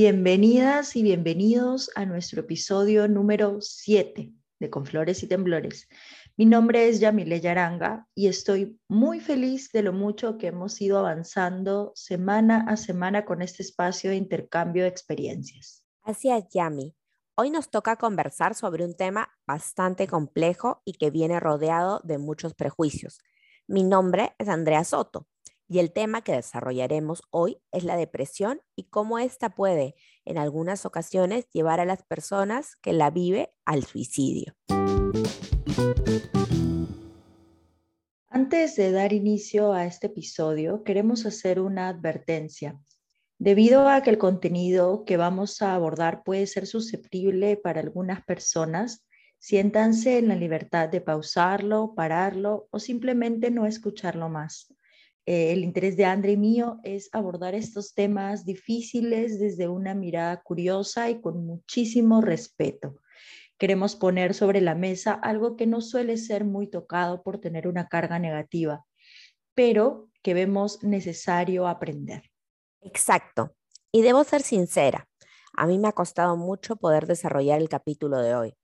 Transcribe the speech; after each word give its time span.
Bienvenidas 0.00 0.94
y 0.94 1.02
bienvenidos 1.02 1.90
a 1.96 2.06
nuestro 2.06 2.42
episodio 2.42 3.08
número 3.08 3.60
7 3.60 4.32
de 4.60 4.70
Con 4.70 4.86
Flores 4.86 5.24
y 5.24 5.26
Temblores. 5.26 5.88
Mi 6.36 6.46
nombre 6.46 6.88
es 6.88 7.00
Yamile 7.00 7.40
Yaranga 7.40 8.06
y 8.14 8.28
estoy 8.28 8.78
muy 8.86 9.18
feliz 9.18 9.72
de 9.72 9.82
lo 9.82 9.92
mucho 9.92 10.38
que 10.38 10.46
hemos 10.46 10.80
ido 10.80 11.00
avanzando 11.00 11.90
semana 11.96 12.64
a 12.68 12.76
semana 12.76 13.24
con 13.24 13.42
este 13.42 13.64
espacio 13.64 14.10
de 14.10 14.16
intercambio 14.16 14.84
de 14.84 14.88
experiencias. 14.88 15.84
Así 16.04 16.30
es, 16.30 16.44
Yami. 16.54 16.94
Hoy 17.34 17.50
nos 17.50 17.68
toca 17.68 17.96
conversar 17.96 18.54
sobre 18.54 18.84
un 18.84 18.94
tema 18.94 19.28
bastante 19.48 20.06
complejo 20.06 20.80
y 20.84 20.92
que 20.92 21.10
viene 21.10 21.40
rodeado 21.40 22.02
de 22.04 22.18
muchos 22.18 22.54
prejuicios. 22.54 23.18
Mi 23.66 23.82
nombre 23.82 24.32
es 24.38 24.48
Andrea 24.48 24.84
Soto 24.84 25.26
y 25.68 25.78
el 25.80 25.92
tema 25.92 26.22
que 26.22 26.32
desarrollaremos 26.32 27.22
hoy 27.30 27.58
es 27.72 27.84
la 27.84 27.96
depresión 27.96 28.62
y 28.74 28.84
cómo 28.84 29.18
ésta 29.18 29.50
puede, 29.50 29.94
en 30.24 30.38
algunas 30.38 30.86
ocasiones, 30.86 31.46
llevar 31.52 31.78
a 31.78 31.84
las 31.84 32.02
personas 32.02 32.74
que 32.76 32.94
la 32.94 33.10
vive 33.10 33.52
al 33.66 33.84
suicidio. 33.84 34.54
Antes 38.28 38.76
de 38.76 38.92
dar 38.92 39.12
inicio 39.12 39.72
a 39.74 39.84
este 39.84 40.06
episodio, 40.06 40.82
queremos 40.84 41.26
hacer 41.26 41.60
una 41.60 41.88
advertencia. 41.88 42.78
Debido 43.38 43.88
a 43.88 44.02
que 44.02 44.10
el 44.10 44.18
contenido 44.18 45.04
que 45.04 45.16
vamos 45.16 45.60
a 45.60 45.74
abordar 45.74 46.24
puede 46.24 46.46
ser 46.46 46.66
susceptible 46.66 47.56
para 47.56 47.80
algunas 47.80 48.24
personas, 48.24 49.06
siéntanse 49.38 50.18
en 50.18 50.28
la 50.28 50.34
libertad 50.34 50.88
de 50.88 51.00
pausarlo, 51.00 51.94
pararlo 51.94 52.68
o 52.70 52.80
simplemente 52.80 53.50
no 53.50 53.66
escucharlo 53.66 54.28
más. 54.28 54.74
Eh, 55.30 55.52
el 55.52 55.62
interés 55.62 55.94
de 55.98 56.06
Andre 56.06 56.32
y 56.32 56.36
mío 56.38 56.80
es 56.84 57.10
abordar 57.12 57.54
estos 57.54 57.92
temas 57.92 58.46
difíciles 58.46 59.38
desde 59.38 59.68
una 59.68 59.92
mirada 59.92 60.40
curiosa 60.40 61.10
y 61.10 61.20
con 61.20 61.44
muchísimo 61.44 62.22
respeto. 62.22 62.96
Queremos 63.58 63.94
poner 63.94 64.32
sobre 64.32 64.62
la 64.62 64.74
mesa 64.74 65.12
algo 65.12 65.54
que 65.54 65.66
no 65.66 65.82
suele 65.82 66.16
ser 66.16 66.46
muy 66.46 66.66
tocado 66.66 67.22
por 67.22 67.42
tener 67.42 67.68
una 67.68 67.88
carga 67.88 68.18
negativa, 68.18 68.86
pero 69.54 70.08
que 70.22 70.32
vemos 70.32 70.82
necesario 70.82 71.68
aprender. 71.68 72.22
Exacto. 72.80 73.54
Y 73.92 74.00
debo 74.00 74.24
ser 74.24 74.40
sincera, 74.40 75.10
a 75.52 75.66
mí 75.66 75.78
me 75.78 75.88
ha 75.88 75.92
costado 75.92 76.38
mucho 76.38 76.76
poder 76.76 77.06
desarrollar 77.06 77.60
el 77.60 77.68
capítulo 77.68 78.22
de 78.22 78.34
hoy. 78.34 78.54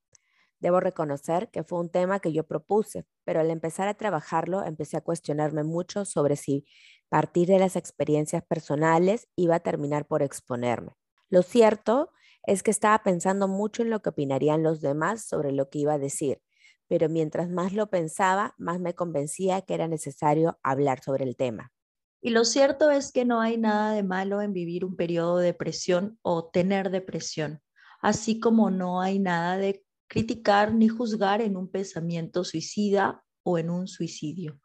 Debo 0.64 0.80
reconocer 0.80 1.50
que 1.50 1.62
fue 1.62 1.78
un 1.78 1.90
tema 1.90 2.20
que 2.20 2.32
yo 2.32 2.46
propuse, 2.46 3.04
pero 3.24 3.40
al 3.40 3.50
empezar 3.50 3.86
a 3.86 3.98
trabajarlo 3.98 4.64
empecé 4.64 4.96
a 4.96 5.02
cuestionarme 5.02 5.62
mucho 5.62 6.06
sobre 6.06 6.36
si 6.36 6.64
partir 7.10 7.48
de 7.48 7.58
las 7.58 7.76
experiencias 7.76 8.42
personales 8.42 9.28
iba 9.36 9.56
a 9.56 9.60
terminar 9.60 10.06
por 10.06 10.22
exponerme. 10.22 10.92
Lo 11.28 11.42
cierto 11.42 12.12
es 12.46 12.62
que 12.62 12.70
estaba 12.70 13.02
pensando 13.02 13.46
mucho 13.46 13.82
en 13.82 13.90
lo 13.90 14.00
que 14.00 14.08
opinarían 14.08 14.62
los 14.62 14.80
demás 14.80 15.26
sobre 15.26 15.52
lo 15.52 15.68
que 15.68 15.80
iba 15.80 15.92
a 15.92 15.98
decir, 15.98 16.40
pero 16.88 17.10
mientras 17.10 17.50
más 17.50 17.74
lo 17.74 17.90
pensaba, 17.90 18.54
más 18.56 18.80
me 18.80 18.94
convencía 18.94 19.60
que 19.60 19.74
era 19.74 19.86
necesario 19.86 20.58
hablar 20.62 21.02
sobre 21.02 21.24
el 21.24 21.36
tema. 21.36 21.74
Y 22.22 22.30
lo 22.30 22.46
cierto 22.46 22.90
es 22.90 23.12
que 23.12 23.26
no 23.26 23.42
hay 23.42 23.58
nada 23.58 23.92
de 23.92 24.02
malo 24.02 24.40
en 24.40 24.54
vivir 24.54 24.86
un 24.86 24.96
periodo 24.96 25.36
de 25.36 25.48
depresión 25.48 26.18
o 26.22 26.48
tener 26.48 26.88
depresión, 26.88 27.60
así 28.00 28.40
como 28.40 28.70
no 28.70 29.02
hay 29.02 29.18
nada 29.18 29.58
de 29.58 29.83
criticar 30.08 30.74
ni 30.74 30.88
juzgar 30.88 31.40
en 31.40 31.56
un 31.56 31.68
pensamiento 31.68 32.44
suicida 32.44 33.24
o 33.42 33.58
en 33.58 33.70
un 33.70 33.88
suicidio. 33.88 34.60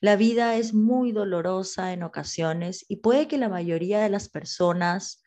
La 0.00 0.16
vida 0.16 0.56
es 0.56 0.74
muy 0.74 1.12
dolorosa 1.12 1.92
en 1.92 2.02
ocasiones 2.02 2.84
y 2.88 2.96
puede 2.96 3.28
que 3.28 3.38
la 3.38 3.48
mayoría 3.48 4.00
de 4.00 4.10
las 4.10 4.28
personas 4.28 5.22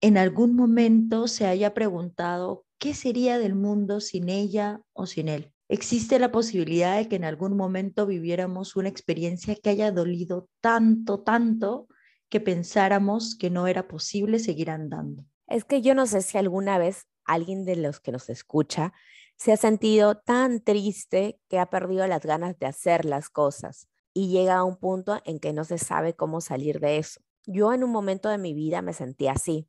en 0.00 0.16
algún 0.16 0.54
momento 0.54 1.28
se 1.28 1.46
haya 1.46 1.74
preguntado 1.74 2.64
qué 2.78 2.94
sería 2.94 3.38
del 3.38 3.54
mundo 3.54 4.00
sin 4.00 4.28
ella 4.28 4.80
o 4.92 5.06
sin 5.06 5.28
él. 5.28 5.52
Existe 5.68 6.18
la 6.18 6.32
posibilidad 6.32 6.96
de 6.96 7.08
que 7.08 7.16
en 7.16 7.24
algún 7.24 7.56
momento 7.56 8.06
viviéramos 8.06 8.76
una 8.76 8.88
experiencia 8.88 9.54
que 9.56 9.70
haya 9.70 9.92
dolido 9.92 10.48
tanto, 10.60 11.20
tanto, 11.20 11.88
que 12.30 12.40
pensáramos 12.40 13.36
que 13.36 13.50
no 13.50 13.66
era 13.66 13.88
posible 13.88 14.38
seguir 14.38 14.70
andando. 14.70 15.24
Es 15.46 15.64
que 15.64 15.82
yo 15.82 15.94
no 15.94 16.06
sé 16.06 16.22
si 16.22 16.38
alguna 16.38 16.78
vez 16.78 17.06
alguien 17.28 17.64
de 17.64 17.76
los 17.76 18.00
que 18.00 18.10
nos 18.10 18.28
escucha 18.28 18.92
se 19.36 19.52
ha 19.52 19.56
sentido 19.56 20.16
tan 20.16 20.60
triste 20.60 21.40
que 21.48 21.60
ha 21.60 21.70
perdido 21.70 22.06
las 22.08 22.26
ganas 22.26 22.58
de 22.58 22.66
hacer 22.66 23.04
las 23.04 23.30
cosas 23.30 23.88
y 24.12 24.28
llega 24.28 24.56
a 24.56 24.64
un 24.64 24.76
punto 24.76 25.20
en 25.24 25.38
que 25.38 25.52
no 25.52 25.62
se 25.62 25.78
sabe 25.78 26.14
cómo 26.14 26.40
salir 26.40 26.80
de 26.80 26.98
eso. 26.98 27.20
Yo 27.46 27.72
en 27.72 27.84
un 27.84 27.92
momento 27.92 28.28
de 28.28 28.38
mi 28.38 28.52
vida 28.52 28.82
me 28.82 28.92
sentí 28.92 29.28
así. 29.28 29.68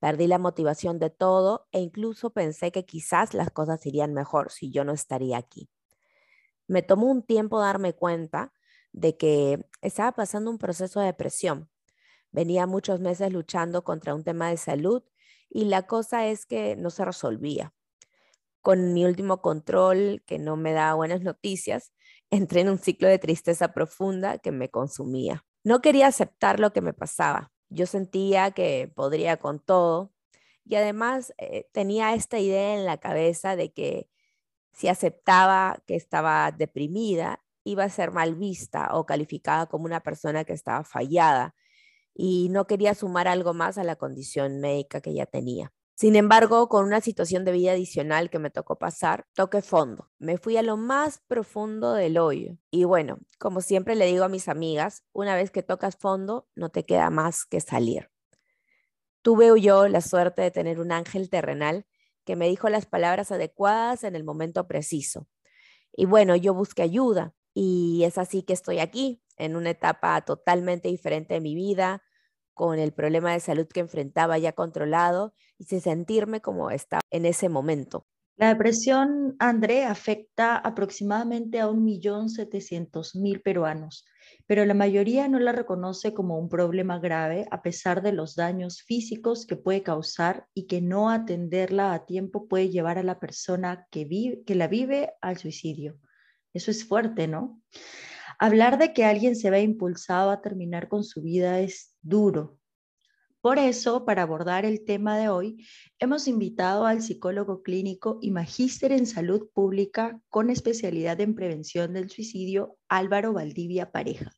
Perdí 0.00 0.26
la 0.26 0.38
motivación 0.38 0.98
de 0.98 1.10
todo 1.10 1.66
e 1.70 1.80
incluso 1.80 2.30
pensé 2.30 2.72
que 2.72 2.86
quizás 2.86 3.34
las 3.34 3.50
cosas 3.50 3.84
irían 3.84 4.14
mejor 4.14 4.50
si 4.50 4.70
yo 4.70 4.84
no 4.84 4.92
estaría 4.92 5.36
aquí. 5.36 5.68
Me 6.66 6.82
tomó 6.82 7.10
un 7.10 7.22
tiempo 7.22 7.60
darme 7.60 7.92
cuenta 7.92 8.52
de 8.92 9.16
que 9.16 9.66
estaba 9.82 10.12
pasando 10.12 10.50
un 10.50 10.58
proceso 10.58 11.00
de 11.00 11.06
depresión. 11.06 11.68
Venía 12.32 12.66
muchos 12.66 13.00
meses 13.00 13.32
luchando 13.32 13.84
contra 13.84 14.14
un 14.14 14.24
tema 14.24 14.48
de 14.48 14.56
salud 14.56 15.02
y 15.54 15.66
la 15.66 15.86
cosa 15.86 16.26
es 16.26 16.46
que 16.46 16.74
no 16.74 16.90
se 16.90 17.04
resolvía. 17.04 17.72
Con 18.60 18.92
mi 18.92 19.04
último 19.04 19.40
control, 19.40 20.24
que 20.26 20.40
no 20.40 20.56
me 20.56 20.72
da 20.72 20.94
buenas 20.94 21.22
noticias, 21.22 21.92
entré 22.30 22.62
en 22.62 22.68
un 22.68 22.78
ciclo 22.78 23.08
de 23.08 23.20
tristeza 23.20 23.72
profunda 23.72 24.38
que 24.38 24.50
me 24.50 24.68
consumía. 24.68 25.46
No 25.62 25.80
quería 25.80 26.08
aceptar 26.08 26.58
lo 26.58 26.72
que 26.72 26.80
me 26.80 26.92
pasaba. 26.92 27.52
Yo 27.70 27.86
sentía 27.86 28.50
que 28.50 28.92
podría 28.94 29.36
con 29.38 29.60
todo 29.60 30.12
y 30.64 30.74
además 30.74 31.32
eh, 31.38 31.68
tenía 31.72 32.14
esta 32.14 32.38
idea 32.38 32.74
en 32.74 32.84
la 32.84 32.98
cabeza 32.98 33.54
de 33.54 33.72
que 33.72 34.08
si 34.72 34.88
aceptaba 34.88 35.82
que 35.86 35.94
estaba 35.94 36.50
deprimida, 36.50 37.44
iba 37.62 37.84
a 37.84 37.88
ser 37.88 38.10
mal 38.10 38.34
vista 38.34 38.88
o 38.92 39.06
calificada 39.06 39.66
como 39.66 39.84
una 39.84 40.00
persona 40.00 40.44
que 40.44 40.52
estaba 40.52 40.82
fallada 40.84 41.54
y 42.14 42.48
no 42.50 42.66
quería 42.66 42.94
sumar 42.94 43.28
algo 43.28 43.52
más 43.54 43.76
a 43.76 43.84
la 43.84 43.96
condición 43.96 44.60
médica 44.60 45.00
que 45.00 45.12
ya 45.14 45.26
tenía. 45.26 45.72
Sin 45.96 46.16
embargo, 46.16 46.68
con 46.68 46.84
una 46.84 47.00
situación 47.00 47.44
de 47.44 47.52
vida 47.52 47.72
adicional 47.72 48.28
que 48.28 48.40
me 48.40 48.50
tocó 48.50 48.78
pasar, 48.78 49.26
toqué 49.34 49.62
fondo. 49.62 50.10
Me 50.18 50.38
fui 50.38 50.56
a 50.56 50.62
lo 50.62 50.76
más 50.76 51.20
profundo 51.28 51.92
del 51.92 52.18
hoyo. 52.18 52.56
Y 52.72 52.82
bueno, 52.82 53.18
como 53.38 53.60
siempre 53.60 53.94
le 53.94 54.06
digo 54.06 54.24
a 54.24 54.28
mis 54.28 54.48
amigas, 54.48 55.04
una 55.12 55.36
vez 55.36 55.52
que 55.52 55.62
tocas 55.62 55.96
fondo, 55.96 56.48
no 56.56 56.70
te 56.70 56.84
queda 56.84 57.10
más 57.10 57.44
que 57.44 57.60
salir. 57.60 58.10
Tuve 59.22 59.60
yo 59.60 59.86
la 59.86 60.00
suerte 60.00 60.42
de 60.42 60.50
tener 60.50 60.80
un 60.80 60.90
ángel 60.90 61.30
terrenal 61.30 61.86
que 62.24 62.34
me 62.34 62.48
dijo 62.48 62.68
las 62.68 62.86
palabras 62.86 63.30
adecuadas 63.30 64.02
en 64.02 64.16
el 64.16 64.24
momento 64.24 64.66
preciso. 64.66 65.28
Y 65.92 66.06
bueno, 66.06 66.34
yo 66.34 66.54
busqué 66.54 66.82
ayuda 66.82 67.34
y 67.54 68.02
es 68.04 68.18
así 68.18 68.42
que 68.42 68.52
estoy 68.52 68.80
aquí, 68.80 69.22
en 69.36 69.56
una 69.56 69.70
etapa 69.70 70.20
totalmente 70.22 70.88
diferente 70.88 71.34
de 71.34 71.40
mi 71.40 71.54
vida, 71.54 72.02
con 72.52 72.78
el 72.78 72.92
problema 72.92 73.32
de 73.32 73.40
salud 73.40 73.66
que 73.66 73.80
enfrentaba 73.80 74.38
ya 74.38 74.52
controlado 74.52 75.34
y 75.58 75.64
sin 75.64 75.80
sentirme 75.80 76.40
como 76.40 76.70
estaba 76.70 77.00
en 77.10 77.26
ese 77.26 77.48
momento. 77.48 78.06
La 78.36 78.48
depresión, 78.48 79.36
André, 79.38 79.84
afecta 79.84 80.56
aproximadamente 80.56 81.60
a 81.60 81.68
1.700.000 81.68 83.42
peruanos, 83.42 84.04
pero 84.46 84.64
la 84.64 84.74
mayoría 84.74 85.28
no 85.28 85.38
la 85.38 85.52
reconoce 85.52 86.12
como 86.14 86.36
un 86.36 86.48
problema 86.48 86.98
grave 86.98 87.46
a 87.52 87.62
pesar 87.62 88.02
de 88.02 88.10
los 88.10 88.34
daños 88.34 88.82
físicos 88.82 89.46
que 89.46 89.54
puede 89.54 89.84
causar 89.84 90.48
y 90.52 90.66
que 90.66 90.80
no 90.80 91.10
atenderla 91.10 91.94
a 91.94 92.06
tiempo 92.06 92.48
puede 92.48 92.70
llevar 92.70 92.98
a 92.98 93.04
la 93.04 93.20
persona 93.20 93.86
que, 93.92 94.42
que 94.44 94.54
la 94.56 94.66
vive 94.66 95.12
al 95.20 95.38
suicidio. 95.38 96.00
Eso 96.54 96.70
es 96.70 96.84
fuerte, 96.84 97.28
¿no? 97.28 97.60
Hablar 98.38 98.78
de 98.78 98.92
que 98.92 99.04
alguien 99.04 99.36
se 99.36 99.50
ve 99.50 99.60
impulsado 99.60 100.30
a 100.30 100.40
terminar 100.40 100.88
con 100.88 101.04
su 101.04 101.20
vida 101.20 101.60
es 101.60 101.94
duro. 102.00 102.58
Por 103.40 103.58
eso, 103.58 104.06
para 104.06 104.22
abordar 104.22 104.64
el 104.64 104.86
tema 104.86 105.18
de 105.18 105.28
hoy, 105.28 105.66
hemos 105.98 106.28
invitado 106.28 106.86
al 106.86 107.02
psicólogo 107.02 107.62
clínico 107.62 108.18
y 108.22 108.30
magíster 108.30 108.90
en 108.90 109.06
salud 109.06 109.50
pública 109.52 110.18
con 110.30 110.48
especialidad 110.48 111.20
en 111.20 111.34
prevención 111.34 111.92
del 111.92 112.08
suicidio, 112.08 112.78
Álvaro 112.88 113.34
Valdivia 113.34 113.92
Pareja. 113.92 114.32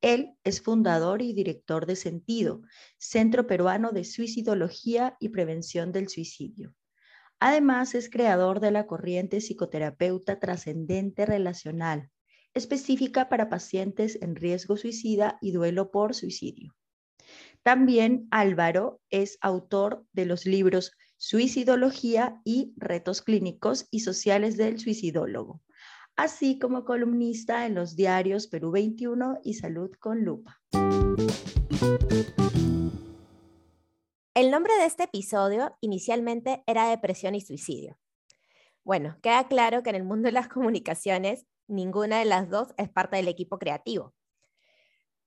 Él 0.00 0.32
es 0.42 0.62
fundador 0.62 1.20
y 1.20 1.34
director 1.34 1.84
de 1.84 1.96
Sentido, 1.96 2.62
Centro 2.96 3.46
Peruano 3.46 3.92
de 3.92 4.04
Suicidología 4.04 5.16
y 5.20 5.28
Prevención 5.28 5.92
del 5.92 6.08
Suicidio. 6.08 6.74
Además, 7.40 7.94
es 7.94 8.10
creador 8.10 8.60
de 8.60 8.70
la 8.70 8.86
corriente 8.86 9.40
psicoterapeuta 9.40 10.38
trascendente 10.38 11.24
relacional, 11.24 12.10
específica 12.52 13.30
para 13.30 13.48
pacientes 13.48 14.18
en 14.20 14.36
riesgo 14.36 14.76
suicida 14.76 15.38
y 15.40 15.52
duelo 15.52 15.90
por 15.90 16.14
suicidio. 16.14 16.76
También 17.62 18.28
Álvaro 18.30 19.00
es 19.10 19.38
autor 19.40 20.04
de 20.12 20.26
los 20.26 20.44
libros 20.46 20.92
Suicidología 21.16 22.40
y 22.44 22.72
Retos 22.76 23.22
Clínicos 23.22 23.86
y 23.90 24.00
Sociales 24.00 24.56
del 24.56 24.78
Suicidólogo, 24.78 25.62
así 26.16 26.58
como 26.58 26.84
columnista 26.84 27.66
en 27.66 27.74
los 27.74 27.96
diarios 27.96 28.46
Perú 28.46 28.70
21 28.70 29.40
y 29.44 29.54
Salud 29.54 29.90
con 29.98 30.24
Lupa. 30.24 30.60
El 34.32 34.52
nombre 34.52 34.72
de 34.76 34.84
este 34.84 35.02
episodio 35.02 35.76
inicialmente 35.80 36.62
era 36.68 36.88
Depresión 36.88 37.34
y 37.34 37.40
Suicidio. 37.40 37.98
Bueno, 38.84 39.18
queda 39.22 39.48
claro 39.48 39.82
que 39.82 39.90
en 39.90 39.96
el 39.96 40.04
mundo 40.04 40.26
de 40.26 40.32
las 40.32 40.46
comunicaciones 40.46 41.46
ninguna 41.66 42.20
de 42.20 42.26
las 42.26 42.48
dos 42.48 42.68
es 42.76 42.88
parte 42.88 43.16
del 43.16 43.26
equipo 43.26 43.58
creativo. 43.58 44.14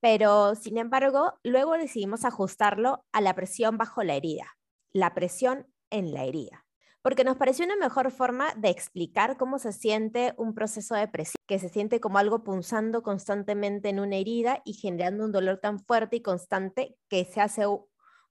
Pero, 0.00 0.54
sin 0.54 0.78
embargo, 0.78 1.34
luego 1.42 1.74
decidimos 1.74 2.24
ajustarlo 2.24 3.04
a 3.12 3.20
la 3.20 3.34
presión 3.34 3.76
bajo 3.76 4.02
la 4.02 4.14
herida, 4.14 4.56
la 4.90 5.12
presión 5.12 5.66
en 5.90 6.14
la 6.14 6.24
herida, 6.24 6.64
porque 7.02 7.24
nos 7.24 7.36
pareció 7.36 7.66
una 7.66 7.76
mejor 7.76 8.10
forma 8.10 8.54
de 8.56 8.70
explicar 8.70 9.36
cómo 9.36 9.58
se 9.58 9.74
siente 9.74 10.32
un 10.38 10.54
proceso 10.54 10.94
de 10.94 11.08
presión, 11.08 11.36
que 11.46 11.58
se 11.58 11.68
siente 11.68 12.00
como 12.00 12.16
algo 12.16 12.42
punzando 12.42 13.02
constantemente 13.02 13.90
en 13.90 14.00
una 14.00 14.16
herida 14.16 14.62
y 14.64 14.72
generando 14.72 15.26
un 15.26 15.32
dolor 15.32 15.58
tan 15.58 15.78
fuerte 15.78 16.16
y 16.16 16.22
constante 16.22 16.96
que 17.08 17.26
se 17.26 17.42
hace 17.42 17.66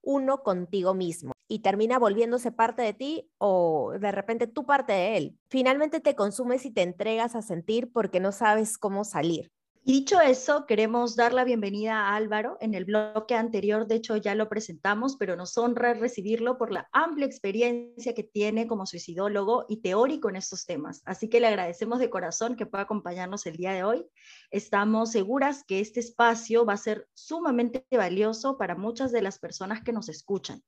uno 0.04 0.42
contigo 0.42 0.94
mismo 0.94 1.32
y 1.48 1.60
termina 1.60 1.98
volviéndose 1.98 2.52
parte 2.52 2.82
de 2.82 2.94
ti 2.94 3.30
o 3.38 3.92
de 3.98 4.12
repente 4.12 4.46
tú 4.46 4.64
parte 4.66 4.92
de 4.92 5.16
él. 5.16 5.38
Finalmente 5.48 6.00
te 6.00 6.14
consumes 6.14 6.64
y 6.66 6.70
te 6.70 6.82
entregas 6.82 7.34
a 7.34 7.42
sentir 7.42 7.92
porque 7.92 8.20
no 8.20 8.32
sabes 8.32 8.78
cómo 8.78 9.04
salir. 9.04 9.50
Y 9.86 9.92
dicho 9.92 10.18
eso, 10.18 10.64
queremos 10.64 11.14
dar 11.14 11.34
la 11.34 11.44
bienvenida 11.44 12.08
a 12.08 12.16
Álvaro. 12.16 12.56
En 12.62 12.72
el 12.72 12.86
bloque 12.86 13.34
anterior, 13.34 13.86
de 13.86 13.96
hecho, 13.96 14.16
ya 14.16 14.34
lo 14.34 14.48
presentamos, 14.48 15.16
pero 15.18 15.36
nos 15.36 15.58
honra 15.58 15.92
recibirlo 15.92 16.56
por 16.56 16.72
la 16.72 16.88
amplia 16.90 17.26
experiencia 17.26 18.14
que 18.14 18.22
tiene 18.22 18.66
como 18.66 18.86
suicidólogo 18.86 19.66
y 19.68 19.82
teórico 19.82 20.30
en 20.30 20.36
estos 20.36 20.64
temas. 20.64 21.02
Así 21.04 21.28
que 21.28 21.38
le 21.38 21.48
agradecemos 21.48 21.98
de 21.98 22.08
corazón 22.08 22.56
que 22.56 22.64
pueda 22.64 22.84
acompañarnos 22.84 23.44
el 23.44 23.56
día 23.56 23.72
de 23.72 23.84
hoy. 23.84 24.06
Estamos 24.50 25.10
seguras 25.10 25.64
que 25.64 25.80
este 25.80 26.00
espacio 26.00 26.64
va 26.64 26.72
a 26.72 26.78
ser 26.78 27.06
sumamente 27.12 27.84
valioso 27.90 28.56
para 28.56 28.76
muchas 28.76 29.12
de 29.12 29.20
las 29.20 29.38
personas 29.38 29.82
que 29.82 29.92
nos 29.92 30.08
escuchan. 30.08 30.62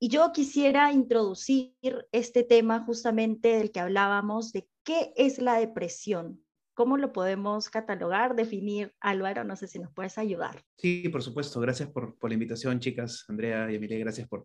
Y 0.00 0.08
yo 0.08 0.32
quisiera 0.32 0.90
introducir 0.90 1.74
este 2.12 2.44
tema 2.44 2.82
justamente 2.86 3.58
del 3.58 3.72
que 3.72 3.80
hablábamos, 3.80 4.52
de 4.52 4.66
qué 4.84 5.12
es 5.16 5.36
la 5.36 5.58
depresión 5.58 6.43
¿Cómo 6.74 6.96
lo 6.96 7.12
podemos 7.12 7.70
catalogar, 7.70 8.34
definir? 8.34 8.92
Álvaro, 9.00 9.44
no 9.44 9.54
sé 9.54 9.68
si 9.68 9.78
nos 9.78 9.92
puedes 9.92 10.18
ayudar. 10.18 10.64
Sí, 10.76 11.08
por 11.08 11.22
supuesto. 11.22 11.60
Gracias 11.60 11.88
por, 11.88 12.16
la 12.20 12.34
invitación, 12.34 12.80
chicas. 12.80 13.24
Andrea 13.28 13.70
y 13.70 13.76
Emilia, 13.76 13.98
gracias 13.98 14.26
por 14.26 14.44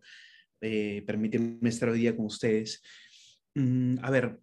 eh, 0.60 1.02
permitirme 1.04 1.68
estar 1.68 1.88
hoy 1.88 1.98
día 1.98 2.14
con 2.14 2.26
ustedes. 2.26 2.82
Mm, 3.56 3.96
a 4.00 4.10
ver, 4.10 4.38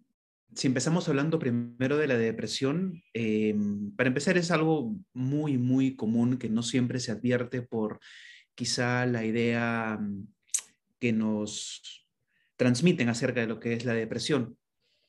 si 0.54 0.66
empezamos 0.66 1.08
hablando 1.08 1.38
primero 1.38 1.96
de 1.96 2.08
la 2.08 2.18
depresión, 2.18 3.02
eh, 3.14 3.56
para 3.96 4.08
empezar 4.08 4.36
es 4.36 4.50
algo 4.50 4.94
muy, 5.14 5.56
muy 5.56 5.96
común 5.96 6.36
que 6.36 6.50
no 6.50 6.62
siempre 6.62 7.00
se 7.00 7.12
advierte 7.12 7.62
por 7.62 8.00
quizá 8.54 9.06
la 9.06 9.24
idea 9.24 9.98
mm, 9.98 10.26
que 10.98 11.12
nos 11.14 12.06
transmiten 12.56 13.08
acerca 13.08 13.40
de 13.40 13.46
lo 13.46 13.60
que 13.60 13.72
es 13.72 13.86
la 13.86 13.94
depresión. 13.94 14.58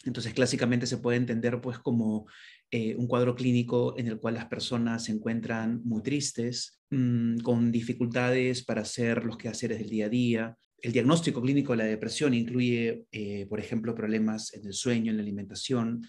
Entonces, 0.05 0.33
clásicamente 0.33 0.87
se 0.87 0.97
puede 0.97 1.17
entender 1.17 1.59
pues 1.59 1.79
como 1.79 2.27
eh, 2.71 2.95
un 2.95 3.07
cuadro 3.07 3.35
clínico 3.35 3.95
en 3.97 4.07
el 4.07 4.19
cual 4.19 4.35
las 4.35 4.45
personas 4.45 5.05
se 5.05 5.11
encuentran 5.11 5.81
muy 5.83 6.03
tristes, 6.03 6.79
mm, 6.91 7.39
con 7.39 7.71
dificultades 7.71 8.63
para 8.63 8.81
hacer 8.81 9.25
los 9.25 9.37
quehaceres 9.37 9.79
del 9.79 9.89
día 9.89 10.05
a 10.05 10.09
día. 10.09 10.57
El 10.81 10.91
diagnóstico 10.91 11.41
clínico 11.41 11.73
de 11.73 11.77
la 11.77 11.85
depresión 11.85 12.35
incluye, 12.35 13.05
eh, 13.11 13.47
por 13.49 13.59
ejemplo, 13.59 13.95
problemas 13.95 14.53
en 14.53 14.67
el 14.67 14.73
sueño, 14.73 15.09
en 15.09 15.17
la 15.17 15.23
alimentación, 15.23 16.05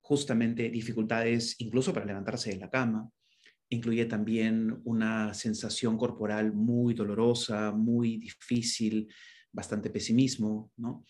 justamente 0.00 0.70
dificultades 0.70 1.56
incluso 1.58 1.92
para 1.92 2.06
levantarse 2.06 2.50
de 2.50 2.58
la 2.58 2.70
cama. 2.70 3.10
Incluye 3.68 4.04
también 4.06 4.80
una 4.84 5.34
sensación 5.34 5.98
corporal 5.98 6.52
muy 6.52 6.94
dolorosa, 6.94 7.72
muy 7.72 8.16
difícil, 8.18 9.08
bastante 9.52 9.90
pesimismo, 9.90 10.70
¿no? 10.76 11.04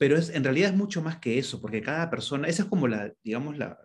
Pero 0.00 0.16
es, 0.16 0.30
en 0.30 0.44
realidad 0.44 0.70
es 0.70 0.76
mucho 0.76 1.02
más 1.02 1.18
que 1.18 1.38
eso, 1.38 1.60
porque 1.60 1.82
cada 1.82 2.08
persona, 2.08 2.48
esa 2.48 2.62
es 2.62 2.68
como 2.70 2.88
la, 2.88 3.12
digamos, 3.22 3.58
la, 3.58 3.78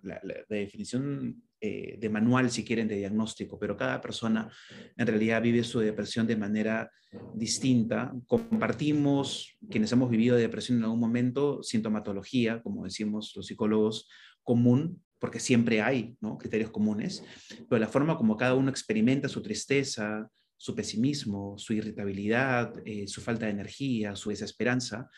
definición 0.48 1.44
eh, 1.60 1.98
de 2.00 2.10
manual, 2.10 2.50
si 2.50 2.64
quieren, 2.64 2.88
de 2.88 2.96
diagnóstico, 2.96 3.60
pero 3.60 3.76
cada 3.76 4.00
persona 4.00 4.50
en 4.96 5.08
realidad 5.08 5.42
vive 5.42 5.62
su 5.66 5.82
depresión 5.82 6.26
de 6.26 6.38
manera 6.38 6.90
distinta. 7.34 8.14
Compartimos, 8.28 9.58
quienes 9.70 9.92
hemos 9.92 10.10
vivido 10.10 10.38
depresión 10.38 10.78
en 10.78 10.86
algún 10.86 11.02
momento, 11.02 11.62
sintomatología, 11.62 12.62
como 12.64 12.86
decimos 12.86 13.34
los 13.36 13.48
psicólogos, 13.48 14.08
común, 14.42 15.04
porque 15.20 15.42
siempre 15.42 15.82
hay 15.82 16.16
¿no? 16.22 16.38
criterios 16.38 16.72
comunes, 16.72 17.26
pero 17.68 17.78
la 17.78 17.90
forma 17.90 18.16
como 18.16 18.38
cada 18.38 18.54
uno 18.54 18.70
experimenta 18.70 19.28
su 19.28 19.42
tristeza, 19.42 20.32
su 20.56 20.74
pesimismo, 20.76 21.58
su 21.58 21.74
irritabilidad, 21.74 22.74
eh, 22.86 23.06
su 23.06 23.20
falta 23.20 23.48
de 23.48 23.52
energía, 23.52 24.16
su 24.16 24.30
desesperanza, 24.30 25.10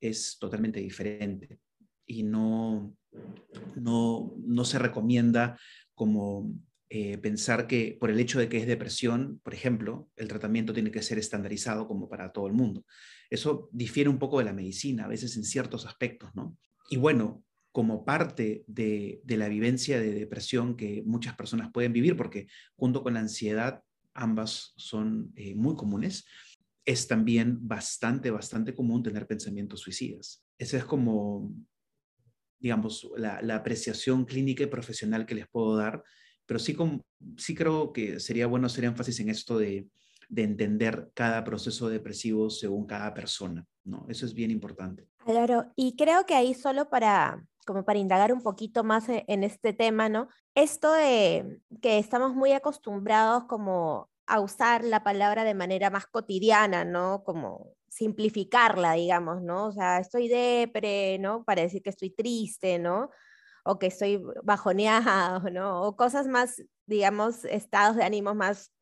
es 0.00 0.38
totalmente 0.38 0.80
diferente 0.80 1.58
y 2.06 2.22
no, 2.22 2.96
no, 3.74 4.34
no 4.38 4.64
se 4.64 4.78
recomienda 4.78 5.58
como 5.94 6.52
eh, 6.88 7.18
pensar 7.18 7.66
que 7.66 7.96
por 7.98 8.10
el 8.10 8.20
hecho 8.20 8.38
de 8.38 8.48
que 8.48 8.58
es 8.58 8.66
depresión, 8.66 9.40
por 9.42 9.54
ejemplo, 9.54 10.08
el 10.16 10.28
tratamiento 10.28 10.72
tiene 10.72 10.92
que 10.92 11.02
ser 11.02 11.18
estandarizado 11.18 11.88
como 11.88 12.08
para 12.08 12.32
todo 12.32 12.46
el 12.46 12.52
mundo. 12.52 12.84
Eso 13.28 13.68
difiere 13.72 14.08
un 14.08 14.18
poco 14.18 14.38
de 14.38 14.44
la 14.44 14.52
medicina, 14.52 15.04
a 15.04 15.08
veces 15.08 15.36
en 15.36 15.44
ciertos 15.44 15.84
aspectos, 15.84 16.30
¿no? 16.34 16.56
Y 16.88 16.96
bueno, 16.96 17.42
como 17.72 18.04
parte 18.04 18.64
de, 18.68 19.20
de 19.24 19.36
la 19.36 19.48
vivencia 19.48 20.00
de 20.00 20.12
depresión 20.12 20.76
que 20.76 21.02
muchas 21.04 21.34
personas 21.34 21.70
pueden 21.72 21.92
vivir, 21.92 22.16
porque 22.16 22.46
junto 22.76 23.02
con 23.02 23.14
la 23.14 23.20
ansiedad 23.20 23.82
ambas 24.14 24.72
son 24.76 25.32
eh, 25.36 25.54
muy 25.54 25.74
comunes, 25.74 26.24
es 26.86 27.08
también 27.08 27.58
bastante, 27.66 28.30
bastante 28.30 28.74
común 28.74 29.02
tener 29.02 29.26
pensamientos 29.26 29.80
suicidas. 29.80 30.44
Esa 30.56 30.78
es 30.78 30.84
como, 30.84 31.52
digamos, 32.60 33.10
la, 33.16 33.40
apreciación 33.56 34.24
clínica 34.24 34.62
y 34.62 34.68
profesional 34.68 35.26
que 35.26 35.34
les 35.34 35.48
puedo 35.48 35.76
dar, 35.76 36.02
pero 36.46 36.60
sí, 36.60 36.76
sí 37.36 37.54
creo 37.56 37.92
que 37.92 38.20
sería 38.20 38.46
bueno 38.46 38.68
hacer 38.68 38.84
énfasis 38.84 39.18
en 39.18 39.28
esto 39.28 39.58
de, 39.58 39.88
entender 40.34 41.10
cada 41.14 41.44
proceso 41.44 41.88
depresivo 41.88 42.50
según 42.50 42.84
cada 42.86 43.14
persona, 43.14 43.64
¿no? 43.84 44.06
Eso 44.08 44.26
es 44.26 44.34
bien 44.34 44.50
importante. 44.50 45.08
Claro, 45.24 45.72
y 45.76 45.94
creo 45.94 46.26
que 46.26 46.34
ahí 46.34 46.52
solo 46.52 46.90
para, 46.90 47.46
como 47.64 47.84
para 47.84 48.00
indagar 48.00 48.32
un 48.32 48.42
poquito 48.42 48.82
más 48.82 49.08
e, 49.08 49.24
en 49.28 49.44
este 49.44 49.72
tema, 49.72 50.08
¿no? 50.08 50.28
Esto 50.56 50.92
de 50.92 51.60
que 51.80 51.98
estamos 51.98 52.34
muy 52.34 52.50
acostumbrados 52.52 53.44
como 53.44 54.10
a 54.26 54.40
usar 54.40 54.84
la 54.84 55.04
palabra 55.04 55.44
de 55.44 55.54
manera 55.54 55.90
más 55.90 56.06
cotidiana, 56.06 56.84
¿no? 56.84 57.22
Como 57.24 57.74
simplificarla, 57.88 58.92
digamos, 58.92 59.42
¿no? 59.42 59.66
O 59.66 59.72
sea, 59.72 59.98
estoy 60.00 60.28
depre, 60.28 61.18
¿no? 61.18 61.44
Para 61.44 61.62
decir 61.62 61.82
que 61.82 61.90
estoy 61.90 62.10
triste, 62.10 62.78
¿no? 62.78 63.10
O 63.64 63.78
que 63.78 63.86
estoy 63.86 64.22
bajoneado, 64.42 65.50
¿no? 65.50 65.82
O 65.82 65.96
cosas 65.96 66.26
más, 66.26 66.62
digamos, 66.86 67.44
estados 67.44 67.96
de 67.96 68.04
ánimo 68.04 68.34
más 68.34 68.72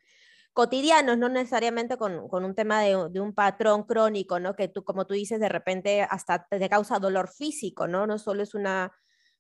cotidianos, 0.55 1.19
no 1.19 1.29
necesariamente 1.29 1.97
con, 1.97 2.15
un 2.31 2.55
tema 2.55 2.81
de, 2.81 2.97
un 2.97 3.35
patrón 3.35 3.85
crónico, 3.85 4.39
¿no? 4.41 4.55
Que 4.57 4.69
tú, 4.69 4.85
como 4.85 5.07
tú 5.07 5.15
dices, 5.15 5.41
de 5.41 5.49
repente 5.49 6.03
hasta 6.03 6.47
te 6.49 6.69
causa 6.69 6.99
dolor 6.99 7.29
físico, 7.29 7.89
¿no? 7.89 8.07
No 8.07 8.19
solo 8.19 8.43
es 8.43 8.55
una, 8.55 8.93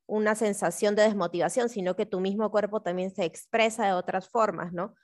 una 0.06 0.34
sensación 0.34 0.94
de 0.96 1.02
desmotivación, 1.02 1.68
sino 1.68 1.96
que 1.96 2.06
tu 2.06 2.20
mismo 2.20 2.50
cuerpo 2.50 2.82
también 2.82 3.14
se 3.14 3.24
expresa 3.24 3.86
de 3.86 3.92
otras 3.92 4.28
formas, 4.28 4.72
¿no? 4.72 4.94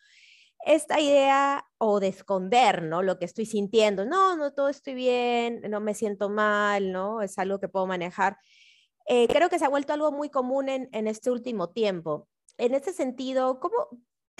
Esta 0.67 1.01
idea 1.01 1.65
o 1.79 2.01
de 2.01 2.09
esconder, 2.09 2.83
¿no? 2.83 3.03
Lo 3.03 3.19
que 3.19 3.25
estoy 3.25 3.47
sintiendo, 3.47 4.05
no, 4.05 4.37
no, 4.37 4.53
todo 4.53 4.69
estoy 4.69 4.95
bien, 4.95 5.63
no 5.69 5.81
me 5.81 5.95
siento 5.95 6.29
mal, 6.29 6.93
¿no? 6.93 7.23
Es 7.23 7.39
algo 7.39 7.59
que 7.61 7.69
puedo 7.69 7.87
manejar. 7.87 8.37
Eh, 9.09 9.27
creo 9.29 9.49
que 9.49 9.59
se 9.59 9.65
ha 9.65 9.71
vuelto 9.71 9.93
algo 9.93 10.13
muy 10.13 10.31
común 10.31 10.69
en, 10.69 10.89
en 10.93 11.07
este 11.07 11.31
último 11.31 11.71
tiempo. 11.71 12.29
En 12.59 12.75
este 12.75 12.93
sentido, 12.93 13.59
¿cómo 13.59 13.89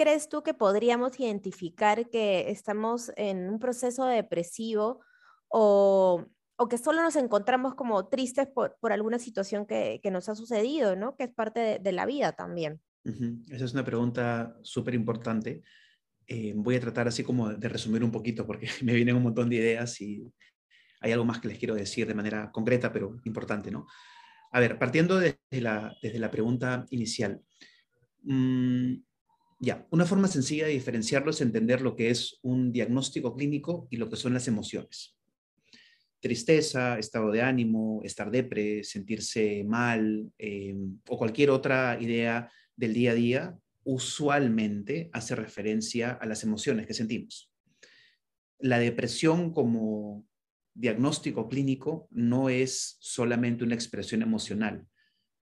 crees 0.01 0.29
tú 0.29 0.43
que 0.43 0.55
podríamos 0.55 1.21
identificar 1.21 2.09
que 2.09 2.51
estamos 2.51 3.13
en 3.17 3.51
un 3.51 3.59
proceso 3.59 4.07
depresivo 4.07 5.01
o, 5.49 6.25
o 6.57 6.69
que 6.69 6.79
solo 6.79 7.03
nos 7.03 7.17
encontramos 7.17 7.75
como 7.75 8.09
tristes 8.09 8.47
por, 8.47 8.79
por 8.81 8.93
alguna 8.93 9.19
situación 9.19 9.67
que, 9.67 10.01
que, 10.03 10.11
nos 10.11 10.29
ha 10.29 10.35
sucedido, 10.35 10.97
¿no? 10.97 11.17
Que 11.17 11.25
es 11.25 11.31
parte 11.31 11.79
de, 11.79 11.93
la 11.93 12.07
vida 12.07 12.33
también. 12.33 12.81
Esa 13.51 13.65
es 13.65 13.75
una 13.75 13.85
pregunta 13.85 14.57
súper 14.63 14.95
importante 14.95 15.63
eh, 16.33 16.53
voy 16.55 16.77
a 16.77 16.81
tratar 16.81 17.09
así 17.09 17.25
como 17.25 17.53
de 17.53 17.69
resumir 17.69 18.05
un 18.05 18.13
poquito 18.13 18.47
porque 18.47 18.69
me 18.83 18.95
vienen 18.95 19.17
un 19.17 19.25
montón 19.25 19.51
de 19.51 19.57
ideas 19.57 20.01
y 20.01 20.23
hay 21.01 21.11
algo 21.11 21.25
más 21.25 21.41
que 21.41 21.49
les 21.49 21.59
quiero 21.59 21.75
decir 21.75 22.07
de 22.07 22.15
manera 22.15 22.53
concreta, 22.53 22.93
pero 22.93 23.21
importante, 23.25 23.73
¿no? 23.73 23.89
A 24.53 24.61
ver, 24.61 24.79
partiendo 24.79 25.19
desde 25.19 25.61
la, 25.61 25.93
desde 26.01 26.21
la 26.21 26.31
pregunta 26.31 26.87
inicial. 26.91 27.43
Mm, 28.23 28.95
ya, 29.59 29.87
una 29.91 30.07
forma 30.07 30.29
sencilla 30.29 30.67
de 30.67 30.73
diferenciarlo 30.73 31.33
es 31.33 31.41
entender 31.41 31.81
lo 31.81 31.97
que 31.97 32.11
es 32.11 32.39
un 32.43 32.71
diagnóstico 32.71 33.35
clínico 33.35 33.89
y 33.91 33.97
lo 33.97 34.09
que 34.09 34.17
son 34.17 34.33
las 34.33 34.47
emociones. 34.47 35.17
Tristeza, 36.21 36.97
estado 36.99 37.33
de 37.33 37.43
ánimo, 37.43 38.03
estar 38.05 38.31
depre, 38.31 38.85
sentirse 38.85 39.65
mal 39.65 40.31
eh, 40.39 40.77
o 41.09 41.19
cualquier 41.19 41.51
otra 41.51 41.99
idea 42.01 42.53
del 42.77 42.95
día 42.95 43.11
a 43.11 43.15
día 43.15 43.59
usualmente 43.85 45.11
hace 45.13 45.35
referencia 45.35 46.13
a 46.13 46.27
las 46.27 46.43
emociones 46.45 46.87
que 46.87 46.95
sentimos. 46.95 47.53
la 48.63 48.79
depresión 48.79 49.53
como 49.53 50.27
diagnóstico 50.75 51.49
clínico 51.49 52.09
no 52.11 52.51
es 52.51 52.97
solamente 53.01 53.65
una 53.65 53.75
expresión 53.75 54.23
emocional, 54.23 54.87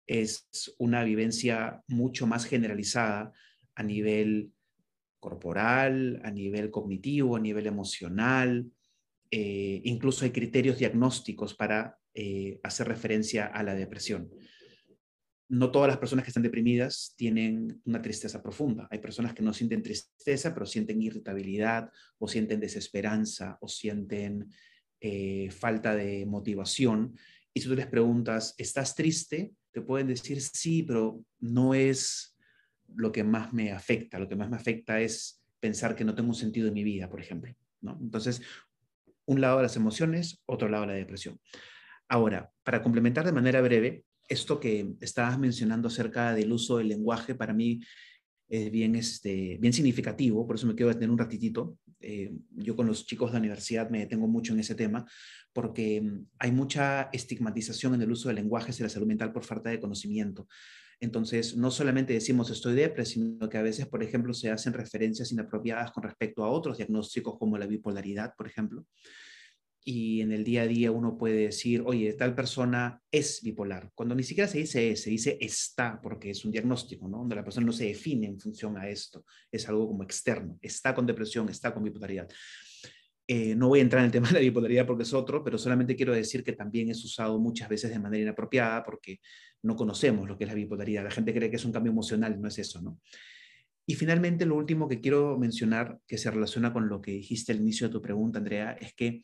es 0.07 0.75
una 0.77 1.03
vivencia 1.03 1.83
mucho 1.87 2.25
más 2.25 2.45
generalizada 2.45 3.33
a 3.75 3.83
nivel 3.83 4.51
corporal, 5.19 6.21
a 6.25 6.31
nivel 6.31 6.71
cognitivo, 6.71 7.35
a 7.35 7.39
nivel 7.39 7.67
emocional. 7.67 8.69
Eh, 9.29 9.81
incluso 9.85 10.25
hay 10.25 10.31
criterios 10.31 10.79
diagnósticos 10.79 11.53
para 11.53 11.97
eh, 12.13 12.59
hacer 12.63 12.87
referencia 12.87 13.45
a 13.45 13.63
la 13.63 13.75
depresión. 13.75 14.29
No 15.51 15.69
todas 15.69 15.89
las 15.89 15.97
personas 15.97 16.23
que 16.23 16.29
están 16.29 16.43
deprimidas 16.43 17.13
tienen 17.17 17.81
una 17.83 18.01
tristeza 18.01 18.41
profunda. 18.41 18.87
Hay 18.89 18.99
personas 18.99 19.33
que 19.33 19.43
no 19.43 19.53
sienten 19.53 19.83
tristeza, 19.83 20.53
pero 20.53 20.65
sienten 20.65 21.01
irritabilidad 21.01 21.91
o 22.19 22.27
sienten 22.29 22.61
desesperanza 22.61 23.57
o 23.59 23.67
sienten 23.67 24.49
eh, 25.01 25.51
falta 25.51 25.93
de 25.93 26.25
motivación. 26.25 27.17
Y 27.53 27.59
si 27.59 27.67
tú 27.67 27.75
les 27.75 27.87
preguntas, 27.87 28.55
¿estás 28.57 28.95
triste? 28.95 29.51
Te 29.71 29.81
pueden 29.81 30.07
decir 30.07 30.39
sí, 30.41 30.83
pero 30.83 31.21
no 31.41 31.73
es 31.73 32.37
lo 32.95 33.11
que 33.11 33.25
más 33.25 33.51
me 33.51 33.73
afecta. 33.73 34.19
Lo 34.19 34.29
que 34.29 34.37
más 34.37 34.49
me 34.49 34.55
afecta 34.55 35.01
es 35.01 35.43
pensar 35.59 35.97
que 35.97 36.05
no 36.05 36.15
tengo 36.15 36.29
un 36.29 36.35
sentido 36.35 36.69
en 36.69 36.75
mi 36.75 36.85
vida, 36.85 37.09
por 37.09 37.19
ejemplo. 37.19 37.53
¿no? 37.81 37.99
Entonces, 38.01 38.41
un 39.25 39.41
lado 39.41 39.61
las 39.61 39.75
emociones, 39.75 40.41
otro 40.45 40.69
lado 40.69 40.85
la 40.85 40.93
depresión. 40.93 41.41
Ahora, 42.07 42.51
para 42.63 42.81
complementar 42.81 43.25
de 43.25 43.33
manera 43.33 43.59
breve, 43.59 44.05
esto 44.31 44.59
que 44.59 44.95
estabas 45.01 45.37
mencionando 45.37 45.89
acerca 45.89 46.33
del 46.33 46.53
uso 46.53 46.77
del 46.77 46.87
lenguaje, 46.87 47.35
para 47.35 47.53
mí 47.53 47.81
es 48.47 48.71
bien, 48.71 48.95
este, 48.95 49.57
bien 49.59 49.73
significativo, 49.73 50.47
por 50.47 50.55
eso 50.55 50.67
me 50.67 50.75
quiero 50.75 50.89
detener 50.89 51.09
un 51.09 51.17
ratitito. 51.17 51.77
Eh, 51.99 52.33
yo 52.51 52.75
con 52.75 52.87
los 52.87 53.05
chicos 53.05 53.29
de 53.29 53.33
la 53.33 53.39
universidad 53.39 53.89
me 53.89 53.99
detengo 53.99 54.27
mucho 54.27 54.53
en 54.53 54.59
ese 54.61 54.73
tema, 54.73 55.05
porque 55.53 56.01
mm, 56.01 56.25
hay 56.39 56.51
mucha 56.51 57.09
estigmatización 57.11 57.93
en 57.93 58.01
el 58.01 58.11
uso 58.11 58.29
del 58.29 58.37
lenguaje 58.37 58.71
y 58.77 58.81
la 58.81 58.89
salud 58.89 59.07
mental 59.07 59.33
por 59.33 59.43
falta 59.43 59.69
de 59.69 59.79
conocimiento. 59.79 60.47
Entonces, 61.01 61.57
no 61.57 61.69
solamente 61.69 62.13
decimos 62.13 62.49
estoy 62.51 62.75
depre, 62.75 63.05
sino 63.05 63.49
que 63.49 63.57
a 63.57 63.61
veces, 63.63 63.87
por 63.87 64.01
ejemplo, 64.01 64.33
se 64.33 64.49
hacen 64.49 64.71
referencias 64.73 65.31
inapropiadas 65.31 65.91
con 65.91 66.03
respecto 66.03 66.43
a 66.43 66.49
otros 66.49 66.77
diagnósticos 66.77 67.37
como 67.37 67.57
la 67.57 67.67
bipolaridad, 67.67 68.33
por 68.37 68.47
ejemplo 68.47 68.85
y 69.83 70.21
en 70.21 70.31
el 70.31 70.43
día 70.43 70.61
a 70.63 70.67
día 70.67 70.91
uno 70.91 71.17
puede 71.17 71.43
decir, 71.43 71.81
oye, 71.85 72.13
tal 72.13 72.35
persona 72.35 73.01
es 73.11 73.41
bipolar, 73.41 73.91
cuando 73.95 74.13
ni 74.13 74.23
siquiera 74.23 74.47
se 74.47 74.59
dice 74.59 74.91
es, 74.91 75.03
se 75.03 75.09
dice 75.09 75.37
está, 75.41 75.99
porque 76.01 76.29
es 76.29 76.45
un 76.45 76.51
diagnóstico, 76.51 77.07
¿no? 77.07 77.19
Donde 77.19 77.35
la 77.35 77.43
persona 77.43 77.65
no 77.65 77.71
se 77.71 77.85
define 77.85 78.27
en 78.27 78.39
función 78.39 78.77
a 78.77 78.87
esto, 78.87 79.25
es 79.51 79.67
algo 79.67 79.87
como 79.87 80.03
externo, 80.03 80.57
está 80.61 80.93
con 80.93 81.05
depresión, 81.05 81.49
está 81.49 81.73
con 81.73 81.83
bipolaridad. 81.83 82.29
Eh, 83.27 83.55
no 83.55 83.69
voy 83.69 83.79
a 83.79 83.83
entrar 83.83 84.01
en 84.01 84.07
el 84.07 84.11
tema 84.11 84.27
de 84.27 84.33
la 84.33 84.39
bipolaridad 84.39 84.85
porque 84.85 85.03
es 85.03 85.13
otro, 85.13 85.43
pero 85.43 85.57
solamente 85.57 85.95
quiero 85.95 86.13
decir 86.13 86.43
que 86.43 86.53
también 86.53 86.89
es 86.89 87.03
usado 87.03 87.39
muchas 87.39 87.69
veces 87.69 87.89
de 87.91 87.99
manera 87.99 88.23
inapropiada 88.23 88.83
porque 88.83 89.19
no 89.63 89.75
conocemos 89.75 90.27
lo 90.27 90.37
que 90.37 90.43
es 90.43 90.49
la 90.49 90.55
bipolaridad. 90.55 91.03
La 91.03 91.11
gente 91.11 91.33
cree 91.33 91.49
que 91.49 91.55
es 91.55 91.65
un 91.65 91.71
cambio 91.71 91.91
emocional, 91.91 92.39
no 92.39 92.47
es 92.47 92.59
eso, 92.59 92.81
¿no? 92.81 92.99
Y 93.85 93.95
finalmente, 93.95 94.45
lo 94.45 94.55
último 94.55 94.87
que 94.87 95.01
quiero 95.01 95.37
mencionar, 95.37 95.99
que 96.07 96.17
se 96.17 96.29
relaciona 96.29 96.71
con 96.71 96.87
lo 96.87 97.01
que 97.01 97.11
dijiste 97.11 97.51
al 97.51 97.59
inicio 97.59 97.87
de 97.87 97.93
tu 97.93 98.01
pregunta, 98.01 98.39
Andrea, 98.39 98.77
es 98.79 98.93
que 98.93 99.23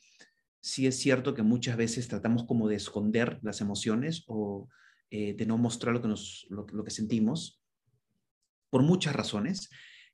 sí 0.68 0.86
es 0.86 1.00
cierto 1.00 1.34
que 1.34 1.44
muchas 1.44 1.78
veces 1.78 2.10
tratamos 2.10 2.44
como 2.44 2.68
de 2.68 2.76
esconder 2.76 3.40
las 3.42 3.62
emociones 3.62 4.26
o 4.28 4.68
eh, 5.10 5.34
de 5.34 5.46
no 5.46 5.58
mostrar 5.58 5.94
lo 5.94 6.02
que, 6.02 6.10
nos, 6.10 6.46
lo, 6.50 6.66
que 6.84 6.92
sentimos 6.92 7.64
por 8.70 8.84
muchas 8.84 9.16
razones, 9.16 9.70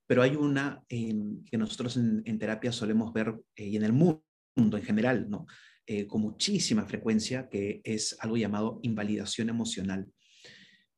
pero 0.05 0.21
hay 0.21 0.35
una 0.35 0.83
que 0.87 1.57
nosotros 1.57 1.97
en, 1.97 2.37
terapia 2.37 2.71
solemos 2.71 3.11
ver 3.13 3.35
eh, 3.55 3.65
y 3.65 3.77
en 3.77 3.83
el 3.83 3.93
mundo 3.93 4.21
en 4.55 4.83
general, 4.83 5.27
¿no? 5.27 5.47
Eh, 5.87 6.05
con 6.05 6.21
muchísima 6.21 6.85
frecuencia, 6.85 7.49
que 7.49 7.81
es 7.83 8.15
algo 8.19 8.37
llamado 8.37 8.79
invalidación 8.83 9.49
emocional, 9.49 10.07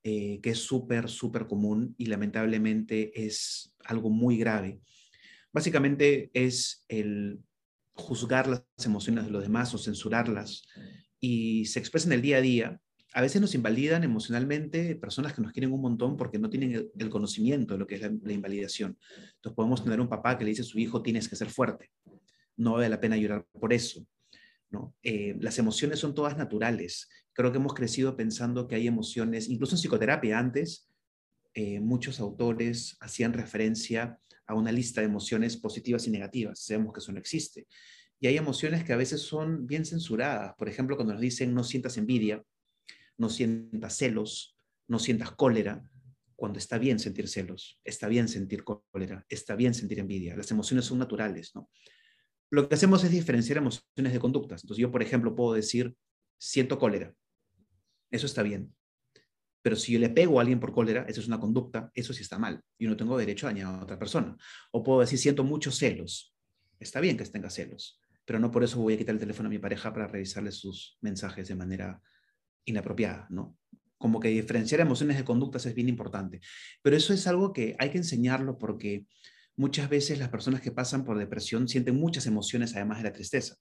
que 0.03 0.39
es 0.43 0.59
súper, 0.59 1.09
súper 1.09 1.47
común 1.47 1.95
y 1.97 2.05
lamentablemente 2.05 3.25
es 3.25 3.73
algo 3.85 4.11
muy 4.11 4.37
grave. 4.37 4.79
Básicamente 5.51 6.29
es 6.31 6.85
el 6.87 7.39
juzgar 7.95 8.47
las 8.47 8.63
emociones 8.85 9.25
de 9.25 9.31
los 9.31 9.43
demás 9.43 9.73
o 9.73 9.77
censurarlas 9.77 10.63
y 11.19 11.65
se 11.65 11.79
expresan 11.79 12.11
el 12.11 12.21
día 12.21 12.37
a 12.37 12.41
día, 12.41 12.81
a 13.13 13.21
veces 13.21 13.41
nos 13.41 13.55
invalidan 13.55 14.03
emocionalmente 14.03 14.95
personas 14.95 15.33
que 15.33 15.41
nos 15.41 15.53
quieren 15.53 15.71
un 15.71 15.81
montón 15.81 16.17
porque 16.17 16.37
no 16.37 16.49
tienen 16.49 16.91
el, 16.97 17.09
conocimiento 17.09 17.73
de 17.73 17.79
lo 17.79 17.87
que 17.87 17.95
es 17.95 18.01
la, 18.01 18.33
invalidación. 18.33 18.97
Entonces 19.35 19.55
podemos 19.55 19.83
tener 19.83 20.01
un 20.01 20.09
papá 20.09 20.37
que 20.37 20.43
le 20.43 20.49
dice 20.49 20.63
a 20.63 20.65
su 20.65 20.77
hijo 20.79 21.01
tienes 21.01 21.29
que 21.29 21.37
ser 21.37 21.49
fuerte, 21.49 21.91
no 22.57 22.73
vale 22.73 22.89
la 22.89 22.99
pena 22.99 23.15
llorar 23.15 23.45
por 23.59 23.71
eso. 23.71 24.05
¿no? 24.69 24.93
Eh, 25.01 25.37
las 25.39 25.57
emociones 25.57 25.99
son 25.99 26.13
todas 26.13 26.37
naturales. 26.37 27.07
Creo 27.31 27.51
que 27.53 27.57
hemos 27.57 27.73
crecido 27.73 28.17
pensando 28.17 28.67
que 28.67 28.75
hay 28.75 28.87
emociones, 28.87 29.47
incluso 29.47 29.75
en 29.75 29.79
psicoterapia 29.81 30.37
antes, 30.37 30.89
eh, 31.53 31.79
muchos 31.79 32.19
autores 32.19 32.97
hacían 32.99 33.31
referencia 33.31 34.19
a 34.47 34.53
una 34.53 34.71
lista 34.71 35.01
de 35.01 35.07
emociones 35.07 35.57
positivas 35.57 36.07
y 36.07 36.11
negativas. 36.11 36.59
Sabemos 36.59 36.93
que 36.93 36.99
eso 36.99 37.11
no 37.11 37.19
existe. 37.19 37.67
Y 38.19 38.27
hay 38.27 38.37
emociones 38.37 38.83
que 38.83 38.93
a 38.93 38.97
veces 38.97 39.21
son 39.21 39.67
bien 39.67 39.85
censuradas. 39.85 40.53
Por 40.57 40.69
ejemplo, 40.69 40.95
cuando 40.95 41.13
nos 41.13 41.21
dicen 41.21 41.53
no 41.53 41.63
sientas 41.63 41.97
envidia, 41.97 42.43
no 43.17 43.29
sientas 43.29 43.97
celos, 43.97 44.57
no 44.87 44.99
sientas 44.99 45.31
cólera, 45.31 45.83
cuando 46.35 46.59
está 46.59 46.77
bien 46.77 46.99
sentir 46.99 47.27
celos, 47.27 47.79
está 47.83 48.07
bien 48.07 48.27
sentir 48.27 48.63
cólera, 48.63 49.25
está 49.29 49.55
bien 49.55 49.73
sentir 49.73 49.99
envidia. 49.99 50.35
Las 50.35 50.51
emociones 50.51 50.85
son 50.85 50.99
naturales, 50.99 51.51
¿no? 51.55 51.69
Lo 52.51 52.67
que 52.67 52.75
hacemos 52.75 53.03
es 53.03 53.11
diferenciar 53.11 53.57
emociones 53.57 54.13
de 54.13 54.19
conductas. 54.19 54.63
Entonces 54.63 54.81
yo, 54.81 54.91
por 54.91 55.01
ejemplo, 55.01 55.35
puedo 55.35 55.53
decir, 55.53 55.95
siento 56.37 56.77
cólera. 56.77 57.13
Eso 58.11 58.25
está 58.27 58.43
bien. 58.43 58.73
Pero 59.65 59.75
si 59.75 59.93
yo 59.93 59.99
le 59.99 60.11
pego 60.11 60.37
a 60.37 60.41
alguien 60.43 60.59
por 60.59 60.71
cólera, 60.71 61.07
eso 61.07 61.21
es 61.21 61.27
una 61.27 61.39
conducta, 61.39 61.89
eso 61.95 62.13
sí 62.13 62.21
está 62.21 62.37
mal. 62.37 62.61
Yo 62.77 62.87
no 62.87 62.95
tengo 62.95 63.17
derecho 63.17 63.47
a 63.47 63.49
dañar 63.49 63.73
a 63.73 63.81
otra 63.81 63.97
persona. 63.97 64.37
O 64.71 64.83
puedo 64.83 64.99
decir, 64.99 65.17
siento 65.17 65.43
muchos 65.43 65.79
celos. 65.79 66.35
Está 66.79 66.99
bien 66.99 67.17
que 67.17 67.25
tenga 67.25 67.49
celos, 67.49 67.99
pero 68.25 68.37
no 68.37 68.51
por 68.51 68.63
eso 68.63 68.79
voy 68.79 68.93
a 68.93 68.97
quitar 68.99 69.15
el 69.15 69.19
teléfono 69.19 69.47
a 69.47 69.49
mi 69.49 69.57
pareja 69.57 69.91
para 69.91 70.05
revisarle 70.05 70.51
sus 70.51 70.99
mensajes 71.01 71.47
de 71.47 71.55
manera 71.55 71.99
inapropiada, 72.63 73.25
¿no? 73.31 73.57
Como 73.97 74.19
que 74.19 74.27
diferenciar 74.27 74.81
emociones 74.81 75.17
de 75.17 75.23
conductas 75.23 75.65
es 75.65 75.73
bien 75.73 75.89
importante. 75.89 76.41
Pero 76.83 76.95
eso 76.95 77.11
es 77.11 77.25
algo 77.25 77.51
que 77.51 77.75
hay 77.79 77.89
que 77.89 77.97
enseñarlo 77.97 78.59
porque 78.59 79.07
muchas 79.55 79.89
veces 79.89 80.19
las 80.19 80.29
personas 80.29 80.61
que 80.61 80.73
pasan 80.73 81.03
por 81.03 81.17
depresión 81.17 81.67
sienten 81.67 81.95
muchas 81.95 82.27
emociones 82.27 82.75
además 82.75 82.99
de 82.99 83.05
la 83.05 83.13
tristeza. 83.13 83.55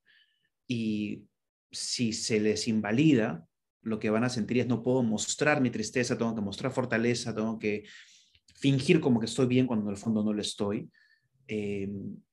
Y 0.66 1.24
si 1.72 2.12
se 2.12 2.40
les 2.40 2.68
invalida, 2.68 3.48
lo 3.84 3.98
que 3.98 4.10
van 4.10 4.24
a 4.24 4.28
sentir 4.28 4.58
es 4.58 4.66
no 4.66 4.82
puedo 4.82 5.02
mostrar 5.02 5.60
mi 5.60 5.70
tristeza, 5.70 6.18
tengo 6.18 6.34
que 6.34 6.40
mostrar 6.40 6.72
fortaleza, 6.72 7.34
tengo 7.34 7.58
que 7.58 7.84
fingir 8.54 9.00
como 9.00 9.20
que 9.20 9.26
estoy 9.26 9.46
bien 9.46 9.66
cuando 9.66 9.86
en 9.86 9.92
el 9.92 9.96
fondo 9.96 10.24
no 10.24 10.32
lo 10.32 10.40
estoy. 10.40 10.90
Eh, 11.48 11.88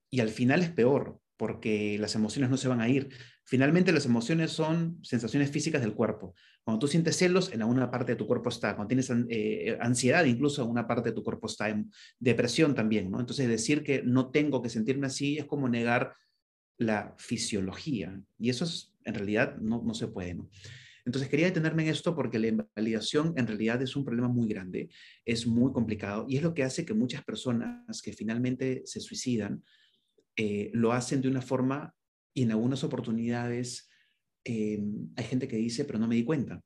y 0.09 0.19
al 0.19 0.29
final 0.29 0.61
es 0.61 0.71
peor, 0.71 1.19
porque 1.37 1.97
las 1.99 2.15
emociones 2.15 2.49
no 2.49 2.57
se 2.57 2.67
van 2.67 2.81
a 2.81 2.87
ir. 2.87 3.09
Finalmente 3.45 3.91
las 3.91 4.05
emociones 4.05 4.51
son 4.51 4.99
sensaciones 5.01 5.49
físicas 5.51 5.81
del 5.81 5.93
cuerpo. 5.93 6.35
Cuando 6.63 6.79
tú 6.79 6.87
sientes 6.87 7.17
celos, 7.17 7.51
en 7.51 7.61
alguna 7.61 7.89
parte 7.89 8.13
de 8.13 8.15
tu 8.15 8.27
cuerpo 8.27 8.49
está. 8.49 8.75
Cuando 8.75 8.87
tienes 8.87 9.11
eh, 9.29 9.77
ansiedad, 9.81 10.23
incluso 10.25 10.63
en 10.63 10.69
una 10.69 10.87
parte 10.87 11.09
de 11.09 11.15
tu 11.15 11.23
cuerpo 11.23 11.47
está. 11.47 11.69
En 11.69 11.91
depresión 12.19 12.75
también, 12.75 13.09
¿no? 13.09 13.19
Entonces 13.19 13.49
decir 13.49 13.83
que 13.83 14.03
no 14.03 14.29
tengo 14.29 14.61
que 14.61 14.69
sentirme 14.69 15.07
así 15.07 15.37
es 15.37 15.45
como 15.45 15.67
negar 15.67 16.13
la 16.77 17.15
fisiología. 17.17 18.21
Y 18.37 18.49
eso 18.49 18.65
es, 18.65 18.93
en 19.03 19.15
realidad 19.15 19.57
no, 19.57 19.81
no 19.83 19.93
se 19.93 20.07
puede, 20.07 20.35
¿no? 20.35 20.49
Entonces 21.05 21.29
quería 21.29 21.47
detenerme 21.47 21.83
en 21.83 21.89
esto 21.89 22.15
porque 22.15 22.39
la 22.39 22.47
invalidación 22.47 23.33
en 23.37 23.47
realidad 23.47 23.81
es 23.81 23.95
un 23.95 24.05
problema 24.05 24.27
muy 24.27 24.47
grande, 24.47 24.89
es 25.25 25.47
muy 25.47 25.71
complicado 25.71 26.25
y 26.27 26.37
es 26.37 26.43
lo 26.43 26.53
que 26.53 26.63
hace 26.63 26.85
que 26.85 26.93
muchas 26.93 27.23
personas 27.23 28.01
que 28.01 28.13
finalmente 28.13 28.83
se 28.85 28.99
suicidan 28.99 29.63
eh, 30.35 30.71
lo 30.73 30.93
hacen 30.93 31.21
de 31.21 31.27
una 31.27 31.41
forma 31.41 31.93
y 32.33 32.43
en 32.43 32.51
algunas 32.51 32.83
oportunidades 32.83 33.89
eh, 34.45 34.81
hay 35.15 35.23
gente 35.25 35.47
que 35.47 35.57
dice, 35.57 35.85
pero 35.85 35.99
no 35.99 36.07
me 36.07 36.15
di 36.15 36.23
cuenta, 36.23 36.61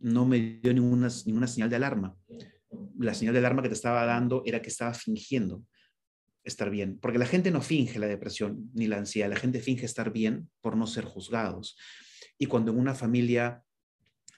no 0.00 0.26
me 0.26 0.60
dio 0.62 0.72
ninguna, 0.72 1.08
ninguna 1.26 1.46
señal 1.46 1.70
de 1.70 1.76
alarma. 1.76 2.16
La 2.98 3.14
señal 3.14 3.34
de 3.34 3.40
alarma 3.40 3.62
que 3.62 3.68
te 3.68 3.74
estaba 3.74 4.04
dando 4.04 4.42
era 4.46 4.62
que 4.62 4.68
estaba 4.68 4.94
fingiendo 4.94 5.64
estar 6.44 6.70
bien, 6.70 6.98
porque 7.00 7.18
la 7.18 7.26
gente 7.26 7.50
no 7.50 7.62
finge 7.62 7.98
la 7.98 8.06
depresión 8.06 8.70
ni 8.74 8.86
la 8.86 8.98
ansiedad, 8.98 9.30
la 9.30 9.36
gente 9.36 9.60
finge 9.60 9.86
estar 9.86 10.12
bien 10.12 10.50
por 10.60 10.76
no 10.76 10.86
ser 10.86 11.04
juzgados. 11.04 11.76
Y 12.38 12.46
cuando 12.46 12.72
en 12.72 12.78
una 12.78 12.94
familia 12.94 13.63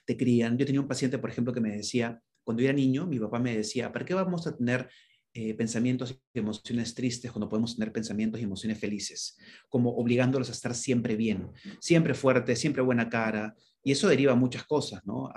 te 0.07 0.15
crían, 0.15 0.57
yo 0.57 0.65
tenía 0.65 0.79
un 0.79 0.87
paciente, 0.87 1.19
por 1.19 1.29
ejemplo, 1.29 1.53
que 1.53 1.59
me 1.59 1.75
decía, 1.75 2.19
cuando 2.45 2.63
era 2.63 2.71
niño, 2.71 3.05
mi 3.05 3.19
papá 3.19 3.39
me 3.39 3.57
decía, 3.57 3.91
¿para 3.91 4.05
qué 4.05 4.13
vamos 4.13 4.47
a 4.47 4.55
tener 4.55 4.89
eh, 5.33 5.53
pensamientos 5.53 6.17
y 6.33 6.39
emociones 6.39 6.95
tristes 6.95 7.29
cuando 7.29 7.49
podemos 7.49 7.75
tener 7.75 7.91
pensamientos 7.91 8.39
y 8.39 8.45
emociones 8.45 8.79
felices? 8.79 9.37
Como 9.67 9.93
obligándolos 9.97 10.47
a 10.47 10.53
estar 10.53 10.73
siempre 10.73 11.17
bien, 11.17 11.51
siempre 11.81 12.13
fuerte, 12.13 12.55
siempre 12.55 12.81
buena 12.81 13.09
cara. 13.09 13.53
Y 13.83 13.91
eso 13.91 14.07
deriva 14.07 14.31
a 14.31 14.35
muchas 14.35 14.63
cosas, 14.63 15.05
¿no? 15.05 15.29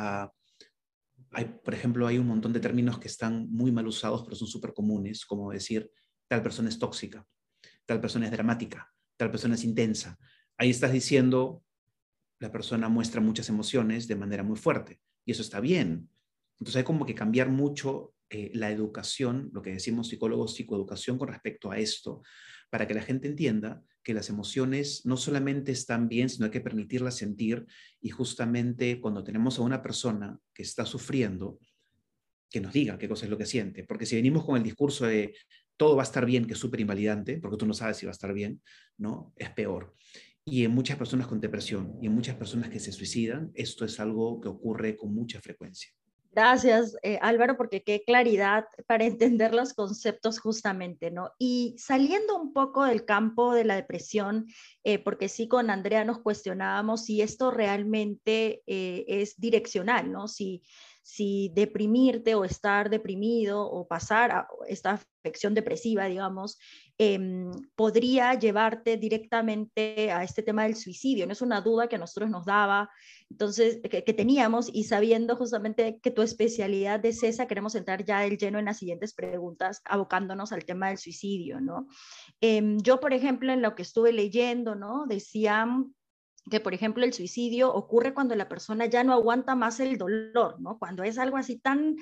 hay, 1.32 1.44
por 1.64 1.74
ejemplo, 1.74 2.06
hay 2.06 2.18
un 2.18 2.26
montón 2.28 2.52
de 2.52 2.60
términos 2.60 2.98
que 2.98 3.08
están 3.08 3.50
muy 3.50 3.72
mal 3.72 3.86
usados, 3.88 4.22
pero 4.22 4.36
son 4.36 4.48
súper 4.48 4.72
comunes, 4.72 5.24
como 5.24 5.50
decir, 5.50 5.90
tal 6.28 6.42
persona 6.42 6.68
es 6.68 6.78
tóxica, 6.78 7.26
tal 7.86 8.00
persona 8.00 8.26
es 8.26 8.32
dramática, 8.32 8.88
tal 9.16 9.30
persona 9.30 9.56
es 9.56 9.64
intensa. 9.64 10.16
Ahí 10.56 10.70
estás 10.70 10.92
diciendo, 10.92 11.64
la 12.40 12.50
persona 12.50 12.88
muestra 12.88 13.20
muchas 13.20 13.48
emociones 13.48 14.08
de 14.08 14.16
manera 14.16 14.42
muy 14.42 14.56
fuerte 14.56 15.00
y 15.24 15.32
eso 15.32 15.42
está 15.42 15.60
bien. 15.60 16.08
Entonces 16.58 16.76
hay 16.76 16.84
como 16.84 17.06
que 17.06 17.14
cambiar 17.14 17.50
mucho 17.50 18.14
eh, 18.30 18.50
la 18.54 18.70
educación, 18.70 19.50
lo 19.52 19.62
que 19.62 19.72
decimos 19.72 20.08
psicólogos, 20.08 20.54
psicoeducación 20.54 21.18
con 21.18 21.28
respecto 21.28 21.70
a 21.70 21.78
esto, 21.78 22.22
para 22.70 22.86
que 22.86 22.94
la 22.94 23.02
gente 23.02 23.28
entienda 23.28 23.82
que 24.02 24.14
las 24.14 24.30
emociones 24.30 25.04
no 25.04 25.16
solamente 25.16 25.72
están 25.72 26.08
bien, 26.08 26.30
sino 26.30 26.46
hay 26.46 26.50
que 26.50 26.60
permitirlas 26.60 27.16
sentir 27.16 27.66
y 28.00 28.10
justamente 28.10 29.00
cuando 29.00 29.22
tenemos 29.22 29.58
a 29.58 29.62
una 29.62 29.82
persona 29.82 30.38
que 30.54 30.62
está 30.62 30.86
sufriendo, 30.86 31.58
que 32.48 32.60
nos 32.60 32.72
diga 32.72 32.98
qué 32.98 33.08
cosa 33.08 33.26
es 33.26 33.30
lo 33.30 33.38
que 33.38 33.46
siente, 33.46 33.84
porque 33.84 34.06
si 34.06 34.16
venimos 34.16 34.44
con 34.44 34.56
el 34.56 34.62
discurso 34.62 35.06
de 35.06 35.34
todo 35.76 35.96
va 35.96 36.02
a 36.02 36.04
estar 36.04 36.26
bien, 36.26 36.46
que 36.46 36.54
es 36.54 36.58
súper 36.58 36.80
invalidante, 36.80 37.38
porque 37.38 37.56
tú 37.56 37.66
no 37.66 37.74
sabes 37.74 37.96
si 37.96 38.06
va 38.06 38.10
a 38.10 38.12
estar 38.12 38.32
bien, 38.32 38.62
¿no? 38.98 39.32
Es 39.36 39.50
peor. 39.50 39.94
Y 40.50 40.64
en 40.64 40.72
muchas 40.72 40.98
personas 40.98 41.28
con 41.28 41.40
depresión 41.40 41.96
y 42.02 42.06
en 42.06 42.14
muchas 42.14 42.34
personas 42.34 42.70
que 42.70 42.80
se 42.80 42.90
suicidan, 42.90 43.52
esto 43.54 43.84
es 43.84 44.00
algo 44.00 44.40
que 44.40 44.48
ocurre 44.48 44.96
con 44.96 45.14
mucha 45.14 45.40
frecuencia. 45.40 45.92
Gracias, 46.32 46.96
eh, 47.02 47.18
Álvaro, 47.22 47.56
porque 47.56 47.84
qué 47.84 48.02
claridad 48.04 48.64
para 48.88 49.04
entender 49.04 49.54
los 49.54 49.74
conceptos 49.74 50.40
justamente, 50.40 51.12
¿no? 51.12 51.30
Y 51.38 51.76
saliendo 51.78 52.36
un 52.36 52.52
poco 52.52 52.84
del 52.84 53.04
campo 53.04 53.54
de 53.54 53.64
la 53.64 53.76
depresión, 53.76 54.46
eh, 54.82 54.98
porque 54.98 55.28
sí 55.28 55.46
con 55.46 55.70
Andrea 55.70 56.04
nos 56.04 56.18
cuestionábamos 56.18 57.04
si 57.04 57.22
esto 57.22 57.52
realmente 57.52 58.62
eh, 58.66 59.04
es 59.06 59.38
direccional, 59.38 60.10
¿no? 60.10 60.26
Si, 60.26 60.62
si 61.02 61.50
deprimirte 61.54 62.34
o 62.34 62.44
estar 62.44 62.90
deprimido 62.90 63.62
o 63.62 63.86
pasar 63.86 64.30
a 64.30 64.48
esta 64.68 65.00
afección 65.22 65.54
depresiva, 65.54 66.06
digamos, 66.06 66.58
em, 66.98 67.50
podría 67.74 68.34
llevarte 68.34 68.96
directamente 68.96 70.10
a 70.10 70.22
este 70.24 70.42
tema 70.42 70.64
del 70.64 70.76
suicidio. 70.76 71.26
No 71.26 71.32
es 71.32 71.42
una 71.42 71.60
duda 71.60 71.88
que 71.88 71.96
a 71.96 71.98
nosotros 71.98 72.30
nos 72.30 72.44
daba, 72.44 72.90
entonces, 73.30 73.80
que, 73.82 74.02
teníamos 74.12 74.70
y 74.72 74.84
sabiendo 74.84 75.36
justamente 75.36 75.98
que 76.02 76.10
tu 76.10 76.22
especialidad 76.22 77.04
es 77.06 77.22
esa, 77.22 77.46
queremos 77.46 77.74
entrar 77.74 78.04
ya 78.04 78.20
del 78.20 78.38
lleno 78.38 78.58
en 78.58 78.66
las 78.66 78.78
siguientes 78.78 79.14
preguntas, 79.14 79.80
abocándonos 79.84 80.52
al 80.52 80.64
tema 80.64 80.88
del 80.88 80.98
suicidio, 80.98 81.60
¿no? 81.60 81.86
Em, 82.40 82.78
yo, 82.78 83.00
por 83.00 83.12
ejemplo, 83.12 83.52
en 83.52 83.62
lo 83.62 83.74
que 83.74 83.82
estuve 83.82 84.12
leyendo, 84.12 84.74
¿no? 84.74 85.06
Decían 85.06 85.94
que, 86.48 86.60
por 86.60 86.74
ejemplo, 86.74 87.04
el 87.04 87.12
suicidio 87.12 87.72
ocurre 87.72 88.14
cuando 88.14 88.34
la 88.34 88.48
persona 88.48 88.86
ya 88.86 89.04
no 89.04 89.12
aguanta 89.12 89.54
más 89.54 89.80
el 89.80 89.98
dolor, 89.98 90.60
¿no? 90.60 90.78
Cuando 90.78 91.02
es 91.02 91.18
algo 91.18 91.36
así 91.36 91.58
tan, 91.58 91.96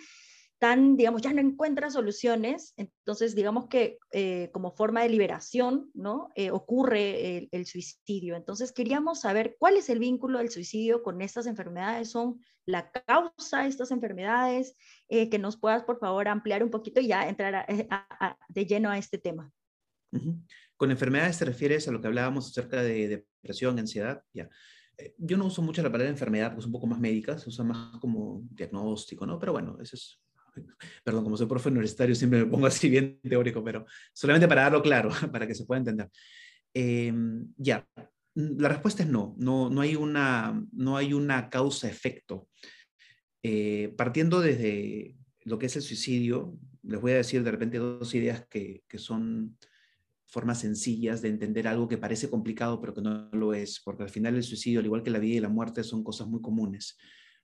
tan, 0.59 0.97
digamos, 0.97 1.23
ya 1.23 1.33
no 1.33 1.41
encuentra 1.41 1.91
soluciones, 1.91 2.75
entonces, 2.77 3.35
digamos 3.35 3.69
que 3.69 3.99
eh, 4.13 4.51
como 4.53 4.73
forma 4.73 5.03
de 5.03 5.09
liberación, 5.09 5.91
¿no? 5.95 6.29
Eh, 6.35 6.51
ocurre 6.51 7.49
el, 7.51 7.67
suicidio. 7.67 8.37
Entonces, 8.37 8.73
queríamos 8.73 9.21
saber 9.21 9.57
cuál 9.59 9.77
es 9.77 9.89
el 9.89 9.99
vínculo 9.99 10.39
del 10.39 10.51
suicidio 10.51 11.03
con 11.03 11.21
estas 11.23 11.47
enfermedades, 11.47 12.11
son 12.11 12.41
la 12.65 12.91
causa 12.91 13.63
de 13.63 13.69
estas 13.69 13.91
enfermedades, 13.91 14.77
eh, 15.09 15.31
que 15.31 15.39
nos 15.39 15.57
puedas, 15.57 15.85
por 15.85 15.99
favor, 15.99 16.29
ampliar 16.29 16.63
un 16.63 16.71
poquito 16.71 17.01
y 17.01 17.09
ya 17.09 17.29
entrar 17.29 17.67
de 18.49 18.67
lleno 18.67 18.91
a 18.91 18.99
este 18.99 19.19
tema. 19.19 19.53
Con 20.79 20.93
enfermedades 20.93 21.39
te 21.39 21.45
refieres 21.45 21.89
a 21.89 21.91
lo 21.91 22.01
que 22.01 22.07
hablábamos 22.07 22.49
acerca 22.49 22.81
de 22.81 23.09
depresión, 23.09 23.79
ansiedad, 23.81 24.23
ya. 24.33 24.49
Eh, 24.97 25.13
yo 25.19 25.37
no 25.37 25.47
uso 25.47 25.61
mucho 25.61 25.83
la 25.83 25.91
palabra 25.91 26.09
enfermedad, 26.09 26.51
porque 26.51 26.61
es 26.61 26.67
un 26.67 26.73
poco 26.73 26.87
más 26.87 27.01
médica, 27.01 27.37
se 27.37 27.49
usa 27.49 27.65
más 27.65 27.99
como 27.99 28.43
diagnóstico, 28.51 29.27
¿no? 29.27 29.41
Pero 29.41 29.53
bueno, 29.53 29.77
eso 29.83 29.97
es, 29.97 30.21
perdón, 31.05 31.25
como 31.25 31.37
soy 31.37 31.49
profe 31.49 31.69
universitario 31.69 32.15
siempre 32.15 32.45
me 32.45 32.47
pongo 32.47 32.67
así 32.67 32.89
bien 32.89 33.19
teórico, 33.29 33.63
pero 33.65 33.87
solamente 34.13 34.47
para 34.47 34.63
darlo 34.63 34.81
claro, 34.81 35.11
para 35.33 35.49
que 35.49 35.55
se 35.57 35.65
pueda 35.65 35.81
entender. 35.81 36.09
Em, 36.73 37.53
ya, 37.57 37.85
la 38.35 38.69
respuesta 38.69 39.03
es 39.03 39.09
no, 39.09 39.35
no, 39.37 39.69
no 39.71 39.81
hay 39.81 39.97
una, 39.97 40.65
no 40.71 40.97
hay 40.97 41.13
una 41.13 41.51
causa-efecto. 41.51 42.49
Eh, 43.43 43.93
partiendo 43.97 44.41
desde 44.41 45.17
lo 45.41 45.59
que 45.59 45.67
es 45.67 45.75
el 45.75 45.83
suicidio, 45.83 46.57
les 46.85 47.01
voy 47.01 47.13
a 47.13 47.17
decir 47.17 47.43
de 47.43 47.51
repente 47.51 47.79
dos 47.79 48.15
ideas 48.15 48.47
que, 48.49 48.85
que 48.87 48.99
son 48.99 49.59
formas 50.29 50.61
sencillas 50.61 51.23
de 51.23 51.29
entender 51.29 51.67
algo 51.67 51.89
que 51.89 51.97
parece 51.97 52.29
complicado, 52.29 52.81
pero 52.81 52.95
que 52.95 53.01
no 53.01 53.31
lo 53.33 53.55
es, 53.55 53.81
porque 53.83 54.03
al 54.03 54.11
final 54.11 54.37
el 54.37 54.43
suicidio, 54.43 54.81
al 54.81 54.87
igual 54.87 55.03
que 55.03 55.11
la 55.11 55.19
vida 55.19 55.37
y 55.39 55.41
la 55.41 55.49
muerte, 55.49 55.83
son 55.83 56.05
cosas 56.05 56.29
muy 56.29 56.43
comunes. 56.43 56.99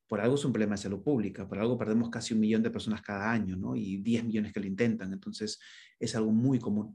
Por 0.06 0.20
algo 0.20 0.34
es 0.34 0.44
un 0.44 0.52
problema 0.52 0.74
de 0.74 0.82
salud 0.82 1.02
pública, 1.02 1.48
por 1.48 1.58
algo 1.58 1.78
perdemos 1.78 2.10
casi 2.10 2.34
un 2.34 2.40
millón 2.40 2.62
de 2.62 2.70
personas 2.70 3.00
cada 3.00 3.32
año, 3.32 3.56
¿no? 3.56 3.74
Y 3.74 3.96
10 4.02 4.24
millones 4.24 4.52
que 4.52 4.60
lo 4.60 4.66
intentan, 4.66 5.12
entonces 5.14 5.58
es 5.98 6.14
algo 6.14 6.30
muy 6.30 6.58
común. 6.58 6.94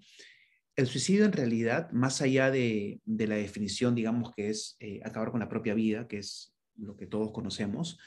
El 0.75 0.85
suicidio 0.85 1.25
en 1.25 1.31
realidad, 1.31 1.91
más 1.91 2.21
allá 2.21 2.51
de, 2.51 3.01
la 3.05 3.35
definición, 3.35 3.95
digamos, 3.95 4.31
que 4.35 4.49
es 4.49 4.77
eh, 4.79 5.01
acabar 5.03 5.31
con 5.31 5.39
la 5.39 5.49
propia 5.49 5.73
vida, 5.73 6.07
que 6.07 6.19
es 6.19 6.55
lo 6.75 6.95
que 6.95 7.07
todos 7.07 7.31
conocemos, 7.31 7.97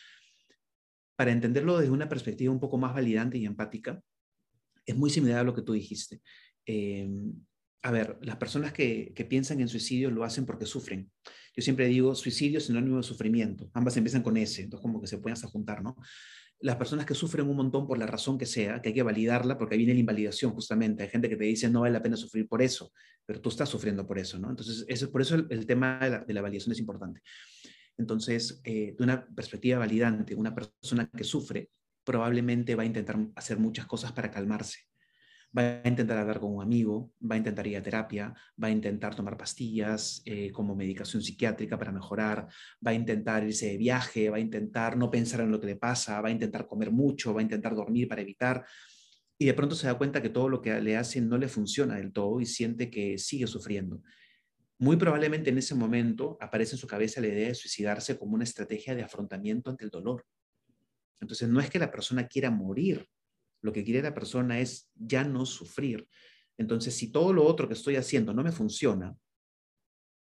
para 1.17 1.33
entenderlo 1.33 1.79
desde 1.79 1.93
una 1.93 2.09
perspectiva 2.09 2.53
un 2.53 2.61
poco 2.61 2.79
más 2.79 2.95
validante 2.95 3.39
y 3.39 3.45
empática, 3.45 4.01
es 4.87 4.97
muy 4.97 5.11
similar 5.11 5.41
a 5.41 5.45
lo 5.45 5.55
que 5.55 5.63
tú 5.63 5.73
dijiste. 5.73 6.23
Eh, 6.65 7.11
a 7.83 7.91
ver, 7.91 8.17
las 8.23 8.37
personas 8.37 8.73
que, 8.73 9.13
piensan 9.29 9.61
en 9.61 9.69
suicidio 9.69 10.11
lo 10.11 10.25
hacen 10.25 10.47
porque 10.47 10.67
sufren. 10.67 11.11
Yo 11.55 11.63
siempre 11.63 11.87
digo, 11.89 12.15
suicidio 12.15 12.61
sinónimo 12.61 12.99
de 12.99 13.03
sufrimiento. 13.03 13.71
Ambas 13.75 13.97
empiezan 13.97 14.23
con 14.23 14.37
ese, 14.37 14.63
entonces 14.63 14.83
como 14.83 15.01
que 15.01 15.09
se 15.09 15.19
pueden 15.19 15.35
hasta 15.35 15.49
juntar, 15.49 15.83
¿no? 15.83 15.97
Las 16.61 16.77
personas 16.77 17.05
que 17.05 17.15
sufren 17.15 17.49
un 17.49 17.57
montón 17.57 17.89
por 17.89 17.99
la 17.99 18.07
razón 18.07 18.39
que 18.39 18.47
sea, 18.47 18.81
que 18.81 18.91
hay 18.91 18.95
que 18.95 19.03
validarla, 19.03 19.59
porque 19.59 19.75
ahí 19.75 19.79
viene 19.79 19.95
la 19.95 20.01
invalidación 20.01 20.53
justamente. 20.53 21.03
Hay 21.03 21.09
gente 21.09 21.29
que 21.29 21.37
te 21.37 21.45
dice, 21.45 21.69
no 21.69 21.81
vale 21.81 21.93
la 21.93 22.03
pena 22.03 22.17
sufrir 22.17 22.47
por 22.47 22.63
eso, 22.63 22.93
pero 23.27 23.41
tú 23.41 23.49
estás 23.49 23.69
sufriendo 23.69 24.07
por 24.07 24.17
eso, 24.17 24.39
¿no? 24.39 24.51
Entonces, 24.51 24.85
eso, 24.87 25.11
por 25.11 25.21
eso 25.21 25.35
el, 25.35 25.67
tema 25.67 25.99
de 26.25 26.33
la, 26.33 26.41
validación 26.41 26.73
es 26.73 26.79
importante. 26.79 27.21
Entonces, 27.99 28.61
eh, 28.63 28.95
de 28.97 29.03
una 29.05 29.27
perspectiva 29.27 29.81
validante, 29.81 30.37
una 30.37 30.55
persona 30.55 31.11
que 31.11 31.25
sufre 31.25 31.71
probablemente 32.05 32.77
va 32.77 32.85
a 32.85 32.87
intentar 32.87 33.19
hacer 33.35 33.59
muchas 33.59 33.87
cosas 33.87 34.13
para 34.13 34.31
calmarse 34.31 34.92
va 35.57 35.83
a 35.85 35.89
intentar 35.89 36.19
hablar 36.19 36.41
con 36.41 36.55
un 36.55 36.63
amigo, 36.63 37.13
va 37.21 37.35
a 37.35 37.39
intentar 37.39 37.67
ir 37.67 37.77
a 37.77 37.83
terapia, 37.83 38.35
va 38.63 38.69
a 38.69 38.71
intentar 38.71 39.15
tomar 39.15 39.37
pastillas 39.37 40.23
eh, 40.25 40.51
como 40.51 40.75
medicación 40.75 41.23
psiquiátrica 41.23 41.79
para 41.79 41.93
mejorar, 41.93 42.49
va 42.85 42.91
a 42.91 42.95
intentar 42.95 43.45
irse 43.45 43.67
de 43.67 43.77
viaje, 43.77 44.31
va 44.31 44.39
a 44.39 44.41
intentar 44.41 44.97
no 44.97 45.11
pensar 45.11 45.41
en 45.41 45.51
lo 45.51 45.61
que 45.61 45.67
le 45.67 45.77
pasa, 45.77 46.21
va 46.21 46.29
a 46.29 46.33
intentar 46.33 46.67
comer 46.67 46.91
mucho, 46.91 47.35
va 47.35 47.41
a 47.41 47.43
intentar 47.43 47.75
dormir 47.75 48.09
para 48.09 48.23
evitar. 48.23 48.65
Y 49.39 49.45
de 49.45 49.55
pronto 49.55 49.75
se 49.75 49.87
da 49.87 49.95
cuenta 49.95 50.23
que 50.23 50.31
todo 50.31 50.49
lo 50.49 50.63
que 50.63 50.81
le 50.81 50.97
hacen 50.97 51.29
no 51.29 51.37
le 51.37 51.49
funciona 51.49 51.97
del 51.97 52.13
todo 52.13 52.41
y 52.41 52.47
siente 52.47 52.91
que 52.91 53.19
sigue 53.19 53.47
sufriendo. 53.47 54.03
Muy 54.79 54.97
probablemente 54.97 55.51
en 55.51 55.59
ese 55.59 55.75
momento 55.75 56.39
aparece 56.41 56.77
en 56.77 56.79
su 56.79 56.87
cabeza 56.87 57.21
la 57.21 57.29
idea 57.29 57.49
de 57.49 57.55
suicidarse 57.55 58.19
como 58.19 58.35
una 58.35 58.45
estrategia 58.45 58.95
de 58.95 59.03
afrontamiento 59.03 59.71
ante 59.71 59.85
el 59.85 59.91
dolor. 59.91 60.25
Entonces 61.21 61.49
no 61.49 61.61
es 61.61 61.71
que 61.71 61.79
la 61.79 61.91
persona 61.91 62.27
quiera 62.27 62.51
morir, 62.51 63.09
lo 63.63 63.73
que 63.73 63.85
quiere 63.85 64.03
la 64.03 64.15
persona 64.15 64.61
es 64.61 64.91
ya 64.95 65.25
no 65.25 65.47
sufrir. 65.47 66.09
Entonces, 66.59 66.95
si 66.95 67.11
todo 67.11 67.33
lo 67.33 67.45
otro 67.45 67.69
que 67.69 67.75
estoy 67.75 67.97
haciendo 67.97 68.35
no 68.35 68.43
me 68.43 68.53
funciona, 68.53 69.17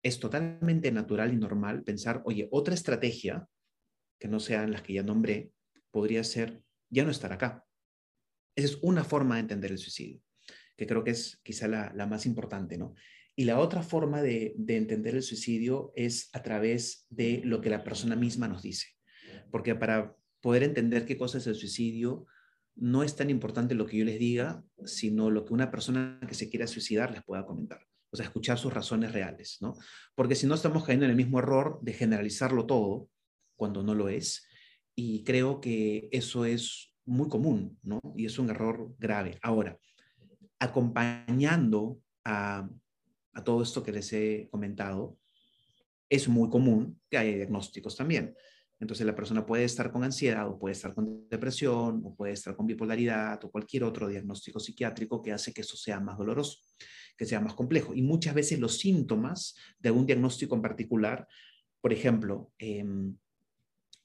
es 0.01 0.19
totalmente 0.19 0.91
natural 0.91 1.33
y 1.33 1.35
normal 1.35 1.83
pensar, 1.83 2.21
oye, 2.25 2.47
otra 2.51 2.73
estrategia 2.73 3.47
que 4.19 4.27
no 4.27 4.39
sean 4.39 4.71
las 4.71 4.81
que 4.81 4.93
ya 4.93 5.03
nombré, 5.03 5.51
podría 5.91 6.23
ser 6.23 6.63
ya 6.89 7.03
no 7.03 7.11
estar 7.11 7.33
acá. 7.33 7.65
Esa 8.55 8.67
es 8.67 8.79
una 8.81 9.03
forma 9.03 9.35
de 9.35 9.41
entender 9.41 9.71
el 9.71 9.77
suicidio, 9.77 10.21
que 10.77 10.87
creo 10.87 11.03
que 11.03 11.11
es 11.11 11.39
quizá 11.43 11.67
la, 11.67 12.07
más 12.07 12.25
importante, 12.25 12.77
¿no? 12.77 12.95
Y 13.35 13.45
la 13.45 13.59
otra 13.59 13.83
forma 13.83 14.21
de, 14.23 14.55
de 14.57 14.77
entender 14.77 15.15
el 15.15 15.21
suicidio 15.21 15.91
es 15.95 16.29
a 16.33 16.41
través 16.41 17.05
de 17.09 17.41
lo 17.43 17.61
que 17.61 17.69
la 17.69 17.83
persona 17.83 18.15
misma 18.15 18.47
nos 18.47 18.63
dice. 18.63 18.87
Porque 19.51 19.75
para 19.75 20.15
poder 20.41 20.63
entender 20.63 21.05
qué 21.05 21.17
cosa 21.17 21.37
es 21.37 21.45
el 21.45 21.53
suicidio, 21.53 22.25
no 22.77 23.03
es 23.03 23.15
tan 23.15 23.29
importante 23.29 23.75
lo 23.75 23.85
que 23.85 23.97
yo 23.97 24.05
les 24.05 24.19
diga, 24.19 24.63
sino 24.85 25.29
lo 25.31 25.43
que 25.43 25.53
una 25.53 25.71
persona 25.71 26.19
que 26.27 26.35
se 26.35 26.49
quiera 26.49 26.67
suicidar 26.67 27.11
les 27.11 27.23
pueda 27.23 27.45
comentar. 27.45 27.81
O 28.11 28.15
sea, 28.15 28.25
escuchar 28.25 28.57
sus 28.57 28.73
razones 28.73 29.11
reales, 29.11 29.57
¿no? 29.61 29.75
Porque 30.15 30.35
si 30.35 30.47
no 30.47 30.55
estamos 30.55 30.85
cayendo 30.85 31.05
en 31.05 31.11
el 31.11 31.17
mismo 31.17 31.39
error 31.39 31.79
de 31.81 31.93
generalizarlo 31.93 32.65
todo 32.65 33.09
cuando 33.55 33.83
no 33.83 33.95
lo 33.95 34.09
es. 34.09 34.47
Y 34.95 35.23
creo 35.23 35.59
que 35.59 36.07
eso 36.11 36.45
es 36.45 36.93
muy 37.05 37.27
común, 37.27 37.77
¿no? 37.81 37.99
Y 38.15 38.25
es 38.25 38.39
un 38.39 38.49
error 38.49 38.95
grave. 38.97 39.37
Ahora, 39.41 39.77
acompañando 40.59 41.99
a, 42.23 42.69
a 43.33 43.43
todo 43.43 43.63
esto 43.63 43.83
que 43.83 43.91
les 43.91 44.13
he 44.13 44.47
comentado, 44.51 45.17
es 46.09 46.27
muy 46.29 46.49
común 46.49 47.01
que 47.09 47.17
haya 47.17 47.35
diagnósticos 47.35 47.95
también. 47.95 48.35
Entonces 48.79 49.07
la 49.07 49.15
persona 49.15 49.45
puede 49.45 49.63
estar 49.63 49.91
con 49.91 50.03
ansiedad 50.03 50.47
o 50.47 50.59
puede 50.59 50.73
estar 50.73 50.93
con 50.93 51.27
depresión 51.29 52.01
o 52.05 52.15
puede 52.15 52.33
estar 52.33 52.55
con 52.55 52.67
bipolaridad 52.67 53.43
o 53.43 53.51
cualquier 53.51 53.83
otro 53.83 54.07
diagnóstico 54.07 54.59
psiquiátrico 54.59 55.21
que 55.21 55.33
hace 55.33 55.51
que 55.51 55.61
eso 55.61 55.75
sea 55.75 55.99
más 55.99 56.17
doloroso, 56.17 56.59
que 57.17 57.25
sea 57.25 57.41
más 57.41 57.55
complejo. 57.55 57.95
Y 57.95 58.03
muchas 58.03 58.35
veces 58.35 58.59
los 58.59 58.77
síntomas 58.77 59.55
de 59.79 59.89
algún 59.89 60.05
diagnóstico 60.05 60.55
en 60.55 60.61
particular, 60.61 61.27
por 61.81 61.91
ejemplo, 61.91 62.51
em, 62.59 63.15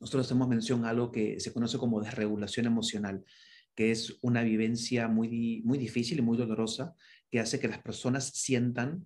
nosotros 0.00 0.26
hacemos 0.26 0.48
mención 0.48 0.84
a 0.84 0.90
algo 0.90 1.12
que 1.12 1.38
se 1.38 1.52
conoce 1.52 1.76
como 1.76 2.00
desregulación 2.00 2.66
emocional, 2.66 3.24
que 3.74 3.90
es 3.90 4.18
una 4.22 4.42
vivencia 4.42 5.06
muy, 5.06 5.62
muy 5.64 5.78
difícil 5.78 6.18
y 6.18 6.22
muy 6.22 6.38
dolorosa 6.38 6.96
que 7.30 7.40
hace 7.40 7.60
que 7.60 7.68
las 7.68 7.82
personas 7.82 8.26
sientan 8.34 9.04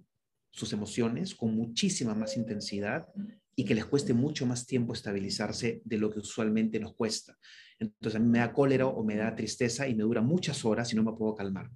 sus 0.51 0.73
emociones 0.73 1.35
con 1.35 1.55
muchísima 1.55 2.15
más 2.15 2.37
intensidad 2.37 3.09
y 3.57 3.65
que 3.65 3.75
les 3.75 3.87
cueste 3.87 4.13
mucho 4.13 4.47
más 4.47 4.67
tiempo 4.67 4.93
estabilizarse 4.93 5.81
de 5.83 5.99
lo 5.99 6.11
que 6.11 6.21
usualmente 6.21 6.79
nos 6.79 6.95
cuesta. 6.95 7.37
Entonces 7.79 8.21
a 8.21 8.23
mí 8.23 8.29
me 8.29 8.39
da 8.39 8.53
cólera 8.53 8.87
o 8.87 9.03
me 9.03 9.17
da 9.17 9.35
tristeza 9.35 9.89
y 9.89 9.95
me 9.95 10.03
dura 10.03 10.21
muchas 10.21 10.65
horas 10.65 10.93
y 10.93 10.97
no 10.97 11.03
me 11.03 11.13
puedo 11.13 11.35
calmar. 11.35 11.71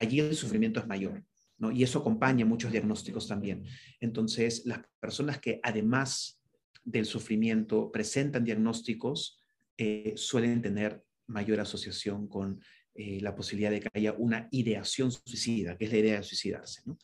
Allí 0.00 0.18
el 0.18 0.34
sufrimiento 0.34 0.80
es 0.80 0.86
mayor, 0.88 1.24
¿no? 1.58 1.70
Y 1.70 1.84
eso 1.84 2.00
acompaña 2.00 2.44
muchos 2.44 2.72
diagnósticos 2.72 3.28
también. 3.28 3.64
Entonces, 4.00 4.66
las 4.66 4.80
personas 4.98 5.38
que 5.38 5.60
además 5.62 6.42
del 6.82 7.06
sufrimiento 7.06 7.90
presentan 7.92 8.44
diagnósticos 8.44 9.40
eh, 9.78 10.12
suelen 10.16 10.60
tener 10.60 11.02
mayor 11.28 11.60
asociación 11.60 12.28
con 12.28 12.60
eh, 12.94 13.20
la 13.20 13.34
posibilidad 13.34 13.70
de 13.70 13.80
que 13.80 13.88
haya 13.94 14.12
una 14.12 14.48
ideación 14.50 15.10
suicida, 15.10 15.78
que 15.78 15.86
es 15.86 15.92
la 15.92 15.98
idea 15.98 16.16
de 16.16 16.22
suicidarse. 16.24 16.82
¿no? 16.84 16.98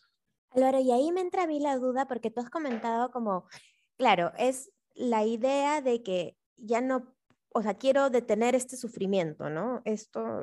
Álvaro, 0.50 0.80
y 0.80 0.90
ahí 0.90 1.12
me 1.12 1.20
entra 1.20 1.44
a 1.44 1.46
mí 1.46 1.60
la 1.60 1.76
duda 1.76 2.06
porque 2.06 2.30
tú 2.30 2.40
has 2.40 2.50
comentado 2.50 3.10
como, 3.10 3.46
claro, 3.96 4.32
es 4.36 4.70
la 4.94 5.24
idea 5.24 5.80
de 5.80 6.02
que 6.02 6.36
ya 6.56 6.80
no, 6.80 7.14
o 7.52 7.62
sea, 7.62 7.74
quiero 7.74 8.10
detener 8.10 8.54
este 8.54 8.76
sufrimiento, 8.76 9.48
¿no? 9.48 9.80
Esto 9.84 10.42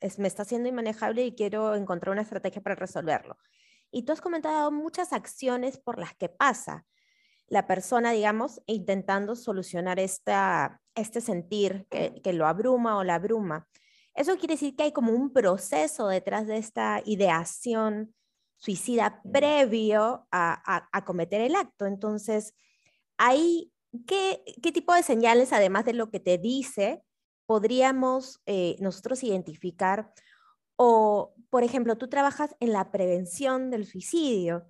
es, 0.00 0.18
me 0.18 0.28
está 0.28 0.44
siendo 0.44 0.68
inmanejable 0.68 1.24
y 1.24 1.34
quiero 1.34 1.74
encontrar 1.74 2.12
una 2.12 2.22
estrategia 2.22 2.62
para 2.62 2.74
resolverlo. 2.74 3.36
Y 3.90 4.02
tú 4.02 4.12
has 4.12 4.20
comentado 4.20 4.70
muchas 4.72 5.12
acciones 5.12 5.78
por 5.78 5.98
las 5.98 6.14
que 6.14 6.28
pasa 6.28 6.86
la 7.46 7.66
persona, 7.66 8.12
digamos, 8.12 8.62
intentando 8.66 9.36
solucionar 9.36 9.98
esta, 10.00 10.80
este 10.94 11.20
sentir 11.20 11.86
que, 11.90 12.20
que 12.22 12.32
lo 12.32 12.46
abruma 12.46 12.96
o 12.96 13.04
la 13.04 13.16
abruma. 13.16 13.68
Eso 14.14 14.36
quiere 14.38 14.54
decir 14.54 14.74
que 14.74 14.84
hay 14.84 14.92
como 14.92 15.12
un 15.12 15.32
proceso 15.32 16.08
detrás 16.08 16.46
de 16.46 16.56
esta 16.56 17.02
ideación 17.04 18.14
suicida 18.58 19.20
previo 19.32 20.26
a, 20.30 21.04
cometer 21.04 21.40
el 21.40 21.54
acto. 21.54 21.86
Entonces, 21.86 22.54
ahí, 23.18 23.72
¿qué, 24.06 24.42
¿qué, 24.62 24.72
tipo 24.72 24.94
de 24.94 25.02
señales, 25.02 25.52
además 25.52 25.84
de 25.84 25.92
lo 25.92 26.10
que 26.10 26.20
te 26.20 26.38
dice, 26.38 27.02
podríamos 27.46 28.40
eh, 28.46 28.76
nosotros 28.80 29.22
identificar? 29.22 30.12
O, 30.76 31.34
por 31.50 31.62
ejemplo, 31.62 31.96
tú 31.96 32.08
trabajas 32.08 32.54
en 32.60 32.72
la 32.72 32.90
prevención 32.90 33.70
del 33.70 33.86
suicidio. 33.86 34.66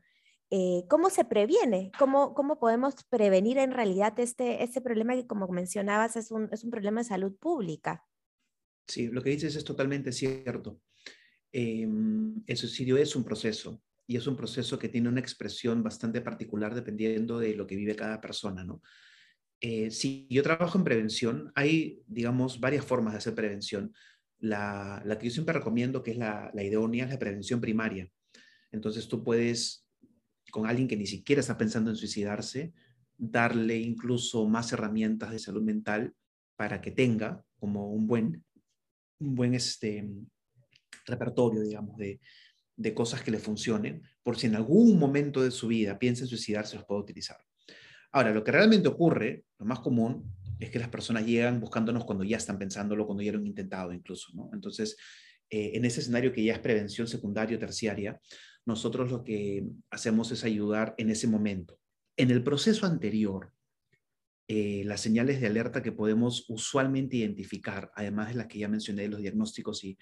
Eh, 0.50 0.84
¿Cómo 0.88 1.10
se 1.10 1.24
previene? 1.24 1.90
¿Cómo, 1.98 2.34
¿Cómo 2.34 2.58
podemos 2.58 2.94
prevenir 3.08 3.58
en 3.58 3.72
realidad 3.72 4.18
este, 4.20 4.62
este 4.62 4.80
problema 4.80 5.14
que, 5.14 5.26
como 5.26 5.48
mencionabas, 5.48 6.16
es 6.16 6.30
un, 6.30 6.48
es 6.52 6.62
un 6.64 6.70
problema 6.70 7.00
de 7.00 7.08
salud 7.08 7.34
pública? 7.36 8.04
Sí, 8.86 9.08
lo 9.08 9.22
que 9.22 9.30
dices 9.30 9.56
es 9.56 9.64
totalmente 9.64 10.12
cierto. 10.12 10.80
Em, 11.56 12.42
el 12.48 12.56
suicidio 12.56 12.96
es 12.96 13.14
un 13.14 13.22
proceso 13.22 13.80
y 14.08 14.16
es 14.16 14.26
un 14.26 14.36
proceso 14.36 14.76
que 14.76 14.88
tiene 14.88 15.08
una 15.08 15.20
expresión 15.20 15.84
bastante 15.84 16.20
particular 16.20 16.74
dependiendo 16.74 17.38
de 17.38 17.54
lo 17.54 17.64
que 17.64 17.76
vive 17.76 17.94
cada 17.94 18.20
persona, 18.20 18.64
¿no? 18.64 18.82
Eh, 19.60 19.92
si 19.92 20.26
yo 20.28 20.42
trabajo 20.42 20.76
en 20.76 20.82
prevención, 20.82 21.52
hay, 21.54 22.02
digamos, 22.08 22.58
varias 22.58 22.84
formas 22.84 23.14
de 23.14 23.18
hacer 23.18 23.36
prevención. 23.36 23.94
La, 24.40 25.00
que 25.20 25.26
yo 25.26 25.30
siempre 25.30 25.54
recomiendo, 25.54 26.02
que 26.02 26.10
es 26.10 26.16
la, 26.16 26.50
la 26.52 26.64
idónea, 26.64 27.04
es 27.04 27.12
la 27.12 27.20
prevención 27.20 27.60
primaria. 27.60 28.10
Entonces 28.72 29.06
tú 29.06 29.22
puedes, 29.22 29.86
con 30.50 30.66
alguien 30.66 30.88
que 30.88 30.96
ni 30.96 31.06
siquiera 31.06 31.38
está 31.38 31.56
pensando 31.56 31.88
en 31.88 31.96
suicidarse, 31.96 32.74
darle 33.16 33.78
incluso 33.78 34.44
más 34.48 34.72
herramientas 34.72 35.30
de 35.30 35.38
salud 35.38 35.62
mental 35.62 36.16
para 36.56 36.80
que 36.80 36.90
tenga 36.90 37.44
como 37.60 37.92
un 37.92 38.08
buen 38.08 38.44
un 39.20 39.36
buen 39.36 39.54
este, 39.54 40.04
repertorio, 41.04 41.62
digamos, 41.62 41.96
de, 41.96 42.20
de 42.76 42.94
cosas 42.94 43.22
que 43.22 43.30
le 43.30 43.38
funcionen, 43.38 44.02
por 44.22 44.36
si 44.38 44.46
en 44.46 44.56
algún 44.56 44.98
momento 44.98 45.42
de 45.42 45.50
su 45.50 45.68
vida 45.68 45.98
piensa 45.98 46.22
en 46.22 46.28
suicidarse, 46.28 46.76
los 46.76 46.84
puede 46.84 47.02
utilizar. 47.02 47.36
Ahora, 48.12 48.32
lo 48.32 48.44
que 48.44 48.52
realmente 48.52 48.88
ocurre, 48.88 49.44
lo 49.58 49.66
más 49.66 49.80
común, 49.80 50.32
es 50.58 50.70
que 50.70 50.78
las 50.78 50.88
personas 50.88 51.26
llegan 51.26 51.60
buscándonos 51.60 52.04
cuando 52.04 52.24
ya 52.24 52.36
están 52.36 52.58
pensándolo, 52.58 53.06
cuando 53.06 53.22
ya 53.22 53.32
lo 53.32 53.38
han 53.38 53.46
intentado 53.46 53.92
incluso, 53.92 54.30
¿no? 54.34 54.50
Entonces, 54.52 54.96
eh, 55.50 55.72
en 55.74 55.84
ese 55.84 56.00
escenario 56.00 56.32
que 56.32 56.44
ya 56.44 56.54
es 56.54 56.58
prevención 56.60 57.06
secundaria 57.06 57.56
o 57.56 57.60
terciaria, 57.60 58.20
nosotros 58.66 59.10
lo 59.10 59.24
que 59.24 59.66
hacemos 59.90 60.30
es 60.32 60.44
ayudar 60.44 60.94
en 60.96 61.10
ese 61.10 61.26
momento. 61.26 61.78
En 62.16 62.30
el 62.30 62.42
proceso 62.42 62.86
anterior, 62.86 63.52
eh, 64.46 64.82
las 64.84 65.00
señales 65.00 65.40
de 65.40 65.48
alerta 65.48 65.82
que 65.82 65.92
podemos 65.92 66.48
usualmente 66.48 67.16
identificar, 67.16 67.90
además 67.94 68.28
de 68.28 68.34
las 68.34 68.46
que 68.46 68.58
ya 68.58 68.68
mencioné, 68.68 69.08
los 69.08 69.20
diagnósticos 69.20 69.84
y, 69.84 69.98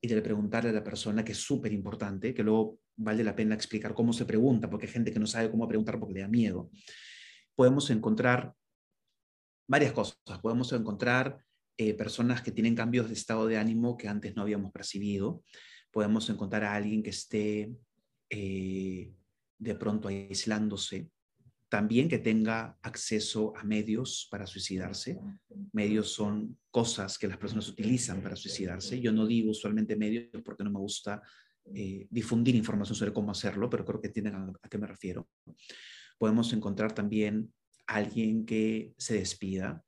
y 0.00 0.08
de 0.08 0.22
preguntarle 0.22 0.70
a 0.70 0.72
la 0.72 0.84
persona, 0.84 1.24
que 1.24 1.32
es 1.32 1.38
súper 1.38 1.72
importante, 1.72 2.32
que 2.32 2.42
luego 2.42 2.78
vale 2.96 3.24
la 3.24 3.34
pena 3.34 3.54
explicar 3.54 3.94
cómo 3.94 4.12
se 4.12 4.24
pregunta, 4.24 4.70
porque 4.70 4.86
hay 4.86 4.92
gente 4.92 5.12
que 5.12 5.18
no 5.18 5.26
sabe 5.26 5.50
cómo 5.50 5.66
preguntar 5.66 5.98
porque 5.98 6.14
le 6.14 6.20
da 6.20 6.28
miedo. 6.28 6.70
Podemos 7.54 7.90
encontrar 7.90 8.54
varias 9.68 9.92
cosas. 9.92 10.16
Podemos 10.40 10.72
encontrar 10.72 11.44
eh, 11.76 11.94
personas 11.94 12.42
que 12.42 12.52
tienen 12.52 12.74
cambios 12.74 13.08
de 13.08 13.14
estado 13.14 13.46
de 13.46 13.58
ánimo 13.58 13.96
que 13.96 14.08
antes 14.08 14.34
no 14.34 14.42
habíamos 14.42 14.72
percibido. 14.72 15.42
Podemos 15.90 16.28
encontrar 16.30 16.64
a 16.64 16.74
alguien 16.74 17.02
que 17.02 17.10
esté 17.10 17.72
eh, 18.30 19.12
de 19.58 19.74
pronto 19.74 20.08
aislándose 20.08 21.08
también 21.68 22.08
que 22.08 22.18
tenga 22.18 22.78
acceso 22.82 23.52
a 23.56 23.62
medios 23.62 24.26
para 24.30 24.46
suicidarse. 24.46 25.18
Medios 25.72 26.12
son 26.12 26.58
cosas 26.70 27.18
que 27.18 27.28
las 27.28 27.36
personas 27.36 27.68
utilizan 27.68 28.22
para 28.22 28.36
suicidarse. 28.36 29.00
Yo 29.00 29.12
no 29.12 29.26
digo 29.26 29.50
usualmente 29.50 29.96
medios 29.96 30.28
porque 30.44 30.64
no 30.64 30.70
me 30.70 30.78
gusta 30.78 31.22
eh, 31.74 32.06
difundir 32.10 32.54
información 32.54 32.96
sobre 32.96 33.12
cómo 33.12 33.32
hacerlo, 33.32 33.68
pero 33.68 33.84
creo 33.84 34.00
que 34.00 34.06
entienden 34.06 34.34
a, 34.34 34.68
qué 34.70 34.78
me 34.78 34.86
refiero. 34.86 35.28
Podemos 36.16 36.52
encontrar 36.54 36.94
también 36.94 37.52
alguien 37.86 38.46
que 38.46 38.94
se 38.96 39.14
despida, 39.14 39.84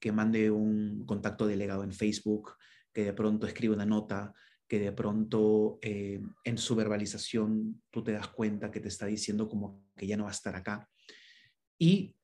que 0.00 0.10
mande 0.10 0.50
un 0.50 1.06
contacto 1.06 1.46
delegado 1.46 1.84
en 1.84 1.92
Facebook, 1.92 2.54
que 2.92 3.04
de 3.04 3.12
pronto 3.12 3.46
escribe 3.46 3.74
una 3.74 3.86
nota, 3.86 4.34
que 4.66 4.80
de 4.80 4.90
pronto 4.90 5.78
eh, 5.80 6.20
en 6.42 6.58
su 6.58 6.74
verbalización 6.74 7.82
tú 7.90 8.02
te 8.02 8.12
das 8.12 8.28
cuenta 8.28 8.72
que 8.72 8.80
te 8.80 8.88
está 8.88 9.06
diciendo 9.06 9.48
como 9.48 9.84
que 9.96 10.06
ya 10.06 10.16
no 10.16 10.24
va 10.24 10.30
a 10.30 10.32
estar 10.32 10.56
acá 10.56 10.88
y 11.78 12.14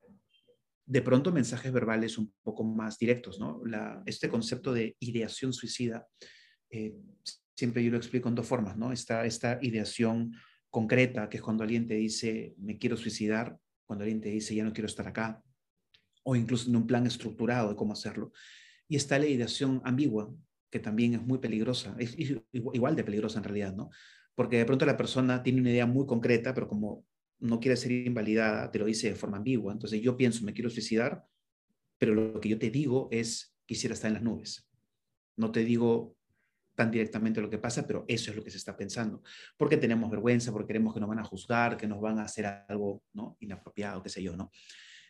de 0.85 1.01
pronto 1.01 1.31
mensajes 1.31 1.71
verbales 1.71 2.17
un 2.17 2.33
poco 2.43 2.63
más 2.63 2.97
directos, 2.97 3.39
¿no? 3.39 3.61
este 4.05 4.29
concepto 4.29 4.73
de 4.73 4.95
ideación 4.99 5.53
suicida, 5.53 6.05
eh, 6.69 6.93
siempre 7.55 7.83
yo 7.83 7.91
lo 7.91 7.97
explico 7.97 8.27
en 8.27 8.35
dos 8.35 8.47
formas, 8.47 8.75
¿no? 8.77 8.91
Está 8.91 9.25
esta 9.25 9.59
ideación 9.61 10.33
concreta, 10.69 11.29
que 11.29 11.37
es 11.37 11.43
cuando 11.43 11.63
alguien 11.63 11.87
te 11.87 11.95
dice, 11.95 12.55
me 12.57 12.77
quiero 12.77 12.97
suicidar, 12.97 13.57
cuando 13.85 14.03
alguien 14.03 14.21
te 14.21 14.29
dice, 14.29 14.55
ya 14.55 14.63
no 14.63 14.73
quiero 14.73 14.87
estar 14.87 15.07
acá, 15.07 15.43
o 16.23 16.35
incluso 16.35 16.69
en 16.69 16.75
un 16.75 16.87
plan 16.87 17.05
estructurado 17.05 17.69
de 17.69 17.75
cómo 17.75 17.93
hacerlo. 17.93 18.31
Y 18.87 18.95
está 18.95 19.19
la 19.19 19.27
ideación 19.27 19.81
ambigua, 19.85 20.33
que 20.69 20.79
también 20.79 21.13
es 21.13 21.21
muy 21.21 21.37
peligrosa, 21.37 21.95
igual 22.51 22.95
de 22.95 23.03
peligrosa 23.03 23.39
en 23.39 23.43
realidad, 23.43 23.75
¿no? 23.75 23.89
Porque 24.33 24.57
de 24.57 24.65
pronto 24.65 24.85
la 24.85 24.97
persona 24.97 25.43
tiene 25.43 25.61
una 25.61 25.71
idea 25.71 25.85
muy 25.85 26.05
concreta, 26.05 26.53
pero 26.53 26.67
como 26.67 27.05
no 27.41 27.59
quiere 27.59 27.75
ser 27.75 27.91
invalidada, 27.91 28.71
te 28.71 28.79
lo 28.79 28.85
dice 28.85 29.09
de 29.09 29.15
forma 29.15 29.37
ambigua. 29.37 29.73
Entonces 29.73 30.01
yo 30.01 30.15
pienso, 30.15 30.45
me 30.45 30.53
quiero 30.53 30.69
suicidar, 30.69 31.25
pero 31.97 32.13
lo 32.13 32.39
que 32.39 32.49
yo 32.49 32.57
te 32.57 32.69
digo 32.69 33.09
es, 33.11 33.55
quisiera 33.65 33.93
estar 33.93 34.07
en 34.09 34.13
las 34.15 34.23
nubes. 34.23 34.69
No 35.35 35.51
te 35.51 35.65
digo 35.65 36.15
tan 36.75 36.91
directamente 36.91 37.41
lo 37.41 37.49
que 37.49 37.57
pasa, 37.57 37.85
pero 37.85 38.05
eso 38.07 38.31
es 38.31 38.37
lo 38.37 38.43
que 38.43 38.51
se 38.51 38.57
está 38.57 38.77
pensando. 38.77 39.23
Porque 39.57 39.77
tenemos 39.77 40.09
vergüenza, 40.09 40.51
porque 40.51 40.67
queremos 40.67 40.93
que 40.93 40.99
nos 40.99 41.09
van 41.09 41.19
a 41.19 41.23
juzgar, 41.23 41.77
que 41.77 41.87
nos 41.87 41.99
van 41.99 42.19
a 42.19 42.23
hacer 42.23 42.45
algo 42.45 43.03
¿no? 43.13 43.37
inapropiado, 43.39 44.01
qué 44.03 44.09
sé 44.09 44.21
yo, 44.23 44.35
¿no? 44.35 44.51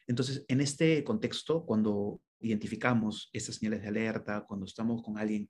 Entonces, 0.08 0.46
en 0.48 0.62
este 0.62 1.04
contexto, 1.04 1.65
cuando 1.65 2.22
identificamos 2.39 3.30
esas 3.34 3.56
señales 3.56 3.82
de 3.82 3.89
alerta, 3.89 4.46
cuando 4.48 4.65
estamos 4.65 5.04
con 5.04 5.17
alguien 5.17 5.48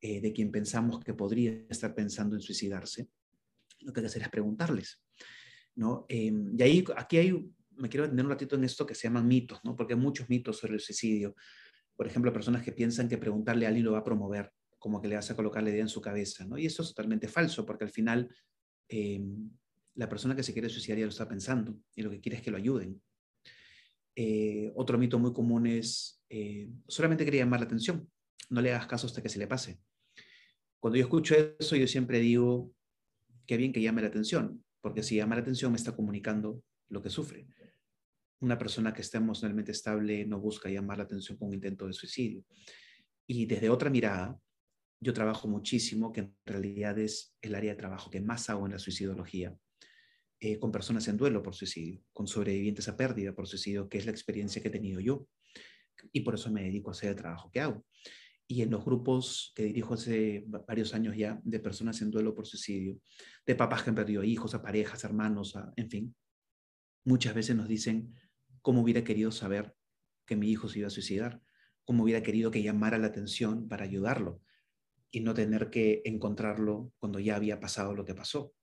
eh, 0.00 0.20
de 0.20 0.32
quien 0.32 0.50
pensamos 0.50 1.00
que 1.00 1.14
podría 1.14 1.52
estar 1.70 1.94
pensando 1.94 2.36
en 2.36 2.42
suicidarse, 2.42 3.08
lo 3.80 3.92
que 3.92 4.00
hay 4.00 4.02
que 4.02 4.08
hacer 4.08 4.22
es 4.22 4.28
preguntarles, 4.28 5.02
¿no? 5.78 6.06
Em, 6.08 6.56
y 6.58 6.62
ahí, 6.62 6.84
aquí 6.96 7.18
hay, 7.18 7.32
me 7.76 7.88
quiero 7.88 8.04
detener 8.04 8.24
un 8.24 8.32
ratito 8.32 8.56
en 8.56 8.64
esto 8.64 8.84
que 8.84 8.96
se 8.96 9.06
llaman 9.06 9.28
mitos, 9.28 9.60
¿no? 9.64 9.76
Porque 9.76 9.94
hay 9.94 10.00
muchos 10.00 10.28
mitos 10.28 10.58
sobre 10.58 10.74
el 10.74 10.80
suicidio. 10.80 11.36
Por 11.96 12.06
ejemplo, 12.06 12.32
personas 12.32 12.64
que 12.64 12.72
piensan 12.72 13.08
que 13.08 13.16
preguntarle 13.16 13.64
a 13.64 13.68
alguien 13.68 13.84
lo 13.84 13.92
va 13.92 13.98
a 13.98 14.04
promover, 14.04 14.52
como 14.76 15.00
que 15.00 15.06
le 15.06 15.16
a 15.16 15.36
colocar 15.36 15.62
la 15.62 15.70
idea 15.70 15.82
en 15.82 15.88
su 15.88 16.00
cabeza, 16.00 16.44
¿no? 16.46 16.58
Y 16.58 16.66
eso 16.66 16.82
es 16.82 16.88
totalmente 16.88 17.28
falso, 17.28 17.64
porque 17.64 17.84
al 17.84 17.90
final 17.90 18.28
em, 18.88 19.50
la 19.94 20.08
persona 20.08 20.34
que 20.34 20.42
se 20.42 20.52
quiere 20.52 20.68
suicidar 20.68 20.98
ya 20.98 21.04
lo 21.04 21.10
está 21.10 21.28
pensando 21.28 21.78
y 21.94 22.02
lo 22.02 22.10
que 22.10 22.20
quiere 22.20 22.38
es 22.38 22.42
que 22.42 22.50
lo 22.50 22.56
ayuden. 22.56 23.00
Eh, 24.16 24.72
otro 24.74 24.98
mito 24.98 25.20
muy 25.20 25.32
común 25.32 25.68
es, 25.68 26.24
eh, 26.28 26.68
solamente 26.88 27.24
quería 27.24 27.42
llamar 27.42 27.60
la 27.60 27.66
atención, 27.66 28.10
no 28.50 28.60
le 28.60 28.72
hagas 28.72 28.88
caso 28.88 29.06
hasta 29.06 29.22
que 29.22 29.28
se 29.28 29.38
le 29.38 29.46
pase. 29.46 29.78
Cuando 30.80 30.96
yo 30.96 31.04
escucho 31.04 31.36
eso, 31.36 31.76
yo 31.76 31.86
siempre 31.86 32.18
digo, 32.18 32.72
qué 33.46 33.56
bien 33.56 33.72
que 33.72 33.80
llame 33.80 34.02
la 34.02 34.08
atención 34.08 34.64
porque 34.80 35.02
si 35.02 35.16
llama 35.16 35.34
la 35.34 35.42
atención 35.42 35.72
me 35.72 35.76
está 35.76 35.94
comunicando 35.94 36.62
lo 36.88 37.02
que 37.02 37.10
sufre. 37.10 37.46
Una 38.40 38.58
persona 38.58 38.94
que 38.94 39.02
está 39.02 39.18
emocionalmente 39.18 39.72
estable 39.72 40.24
no 40.24 40.40
busca 40.40 40.70
llamar 40.70 40.98
la 40.98 41.04
atención 41.04 41.36
con 41.38 41.48
un 41.48 41.54
intento 41.54 41.86
de 41.86 41.92
suicidio. 41.92 42.44
Y 43.26 43.46
desde 43.46 43.68
otra 43.68 43.90
mirada, 43.90 44.38
yo 45.00 45.12
trabajo 45.12 45.48
muchísimo, 45.48 46.12
que 46.12 46.20
en 46.20 46.36
realidad 46.44 46.98
es 46.98 47.36
el 47.40 47.54
área 47.54 47.72
de 47.72 47.78
trabajo 47.78 48.10
que 48.10 48.20
más 48.20 48.48
hago 48.50 48.66
en 48.66 48.72
la 48.72 48.78
suicidología, 48.78 49.56
eh, 50.40 50.58
con 50.58 50.72
personas 50.72 51.06
en 51.08 51.16
duelo 51.16 51.42
por 51.42 51.54
suicidio, 51.54 52.02
con 52.12 52.26
sobrevivientes 52.26 52.88
a 52.88 52.96
pérdida 52.96 53.32
por 53.34 53.46
suicidio, 53.46 53.88
que 53.88 53.98
es 53.98 54.06
la 54.06 54.12
experiencia 54.12 54.62
que 54.62 54.68
he 54.68 54.72
tenido 54.72 55.00
yo. 55.00 55.26
Y 56.12 56.20
por 56.20 56.34
eso 56.34 56.50
me 56.50 56.62
dedico 56.62 56.90
a 56.90 56.92
hacer 56.92 57.10
el 57.10 57.16
trabajo 57.16 57.50
que 57.50 57.60
hago. 57.60 57.84
Y 58.50 58.62
en 58.62 58.70
los 58.70 58.84
grupos 58.84 59.52
que 59.54 59.64
dirijo 59.64 59.94
hace 59.94 60.44
varios 60.46 60.94
años 60.94 61.14
ya 61.14 61.38
de 61.44 61.60
personas 61.60 62.00
en 62.00 62.10
duelo 62.10 62.34
por 62.34 62.46
suicidio, 62.46 62.98
de 63.46 63.54
papás 63.54 63.82
que 63.82 63.90
han 63.90 63.96
perdido 63.96 64.24
hijos, 64.24 64.54
a 64.54 64.62
parejas, 64.62 65.04
hermanos, 65.04 65.54
en 65.76 65.90
fin, 65.90 66.16
muchas 67.04 67.34
veces 67.34 67.54
nos 67.54 67.68
dicen 67.68 68.14
cómo 68.62 68.82
hubiera 68.82 69.04
querido 69.04 69.30
saber 69.30 69.74
que 70.26 70.34
mi 70.34 70.50
hijo 70.50 70.68
se 70.68 70.78
iba 70.78 70.88
a 70.88 70.90
suicidar, 70.90 71.42
cómo 71.84 72.04
hubiera 72.04 72.22
querido 72.22 72.50
que 72.50 72.62
llamara 72.62 72.98
la 72.98 73.08
atención 73.08 73.68
para 73.68 73.84
ayudarlo 73.84 74.42
y 75.10 75.20
no 75.20 75.34
tener 75.34 75.70
que 75.70 76.02
encontrarlo 76.04 76.92
cuando 76.98 77.18
ya 77.18 77.36
había 77.36 77.60
pasado 77.60 77.94
lo 77.94 78.04
que 78.04 78.14
pasó. 78.14 78.54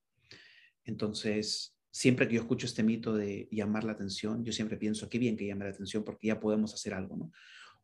Entonces, 0.83 1.75
siempre 1.91 2.27
que 2.27 2.35
yo 2.35 2.41
escucho 2.41 2.67
este 2.67 2.83
mito 2.83 3.15
de 3.15 3.47
llamar 3.51 3.83
la 3.83 3.93
atención, 3.93 4.43
yo 4.43 4.51
siempre 4.51 4.77
pienso, 4.77 5.09
qué 5.09 5.17
bien 5.17 5.37
que 5.37 5.47
llame 5.47 5.65
la 5.65 5.71
atención 5.71 6.03
porque 6.03 6.27
ya 6.27 6.39
podemos 6.39 6.73
hacer 6.73 6.93
algo, 6.93 7.17
¿no? 7.17 7.31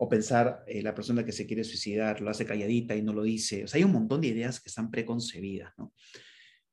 O 0.03 0.09
pensar, 0.09 0.63
eh, 0.65 0.81
la 0.81 0.95
persona 0.95 1.23
que 1.23 1.31
se 1.31 1.45
quiere 1.45 1.63
suicidar 1.63 2.21
lo 2.21 2.31
hace 2.31 2.45
calladita 2.45 2.95
y 2.95 3.03
no 3.03 3.13
lo 3.13 3.21
dice. 3.21 3.65
O 3.65 3.67
sea, 3.67 3.77
hay 3.77 3.83
un 3.83 3.91
montón 3.91 4.21
de 4.21 4.29
ideas 4.29 4.59
que 4.59 4.69
están 4.69 4.89
preconcebidas, 4.89 5.73
¿no? 5.77 5.93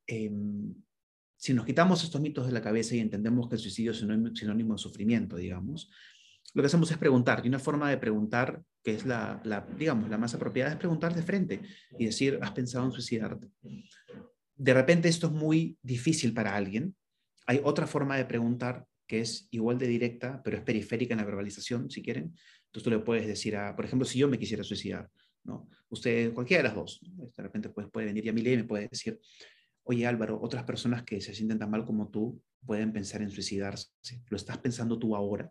Em, 0.07 0.75
si 1.37 1.53
nos 1.53 1.67
quitamos 1.67 2.03
estos 2.03 2.21
mitos 2.21 2.47
de 2.47 2.53
la 2.53 2.63
cabeza 2.63 2.97
y 2.97 3.01
entendemos 3.01 3.49
que 3.49 3.57
el 3.57 3.61
suicidio 3.61 3.93
es 3.93 3.99
sinónimo 3.99 4.75
de 4.75 4.79
sufrimiento, 4.79 5.37
digamos, 5.37 5.91
lo 6.55 6.63
que 6.63 6.67
hacemos 6.67 6.91
es 6.91 6.97
preguntar. 6.97 7.43
Y 7.45 7.49
una 7.49 7.59
forma 7.59 7.91
de 7.91 7.99
preguntar, 7.99 8.63
que 8.83 8.95
es 8.95 9.05
la, 9.05 9.41
la, 9.45 9.67
digamos, 9.79 10.09
la 10.09 10.17
más 10.17 10.35
apropiada, 10.35 10.71
es 10.71 10.77
preguntar 10.77 11.15
de 11.15 11.23
frente 11.23 11.61
y 11.99 12.07
decir, 12.07 12.39
¿has 12.41 12.53
pensado 12.53 12.87
en 12.87 12.93
suicidarte? 12.93 13.49
de 14.59 14.75
repente 14.75 15.09
esto 15.09 15.29
es 15.29 15.33
muy 15.33 15.79
difícil 15.83 16.35
para 16.35 16.57
alguien, 16.57 16.97
hay 17.47 17.61
otra 17.63 17.87
forma 17.87 18.17
de 18.17 18.25
preguntar 18.25 18.87
que 19.07 19.21
es 19.21 19.49
igual 19.51 19.79
de 19.79 19.87
directa, 19.87 20.43
pero 20.45 20.59
es 20.59 20.63
periférica 20.63 21.15
en 21.15 21.19
la 21.19 21.25
verbalización, 21.25 21.91
si 21.91 22.03
quieren. 22.03 22.35
Entonces 22.69 22.85
tú 22.85 22.91
le 22.91 22.99
puedes 22.99 23.27
decir 23.27 23.57
a, 23.57 23.75
por 23.75 23.85
ejemplo, 23.85 24.07
si 24.07 24.19
yo 24.19 24.29
me 24.29 24.39
quisiera 24.39 24.63
suicidar, 24.63 25.11
¿no? 25.45 25.69
Usted, 25.89 26.33
cualquiera 26.35 26.63
de 26.63 26.69
las 26.69 26.77
dos, 26.77 27.01
de 27.03 27.43
repente 27.43 27.71
pues, 27.71 27.89
puede 27.91 28.07
venir 28.07 28.29
a 28.29 28.33
mi 28.33 28.43
ley 28.43 28.55
y 28.55 28.57
me 28.59 28.65
puede 28.65 28.89
decir, 28.89 29.19
oye 29.85 30.07
Álvaro, 30.07 30.39
otras 30.41 30.65
personas 30.65 31.03
que 31.03 31.21
se 31.21 31.35
sienten 31.35 31.59
tan 31.59 31.71
mal 31.71 31.85
como 31.85 32.11
tú 32.11 32.43
pueden 32.65 32.93
pensar 32.93 33.23
en 33.23 33.31
suicidarse. 33.31 33.89
¿Lo 34.29 34.37
estás 34.37 34.59
pensando 34.59 34.99
tú 34.99 35.17
ahora? 35.17 35.51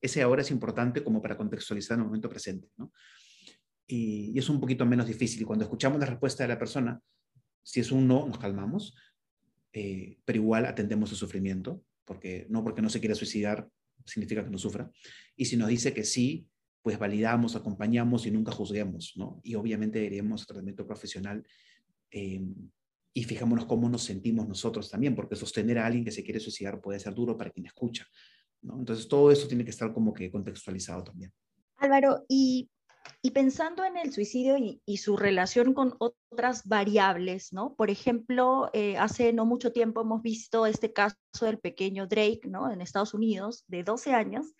Ese 0.00 0.22
ahora 0.22 0.42
es 0.42 0.50
importante 0.50 1.04
como 1.04 1.20
para 1.20 1.36
contextualizar 1.36 1.98
el 1.98 2.04
momento 2.04 2.28
presente, 2.28 2.68
¿no? 2.76 2.92
Y, 3.86 4.32
y 4.34 4.38
es 4.38 4.48
un 4.48 4.60
poquito 4.60 4.84
menos 4.86 5.06
difícil. 5.06 5.46
Cuando 5.46 5.64
escuchamos 5.64 6.00
la 6.00 6.06
respuesta 6.06 6.42
de 6.42 6.48
la 6.48 6.58
persona, 6.58 7.00
si 7.62 7.80
es 7.80 7.92
un 7.92 8.06
no, 8.06 8.26
nos 8.26 8.38
calmamos, 8.38 8.94
eh, 9.72 10.18
pero 10.24 10.38
igual 10.38 10.64
atendemos 10.64 11.10
su 11.10 11.16
sufrimiento, 11.16 11.82
porque 12.06 12.46
no 12.48 12.64
porque 12.64 12.80
no 12.80 12.88
se 12.88 13.00
quiera 13.00 13.14
suicidar 13.14 13.68
significa 14.04 14.44
que 14.44 14.50
no 14.50 14.58
sufra. 14.58 14.90
Y 15.36 15.44
si 15.44 15.56
nos 15.56 15.68
dice 15.68 15.92
que 15.92 16.04
sí, 16.04 16.48
pues 16.82 16.98
validamos, 16.98 17.56
acompañamos 17.56 18.26
y 18.26 18.30
nunca 18.30 18.52
juzguemos, 18.52 19.14
¿no? 19.16 19.40
Y 19.42 19.54
obviamente 19.54 20.04
iremos 20.04 20.46
tratamiento 20.46 20.86
profesional 20.86 21.44
eh, 22.10 22.40
y 23.12 23.24
fijémonos 23.24 23.66
cómo 23.66 23.88
nos 23.88 24.04
sentimos 24.04 24.46
nosotros 24.46 24.90
también, 24.90 25.16
porque 25.16 25.34
sostener 25.34 25.78
a 25.78 25.86
alguien 25.86 26.04
que 26.04 26.12
se 26.12 26.22
quiere 26.22 26.38
suicidar 26.38 26.80
puede 26.80 27.00
ser 27.00 27.14
duro 27.14 27.36
para 27.36 27.50
quien 27.50 27.66
escucha, 27.66 28.06
¿no? 28.62 28.78
Entonces 28.78 29.08
todo 29.08 29.30
eso 29.30 29.48
tiene 29.48 29.64
que 29.64 29.70
estar 29.70 29.92
como 29.92 30.12
que 30.14 30.30
contextualizado 30.30 31.02
también. 31.02 31.32
Álvaro, 31.76 32.24
y 32.28 32.68
y 33.22 33.30
pensando 33.30 33.84
en 33.84 33.96
el 33.96 34.12
suicidio 34.12 34.56
y, 34.58 34.96
su 34.98 35.16
relación 35.16 35.74
con 35.74 35.96
otras 35.98 36.66
variables, 36.66 37.52
¿no? 37.52 37.74
Por 37.74 37.90
ejemplo, 37.90 38.70
eh, 38.72 38.96
hace 38.98 39.32
no 39.32 39.44
mucho 39.44 39.72
tiempo 39.72 40.02
hemos 40.02 40.22
visto 40.22 40.66
este 40.66 40.92
caso 40.92 41.16
del 41.40 41.58
pequeño 41.58 42.06
Drake, 42.06 42.42
¿no? 42.44 42.70
En 42.70 42.80
Estados 42.80 43.14
Unidos, 43.14 43.64
de 43.66 43.82
12 43.82 44.12
años, 44.12 44.54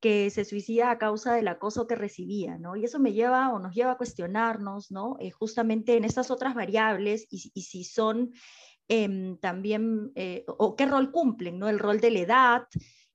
que 0.00 0.30
se 0.30 0.44
suicida 0.44 0.90
a 0.90 0.98
causa 0.98 1.34
del 1.34 1.48
acoso 1.48 1.86
que 1.86 1.96
recibía, 1.96 2.56
¿no? 2.58 2.76
Y 2.76 2.84
eso 2.84 2.98
me 2.98 3.12
lleva 3.12 3.52
o 3.52 3.58
nos 3.58 3.74
lleva 3.74 3.92
a 3.92 3.96
cuestionarnos, 3.96 4.90
¿no? 4.90 5.16
Eh, 5.20 5.30
justamente 5.30 5.96
en 5.96 6.04
estas 6.04 6.30
otras 6.30 6.54
variables 6.54 7.26
y, 7.30 7.38
si 7.62 7.84
son 7.84 8.32
em, 8.88 9.36
también, 9.38 10.12
eh, 10.14 10.44
o 10.46 10.76
qué 10.76 10.86
rol 10.86 11.10
cumplen, 11.10 11.58
¿no? 11.58 11.68
El 11.68 11.78
rol 11.78 12.00
de 12.00 12.10
la 12.10 12.20
edad, 12.20 12.62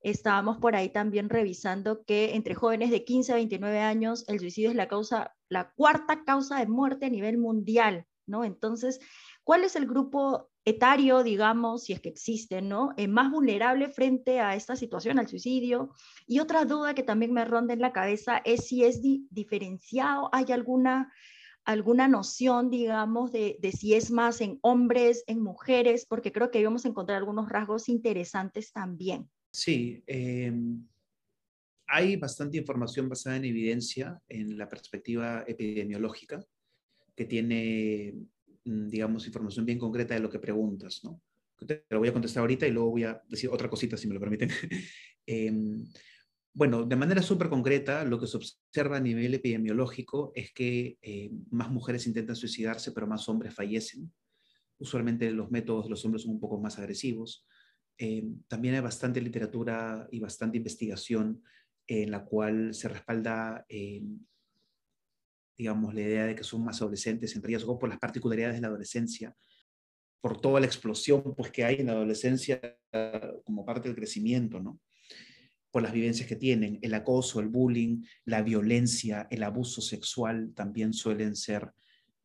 Estábamos 0.03 0.57
por 0.57 0.75
ahí 0.75 0.89
también 0.89 1.29
revisando 1.29 2.03
que 2.03 2.35
entre 2.35 2.55
jóvenes 2.55 2.91
de 2.91 3.05
15 3.05 3.31
a 3.31 3.35
29 3.35 3.79
años 3.79 4.25
el 4.27 4.39
suicidio 4.39 4.69
es 4.69 4.75
la 4.75 4.89
causa, 4.89 5.33
la 5.47 5.71
cuarta 5.71 6.25
causa 6.25 6.59
de 6.59 6.67
muerte 6.67 7.05
a 7.05 7.09
nivel 7.09 7.37
mundial, 7.37 8.05
¿no? 8.27 8.43
Entonces, 8.43 8.99
¿cuál 9.45 9.63
es 9.63 9.77
el 9.77 9.87
grupo 9.87 10.49
etario, 10.65 11.23
digamos, 11.23 11.83
si 11.83 11.93
es 11.93 12.01
que 12.01 12.09
existe, 12.09 12.61
¿no? 12.61 12.91
Eh, 12.97 13.07
más 13.07 13.31
vulnerable 13.31 13.87
frente 13.87 14.41
a 14.41 14.55
esta 14.55 14.75
situación, 14.75 15.19
al 15.19 15.29
suicidio. 15.29 15.91
Y 16.27 16.39
otra 16.39 16.65
duda 16.65 16.93
que 16.93 17.03
también 17.03 17.31
me 17.31 17.45
ronda 17.45 17.73
en 17.73 17.79
la 17.79 17.93
cabeza 17.93 18.41
es 18.43 18.67
si 18.67 18.83
es 18.83 19.01
diferenciado, 19.01 20.29
hay 20.33 20.51
alguna, 20.51 21.13
alguna 21.63 22.09
noción, 22.09 22.69
digamos, 22.69 23.31
de, 23.31 23.57
de, 23.61 23.71
si 23.71 23.93
es 23.93 24.11
más 24.11 24.41
en 24.41 24.59
hombres, 24.63 25.23
en 25.27 25.41
mujeres, 25.41 26.05
porque 26.05 26.33
creo 26.33 26.51
que 26.51 26.59
íbamos 26.59 26.83
a 26.83 26.89
encontrar 26.89 27.19
algunos 27.19 27.47
rasgos 27.47 27.87
interesantes 27.87 28.73
también. 28.73 29.29
Sí, 29.53 30.03
em, 30.07 30.83
hay 31.85 32.15
bastante 32.15 32.57
información 32.57 33.07
basada 33.07 33.37
en 33.37 33.45
evidencia 33.45 34.19
en 34.27 34.57
la 34.57 34.67
perspectiva 34.67 35.43
epidemiológica 35.47 36.43
que 37.15 37.25
tiene, 37.25 38.15
mm, 38.65 38.87
digamos, 38.87 39.27
información 39.27 39.65
bien 39.65 39.77
concreta 39.77 40.15
de 40.15 40.21
lo 40.21 40.29
que 40.29 40.39
preguntas, 40.39 41.01
¿no? 41.03 41.21
Te 41.67 41.85
lo 41.91 41.99
voy 41.99 42.09
a 42.09 42.13
contestar 42.13 42.41
ahorita 42.41 42.65
y 42.65 42.71
luego 42.71 42.89
voy 42.89 43.03
a 43.03 43.21
decir 43.29 43.49
otra 43.51 43.69
cosita, 43.69 43.95
si 43.95 44.07
me 44.07 44.15
lo 44.15 44.19
permiten. 44.19 44.49
Em, 45.25 45.85
bueno, 46.53 46.83
de 46.83 46.97
manera 46.97 47.21
súper 47.21 47.47
concreta, 47.47 48.03
lo 48.03 48.19
que 48.19 48.27
se 48.27 48.35
observa 48.35 48.97
a 48.97 48.99
nivel 48.99 49.33
epidemiológico 49.35 50.33
es 50.35 50.51
que 50.51 50.97
eh, 51.01 51.31
más 51.49 51.71
mujeres 51.71 52.07
intentan 52.07 52.35
suicidarse, 52.35 52.91
pero 52.91 53.07
más 53.07 53.29
hombres 53.29 53.53
fallecen. 53.53 54.11
Usualmente 54.79 55.31
los 55.31 55.49
métodos 55.49 55.85
de 55.85 55.91
los 55.91 56.03
hombres 56.03 56.23
son 56.23 56.33
un 56.33 56.39
poco 56.41 56.59
más 56.59 56.77
agresivos. 56.77 57.47
Eh, 57.97 58.23
también 58.47 58.75
hay 58.75 58.82
bastante 58.82 59.21
literatura 59.21 60.08
y 60.12 60.19
bastante 60.19 60.58
investigación 60.58 61.43
en 61.88 62.12
la 62.12 62.23
cual 62.23 62.73
se 62.73 62.88
respalda, 62.88 63.65
eh, 63.69 64.03
digamos, 65.58 65.93
la 65.93 66.01
idea 66.01 66.25
de 66.25 66.36
que 66.36 66.43
son 66.43 66.63
más 66.63 66.82
adolescentes 66.82 67.36
en 67.36 67.43
riesgo 67.43 67.77
por 67.77 67.89
las 67.89 67.99
particularidades 67.99 68.56
de 68.56 68.62
la 68.62 68.67
adolescencia, 68.67 69.36
por 70.21 70.39
toda 70.39 70.60
la 70.60 70.65
explosión 70.65 71.36
pues, 71.36 71.51
que 71.51 71.65
hay 71.65 71.75
en 71.75 71.88
la 71.88 71.93
adolescencia 71.93 72.62
como 73.43 73.65
parte 73.65 73.89
del 73.89 73.97
crecimiento, 73.97 74.60
¿no? 74.60 74.79
por 75.73 75.82
las 75.82 75.91
vivencias 75.91 76.29
que 76.29 76.36
tienen. 76.36 76.77
El 76.84 76.93
acoso, 76.93 77.39
el 77.39 77.47
bullying, 77.47 78.03
la 78.25 78.43
violencia, 78.43 79.27
el 79.32 79.41
abuso 79.41 79.82
sexual 79.82 80.53
también 80.53 80.93
suelen 80.93 81.36
ser 81.36 81.73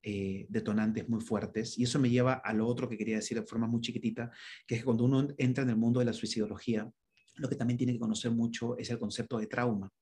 eh, 0.02 0.46
detonantes 0.48 1.08
muy 1.08 1.20
fuertes. 1.20 1.76
Y 1.78 1.84
eso 1.84 1.98
me 1.98 2.10
lleva 2.10 2.34
a 2.34 2.52
lo 2.52 2.66
otro 2.66 2.88
que 2.88 2.96
quería 2.96 3.16
decir 3.16 3.38
de 3.38 3.46
forma 3.46 3.66
muy 3.66 3.80
chiquitita, 3.80 4.30
que 4.66 4.76
es 4.76 4.80
que 4.80 4.84
cuando 4.84 5.04
uno 5.04 5.26
entra 5.36 5.64
en 5.64 5.70
el 5.70 5.76
mundo 5.76 5.98
de 5.98 6.06
la 6.06 6.12
suicidología, 6.12 6.88
lo 7.36 7.48
que 7.48 7.56
también 7.56 7.78
tiene 7.78 7.94
que 7.94 7.98
conocer 7.98 8.30
mucho 8.30 8.76
es 8.78 8.90
el 8.90 8.98
concepto 8.98 9.38
de 9.38 9.46
trauma. 9.46 9.92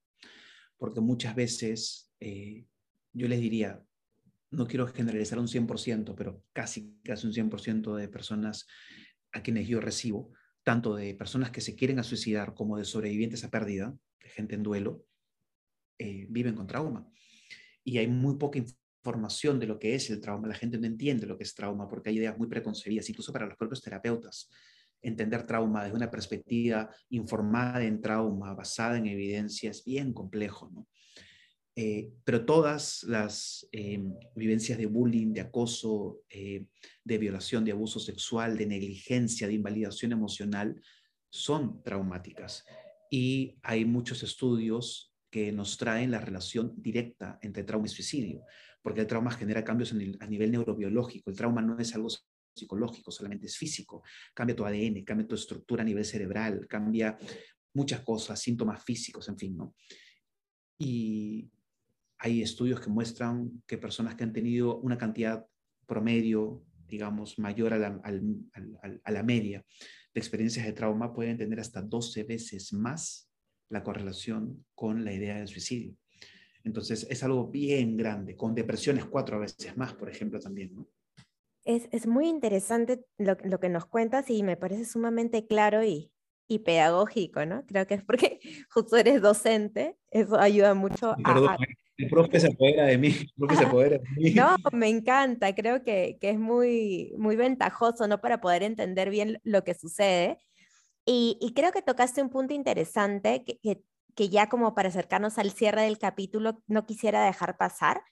Porque 0.77 1.01
muchas 1.01 1.35
veces, 1.35 2.13
eh, 2.21 2.67
yo 3.13 3.29
les 3.29 3.41
diría, 3.41 3.83
no 4.51 4.67
quiero 4.67 4.87
generalizar 4.87 5.39
un 5.39 5.49
100%, 5.49 6.15
pero 6.15 6.43
casi, 6.53 6.99
casi 7.03 7.27
un 7.27 7.33
100% 7.33 7.97
de 7.97 8.09
personas 8.09 8.67
a 9.33 9.43
quienes 9.43 9.67
yo 9.67 9.81
recibo, 9.81 10.33
tanto 10.63 10.95
de 10.95 11.15
personas 11.15 11.51
que 11.51 11.61
se 11.61 11.75
quieren 11.75 11.99
a 11.99 12.03
suicidar 12.03 12.55
como 12.55 12.77
de 12.77 12.85
sobrevivientes 12.85 13.45
a 13.45 13.51
pérdida, 13.51 13.97
de 14.21 14.29
gente 14.29 14.55
en 14.55 14.63
duelo, 14.63 15.07
eh, 15.99 16.27
viven 16.29 16.55
con 16.55 16.67
trauma. 16.67 17.11
Y 17.83 17.99
hay 17.99 18.09
muy 18.09 18.37
poca 18.37 18.59
información 18.59 18.86
formación 19.07 19.61
de 19.61 19.69
lo 19.69 19.79
que 19.79 19.95
es 19.95 20.11
el 20.11 20.21
trauma. 20.21 20.49
La 20.49 20.55
gente 20.63 20.79
no 20.79 20.87
entiende 20.87 21.29
lo 21.29 21.37
que 21.39 21.45
es 21.45 21.55
trauma 21.55 21.89
porque 21.89 22.11
hay 22.11 22.17
ideas 22.17 22.37
muy 22.37 22.49
preconcebidas, 22.49 23.09
incluso 23.09 23.33
para 23.33 23.47
los 23.47 23.57
propios 23.57 23.81
terapeutas. 23.81 24.51
Entender 25.01 25.47
trauma 25.47 25.85
desde 25.85 25.97
una 25.97 26.11
perspectiva 26.11 26.91
informada 27.11 27.85
en 27.85 28.01
trauma, 28.01 28.53
basada 28.55 28.99
en 28.99 29.07
evidencia, 29.07 29.71
es 29.71 29.85
bien 29.85 30.13
complejo, 30.13 30.71
¿no? 30.75 30.89
Eh, 31.77 32.11
pero 32.25 32.45
todas 32.45 33.05
las 33.05 33.69
eh, 33.71 34.03
vivencias 34.35 34.77
de 34.79 34.87
bullying, 34.87 35.33
de 35.35 35.43
acoso, 35.43 36.23
eh, 36.29 36.65
de 37.05 37.19
violación, 37.19 37.65
de 37.65 37.73
abuso 37.73 38.01
sexual, 38.01 38.57
de 38.57 38.67
negligencia, 38.67 39.47
de 39.47 39.53
invalidación 39.53 40.11
emocional, 40.11 40.83
son 41.31 41.81
traumáticas. 41.85 42.65
Y 43.09 43.57
hay 43.63 43.85
muchos 43.85 44.25
estudios 44.25 45.13
que 45.31 45.53
nos 45.53 45.77
traen 45.77 46.11
la 46.11 46.21
relación 46.21 46.73
directa 46.77 47.39
entre 47.43 47.63
trauma 47.63 47.87
y 47.87 47.91
suicidio 47.91 48.43
porque 48.87 49.01
el 49.01 49.09
trauma 49.09 49.33
genera 49.33 49.65
cambios 49.65 49.93
a 49.93 50.27
nivel 50.29 50.53
neurobiológico. 50.53 51.29
El 51.29 51.35
trauma 51.35 51.61
no 51.61 51.77
es 51.77 51.93
algo 51.97 52.09
psicológico, 52.55 53.11
solamente 53.11 53.47
es 53.47 53.57
físico. 53.57 54.05
Cambia 54.33 54.55
tu 54.55 54.65
ADN, 54.65 55.03
cambia 55.03 55.27
tu 55.27 55.35
estructura 55.35 55.83
a 55.83 55.85
nivel 55.85 56.05
cerebral, 56.05 56.69
cambia 56.69 57.19
muchas 57.75 58.03
cosas, 58.03 58.41
síntomas 58.41 58.85
físicos, 58.85 59.29
en 59.29 59.37
fin, 59.37 59.57
¿no? 59.57 59.75
Y 60.79 61.51
hay 62.19 62.43
estudios 62.43 62.79
que 62.79 62.89
muestran 62.89 63.61
que 63.67 63.77
personas 63.77 64.15
que 64.15 64.23
han 64.23 64.33
tenido 64.33 64.79
una 64.79 64.97
cantidad 64.97 65.45
promedio, 65.85 66.63
digamos, 66.87 67.41
mayor 67.41 67.73
a 67.73 67.79
la, 67.79 68.01
a 69.03 69.11
la 69.11 69.23
media 69.25 69.65
de 70.15 70.21
experiencias 70.21 70.65
de 70.65 70.73
trauma 70.75 71.13
pueden 71.13 71.37
tener 71.37 71.59
hasta 71.59 71.83
12 71.83 72.23
veces 72.23 72.73
más 72.73 73.29
la 73.69 73.83
correlación 73.83 74.65
con 74.77 75.05
la 75.05 75.13
idea 75.13 75.39
del 75.39 75.49
suicidio. 75.49 75.97
Entonces 76.67 77.07
es 77.09 77.23
algo 77.23 77.47
bien 77.47 77.97
grande, 77.97 78.35
con 78.37 78.55
depresiones 78.55 79.05
cuatro 79.05 79.39
veces 79.39 79.77
más, 79.77 79.95
por 79.95 80.11
ejemplo, 80.11 80.41
también. 80.41 80.75
¿no? 80.75 80.89
Es, 81.65 81.89
es, 81.93 82.09
muy 82.09 82.27
interesante 82.29 83.05
lo, 83.19 83.37
lo, 83.45 83.61
que 83.61 83.69
nos 83.69 83.87
cuentas 83.87 84.29
y 84.31 84.43
me 84.43 84.57
parece 84.57 84.85
sumamente 84.85 85.47
claro 85.47 85.85
y, 85.85 86.11
y, 86.49 86.59
pedagógico, 86.59 87.47
¿no? 87.47 87.65
Creo 87.67 87.87
que 87.87 87.95
es 87.95 88.03
porque 88.03 88.41
justo 88.71 88.97
eres 88.97 89.23
docente, 89.23 89.97
eso 90.11 90.39
ayuda 90.39 90.75
mucho 90.75 91.15
a, 91.25 91.57
el 91.99 92.11
profe 92.11 92.41
se 92.41 92.49
apodera 92.49 92.85
de 92.85 92.99
mí. 92.99 93.15
No, 94.35 94.57
me 94.73 94.89
encanta. 94.89 95.55
Creo 95.55 95.83
que, 95.83 96.19
que, 96.21 96.31
es 96.31 96.39
muy, 96.39 97.15
muy 97.17 97.37
ventajoso, 97.37 98.07
¿no? 98.07 98.21
Para 98.21 98.41
poder 98.41 98.63
entender 98.63 99.09
bien 99.09 99.41
lo 99.45 99.65
que 99.65 99.73
sucede. 99.73 100.37
Y, 101.07 101.39
y 101.41 101.55
creo 101.55 101.73
que 101.73 101.81
tocaste 101.81 102.21
un 102.21 102.29
punto 102.29 102.53
interesante 102.53 103.45
que, 103.45 103.59
que, 103.61 103.81
que, 104.17 104.29
ya 104.29 104.49
como 104.49 104.75
para 104.75 104.89
acercarnos 104.89 105.39
al 105.39 105.53
cierre 105.53 105.83
del 105.83 105.99
capítulo 105.99 106.63
no 106.67 106.87
quisiera 106.87 107.25
dejar 107.25 107.57
pasar, 107.57 108.03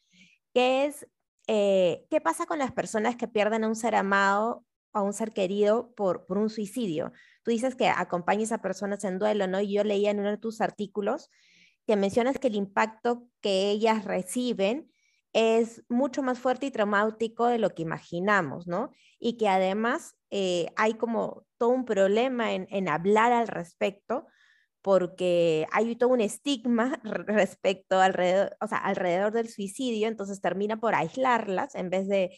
que 0.52 0.84
es 0.84 1.06
eh, 1.48 2.06
qué 2.10 2.20
pasa 2.20 2.46
con 2.46 2.58
las 2.58 2.72
personas 2.72 3.16
que 3.16 3.26
pierden 3.26 3.64
a 3.64 3.68
un 3.68 3.76
ser 3.76 3.94
amado 3.96 4.64
o 4.92 4.98
a 4.98 5.02
un 5.02 5.12
ser 5.12 5.32
querido 5.32 5.92
por, 5.94 6.26
por 6.26 6.38
un 6.38 6.50
suicidio. 6.50 7.12
Tú 7.42 7.50
dices 7.50 7.74
que 7.74 7.88
acompañas 7.88 8.52
a 8.52 8.62
personas 8.62 9.02
en 9.04 9.18
duelo, 9.18 9.46
¿no? 9.46 9.60
Y 9.60 9.72
yo 9.72 9.82
leía 9.82 10.10
en 10.10 10.20
uno 10.20 10.30
de 10.30 10.38
tus 10.38 10.60
artículos 10.60 11.30
que 11.86 11.96
mencionas 11.96 12.38
que 12.38 12.48
el 12.48 12.54
impacto 12.54 13.26
que 13.40 13.70
ellas 13.70 14.04
reciben 14.04 14.90
es 15.32 15.82
mucho 15.88 16.22
más 16.22 16.38
fuerte 16.38 16.66
y 16.66 16.70
traumático 16.70 17.46
de 17.46 17.58
lo 17.58 17.70
que 17.70 17.82
imaginamos, 17.82 18.66
¿no? 18.66 18.92
Y 19.18 19.36
que 19.36 19.48
además 19.48 20.16
eh, 20.30 20.68
hay 20.76 20.94
como 20.94 21.44
todo 21.58 21.70
un 21.70 21.84
problema 21.84 22.52
en, 22.52 22.68
en, 22.70 22.88
hablar 22.88 23.32
al 23.32 23.48
respecto, 23.48 24.26
porque 24.84 25.66
hay 25.72 25.96
todo 25.96 26.10
un 26.10 26.20
estigma 26.20 27.00
respecto 27.04 27.98
alrededor, 28.00 28.54
o 28.60 28.68
sea, 28.68 28.78
alrededor 28.78 29.32
del 29.32 29.48
suicidio, 29.48 30.08
entonces 30.08 30.40
termina 30.42 30.78
por 30.78 30.94
aislarlas 30.94 31.74
en 31.74 31.90
vez 31.90 32.06
de, 32.06 32.30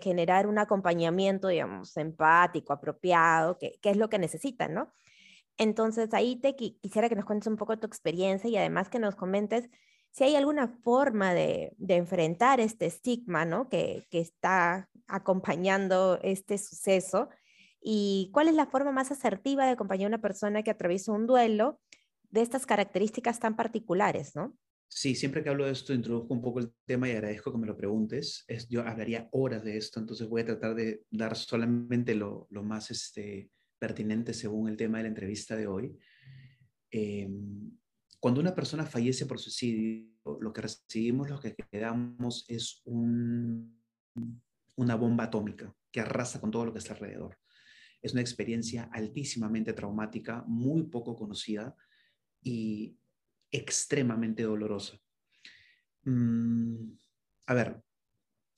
generar 0.00 0.46
un 0.46 0.58
acompañamiento, 0.58 1.48
digamos, 1.48 1.94
empático, 1.98 2.72
apropiado, 2.72 3.58
que, 3.58 3.78
que 3.82 3.90
es 3.90 3.98
lo 3.98 4.08
que 4.08 4.18
necesitan, 4.18 4.72
¿no? 4.72 4.90
Entonces, 5.58 6.14
ahí 6.14 6.36
te 6.36 6.56
quisiera 6.56 7.10
que 7.10 7.14
nos 7.14 7.26
cuentes 7.26 7.46
un 7.46 7.58
poco 7.58 7.78
tu 7.78 7.86
experiencia 7.88 8.48
y 8.48 8.56
además 8.56 8.88
que 8.88 8.98
nos 8.98 9.16
comentes 9.16 9.68
si 10.12 10.24
hay 10.24 10.36
alguna 10.36 10.68
forma 10.68 11.34
de, 11.34 11.74
enfrentar 11.88 12.60
este 12.60 12.86
estigma 12.86 13.44
¿no? 13.44 13.68
que, 13.68 14.06
está 14.10 14.88
acompañando 15.08 16.18
este 16.22 16.58
suceso 16.58 17.28
y 17.82 18.30
cuál 18.32 18.48
es 18.48 18.54
la 18.54 18.66
forma 18.66 18.92
más 18.92 19.10
asertiva 19.10 19.66
de 19.66 19.72
acompañar 19.72 20.06
a 20.06 20.14
una 20.14 20.20
persona 20.20 20.62
que 20.62 20.70
atraviesa 20.70 21.12
un 21.12 21.26
duelo 21.26 21.80
de 22.30 22.42
estas 22.42 22.64
características 22.64 23.40
tan 23.40 23.56
particulares, 23.56 24.34
¿no? 24.34 24.56
Sí, 24.88 25.14
siempre 25.14 25.42
que 25.42 25.48
hablo 25.48 25.64
de 25.64 25.72
esto 25.72 25.94
introduzco 25.94 26.34
un 26.34 26.42
poco 26.42 26.60
el 26.60 26.70
tema 26.84 27.08
y 27.08 27.12
agradezco 27.12 27.50
que 27.50 27.58
me 27.58 27.66
lo 27.66 27.76
preguntes. 27.76 28.44
Es, 28.46 28.68
yo 28.68 28.82
hablaría 28.86 29.28
horas 29.32 29.64
de 29.64 29.78
esto, 29.78 29.98
entonces 29.98 30.28
voy 30.28 30.42
a 30.42 30.46
tratar 30.46 30.74
de 30.74 31.04
dar 31.10 31.34
solamente 31.34 32.14
lo, 32.14 32.46
más 32.50 32.90
este, 32.90 33.50
pertinente 33.78 34.34
según 34.34 34.68
el 34.68 34.76
tema 34.76 34.98
de 34.98 35.04
la 35.04 35.08
entrevista 35.08 35.56
de 35.56 35.66
hoy. 35.66 35.96
Em, 36.90 37.70
cuando 38.20 38.40
una 38.40 38.54
persona 38.54 38.84
fallece 38.84 39.24
por 39.24 39.38
suicidio, 39.38 40.12
lo 40.40 40.52
que 40.52 40.60
recibimos, 40.60 41.30
lo 41.30 41.40
que 41.40 41.54
quedamos 41.70 42.44
es 42.48 42.82
una 42.84 43.74
bomba 44.94 45.24
atómica 45.24 45.74
que 45.90 46.00
arrasa 46.00 46.40
con 46.40 46.50
todo 46.50 46.66
lo 46.66 46.72
que 46.72 46.78
está 46.80 46.92
alrededor. 46.92 47.41
Es 48.02 48.12
una 48.12 48.20
experiencia 48.20 48.90
altísimamente 48.92 49.72
traumática, 49.72 50.44
muy 50.46 50.82
poco 50.84 51.16
conocida 51.16 51.74
y 52.42 52.96
extremadamente 53.50 54.42
dolorosa. 54.42 54.98
Mm, 56.04 56.92
a 57.46 57.54
ver, 57.54 57.80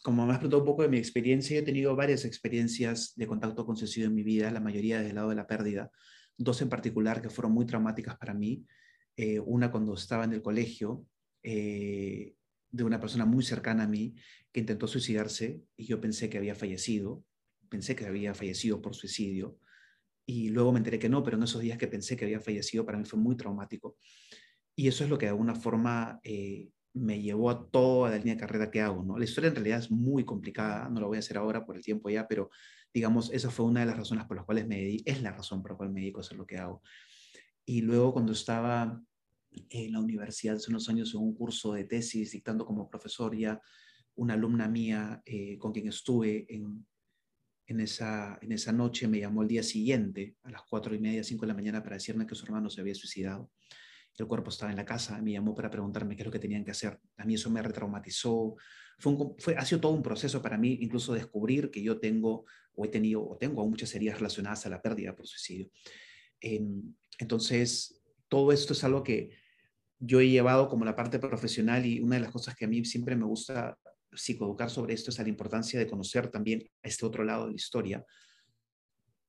como 0.02 0.26
me 0.26 0.32
has 0.32 0.38
preguntado 0.38 0.62
un 0.62 0.66
poco 0.66 0.82
de 0.82 0.88
mi 0.88 0.98
experiencia, 0.98 1.58
he 1.58 1.62
tenido 1.62 1.94
varias 1.96 2.24
experiencias 2.24 3.14
de 3.16 3.26
contacto 3.26 3.64
con 3.66 3.76
suicidio 3.76 4.08
en 4.08 4.14
mi 4.14 4.22
vida, 4.22 4.50
la 4.50 4.60
mayoría 4.60 4.98
desde 4.98 5.10
el 5.10 5.16
lado 5.16 5.30
de 5.30 5.36
la 5.36 5.46
pérdida, 5.46 5.90
dos 6.36 6.60
en 6.62 6.68
particular 6.68 7.22
que 7.22 7.30
fueron 7.30 7.52
muy 7.52 7.66
traumáticas 7.66 8.16
para 8.16 8.34
mí. 8.34 8.66
Eh, 9.16 9.40
una 9.40 9.70
cuando 9.70 9.94
estaba 9.94 10.24
en 10.24 10.32
el 10.32 10.42
colegio, 10.42 11.06
eh, 11.42 12.34
de 12.70 12.84
una 12.84 13.00
persona 13.00 13.24
muy 13.24 13.44
cercana 13.44 13.84
a 13.84 13.88
mí 13.88 14.16
que 14.52 14.60
intentó 14.60 14.88
suicidarse 14.88 15.62
y 15.76 15.86
yo 15.86 16.00
pensé 16.00 16.28
que 16.28 16.38
había 16.38 16.56
fallecido, 16.56 17.24
pensé 17.74 17.96
que 17.96 18.06
había 18.06 18.34
fallecido 18.34 18.80
por 18.80 18.94
suicidio 18.94 19.58
y 20.24 20.50
luego 20.50 20.70
me 20.70 20.78
enteré 20.78 20.96
que 21.00 21.08
no, 21.08 21.24
pero 21.24 21.36
en 21.36 21.42
esos 21.42 21.60
días 21.60 21.76
que 21.76 21.88
pensé 21.88 22.16
que 22.16 22.24
había 22.24 22.38
fallecido 22.38 22.86
para 22.86 22.96
mí 22.96 23.04
fue 23.04 23.18
muy 23.18 23.36
traumático. 23.36 23.96
Y 24.76 24.86
eso 24.86 25.02
es 25.02 25.10
lo 25.10 25.18
que 25.18 25.26
de 25.26 25.30
alguna 25.30 25.56
forma 25.56 26.20
eh, 26.22 26.70
me 26.92 27.20
llevó 27.20 27.50
a 27.50 27.68
toda 27.68 28.10
la 28.10 28.18
línea 28.18 28.34
de 28.34 28.40
carrera 28.40 28.70
que 28.70 28.80
hago, 28.80 29.02
¿no? 29.02 29.18
La 29.18 29.24
historia 29.24 29.48
en 29.48 29.56
realidad 29.56 29.80
es 29.80 29.90
muy 29.90 30.24
complicada, 30.24 30.88
no 30.88 31.00
lo 31.00 31.08
voy 31.08 31.16
a 31.16 31.18
hacer 31.18 31.36
ahora 31.36 31.66
por 31.66 31.76
el 31.76 31.82
tiempo 31.82 32.08
ya, 32.10 32.28
pero 32.28 32.48
digamos, 32.92 33.32
esa 33.32 33.50
fue 33.50 33.66
una 33.66 33.80
de 33.80 33.86
las 33.86 33.96
razones 33.96 34.24
por 34.26 34.36
las 34.36 34.46
cuales 34.46 34.68
me 34.68 34.76
dedico, 34.76 35.02
es 35.06 35.20
la 35.20 35.32
razón 35.32 35.60
por 35.60 35.72
la 35.72 35.76
cual 35.76 35.90
me 35.90 36.00
dedico 36.00 36.20
a 36.20 36.22
hacer 36.22 36.38
lo 36.38 36.46
que 36.46 36.58
hago. 36.58 36.80
Y 37.66 37.80
luego 37.80 38.12
cuando 38.12 38.32
estaba 38.32 39.02
en 39.50 39.92
la 39.92 39.98
universidad 39.98 40.56
hace 40.56 40.70
unos 40.70 40.88
años 40.88 41.12
en 41.12 41.22
un 41.22 41.34
curso 41.34 41.72
de 41.72 41.84
tesis, 41.84 42.30
dictando 42.30 42.64
como 42.64 42.88
profesor 42.88 43.36
ya, 43.36 43.60
una 44.14 44.34
alumna 44.34 44.68
mía 44.68 45.20
eh, 45.26 45.58
con 45.58 45.72
quien 45.72 45.88
estuve 45.88 46.46
en, 46.48 46.86
en, 47.66 47.80
esa, 47.80 48.38
en 48.42 48.52
esa 48.52 48.72
noche 48.72 49.08
me 49.08 49.20
llamó 49.20 49.42
el 49.42 49.48
día 49.48 49.62
siguiente, 49.62 50.36
a 50.42 50.50
las 50.50 50.62
cuatro 50.62 50.94
y 50.94 50.98
media, 50.98 51.24
cinco 51.24 51.42
de 51.42 51.48
la 51.48 51.54
mañana, 51.54 51.82
para 51.82 51.96
decirme 51.96 52.26
que 52.26 52.34
su 52.34 52.44
hermano 52.44 52.70
se 52.70 52.80
había 52.80 52.94
suicidado 52.94 53.50
el 54.22 54.28
cuerpo 54.28 54.50
estaba 54.50 54.70
en 54.70 54.76
la 54.76 54.84
casa, 54.84 55.20
me 55.20 55.32
llamó 55.32 55.54
para 55.54 55.70
preguntarme 55.70 56.14
qué 56.14 56.22
es 56.22 56.26
lo 56.26 56.32
que 56.32 56.38
tenían 56.38 56.64
que 56.64 56.70
hacer. 56.70 57.00
A 57.16 57.24
mí 57.24 57.34
eso 57.34 57.50
me 57.50 57.62
retraumatizó. 57.62 58.54
Fue, 58.98 59.16
fue 59.38 59.56
ha 59.56 59.64
sido 59.64 59.80
todo 59.80 59.92
un 59.92 60.02
proceso 60.02 60.40
para 60.40 60.56
mí, 60.56 60.78
incluso 60.80 61.12
descubrir 61.14 61.70
que 61.70 61.82
yo 61.82 61.98
tengo 61.98 62.44
o 62.76 62.84
he 62.84 62.88
tenido 62.88 63.26
o 63.28 63.36
tengo 63.36 63.66
muchas 63.66 63.92
heridas 63.94 64.18
relacionadas 64.18 64.66
a 64.66 64.68
la 64.68 64.80
pérdida 64.80 65.16
por 65.16 65.26
suicidio. 65.26 65.68
Em, 66.40 66.94
entonces, 67.18 68.00
todo 68.28 68.52
esto 68.52 68.72
es 68.72 68.84
algo 68.84 69.02
que 69.02 69.30
yo 69.98 70.20
he 70.20 70.28
llevado 70.28 70.68
como 70.68 70.84
la 70.84 70.94
parte 70.94 71.18
profesional 71.18 71.84
y 71.84 72.00
una 72.00 72.16
de 72.16 72.22
las 72.22 72.30
cosas 72.30 72.54
que 72.54 72.66
a 72.66 72.68
mí 72.68 72.84
siempre 72.84 73.16
me 73.16 73.24
gusta 73.24 73.78
psicoeducar 74.16 74.70
sobre 74.70 74.94
esto 74.94 75.10
es 75.10 75.18
la 75.18 75.28
importancia 75.28 75.78
de 75.78 75.86
conocer 75.86 76.30
también 76.30 76.62
este 76.82 77.06
otro 77.06 77.24
lado 77.24 77.44
de 77.44 77.50
la 77.50 77.56
historia, 77.56 78.04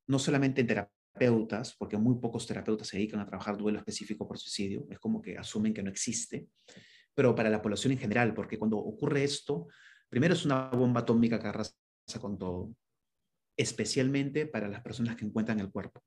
no 0.07 0.19
solamente 0.19 0.61
en 0.61 0.67
terapeutas, 0.67 1.75
porque 1.77 1.97
muy 1.97 2.19
pocos 2.19 2.45
terapeutas 2.45 2.87
se 2.87 2.97
dedican 2.97 3.19
a 3.19 3.25
trabajar 3.25 3.57
duelo 3.57 3.79
específico 3.79 4.27
por 4.27 4.37
suicidio, 4.37 4.85
es 4.89 4.99
como 4.99 5.21
que 5.21 5.37
asumen 5.37 5.73
que 5.73 5.83
no 5.83 5.89
existe, 5.89 6.47
pero 7.13 7.33
para 7.33 7.49
la 7.49 7.61
población 7.61 7.93
en 7.93 7.99
general, 7.99 8.33
porque 8.33 8.57
cuando 8.57 8.77
ocurre 8.77 9.23
esto, 9.23 9.67
primero 10.09 10.33
es 10.33 10.45
una 10.45 10.69
bomba 10.69 11.01
atómica 11.01 11.39
que 11.39 11.47
arrasa 11.47 11.73
con 12.19 12.37
todo, 12.37 12.75
especialmente 13.57 14.45
para 14.45 14.67
las 14.67 14.81
personas 14.81 15.15
que 15.15 15.25
encuentran 15.25 15.59
el 15.59 15.71
cuerpo. 15.71 16.03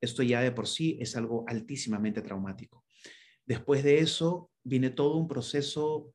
Esto 0.00 0.22
ya 0.22 0.40
de 0.40 0.52
por 0.52 0.66
sí 0.66 0.98
es 1.00 1.16
algo 1.16 1.44
altísimamente 1.46 2.22
traumático. 2.22 2.84
Después 3.46 3.82
de 3.82 3.98
eso 3.98 4.50
viene 4.62 4.90
todo 4.90 5.16
un 5.16 5.28
proceso 5.28 6.12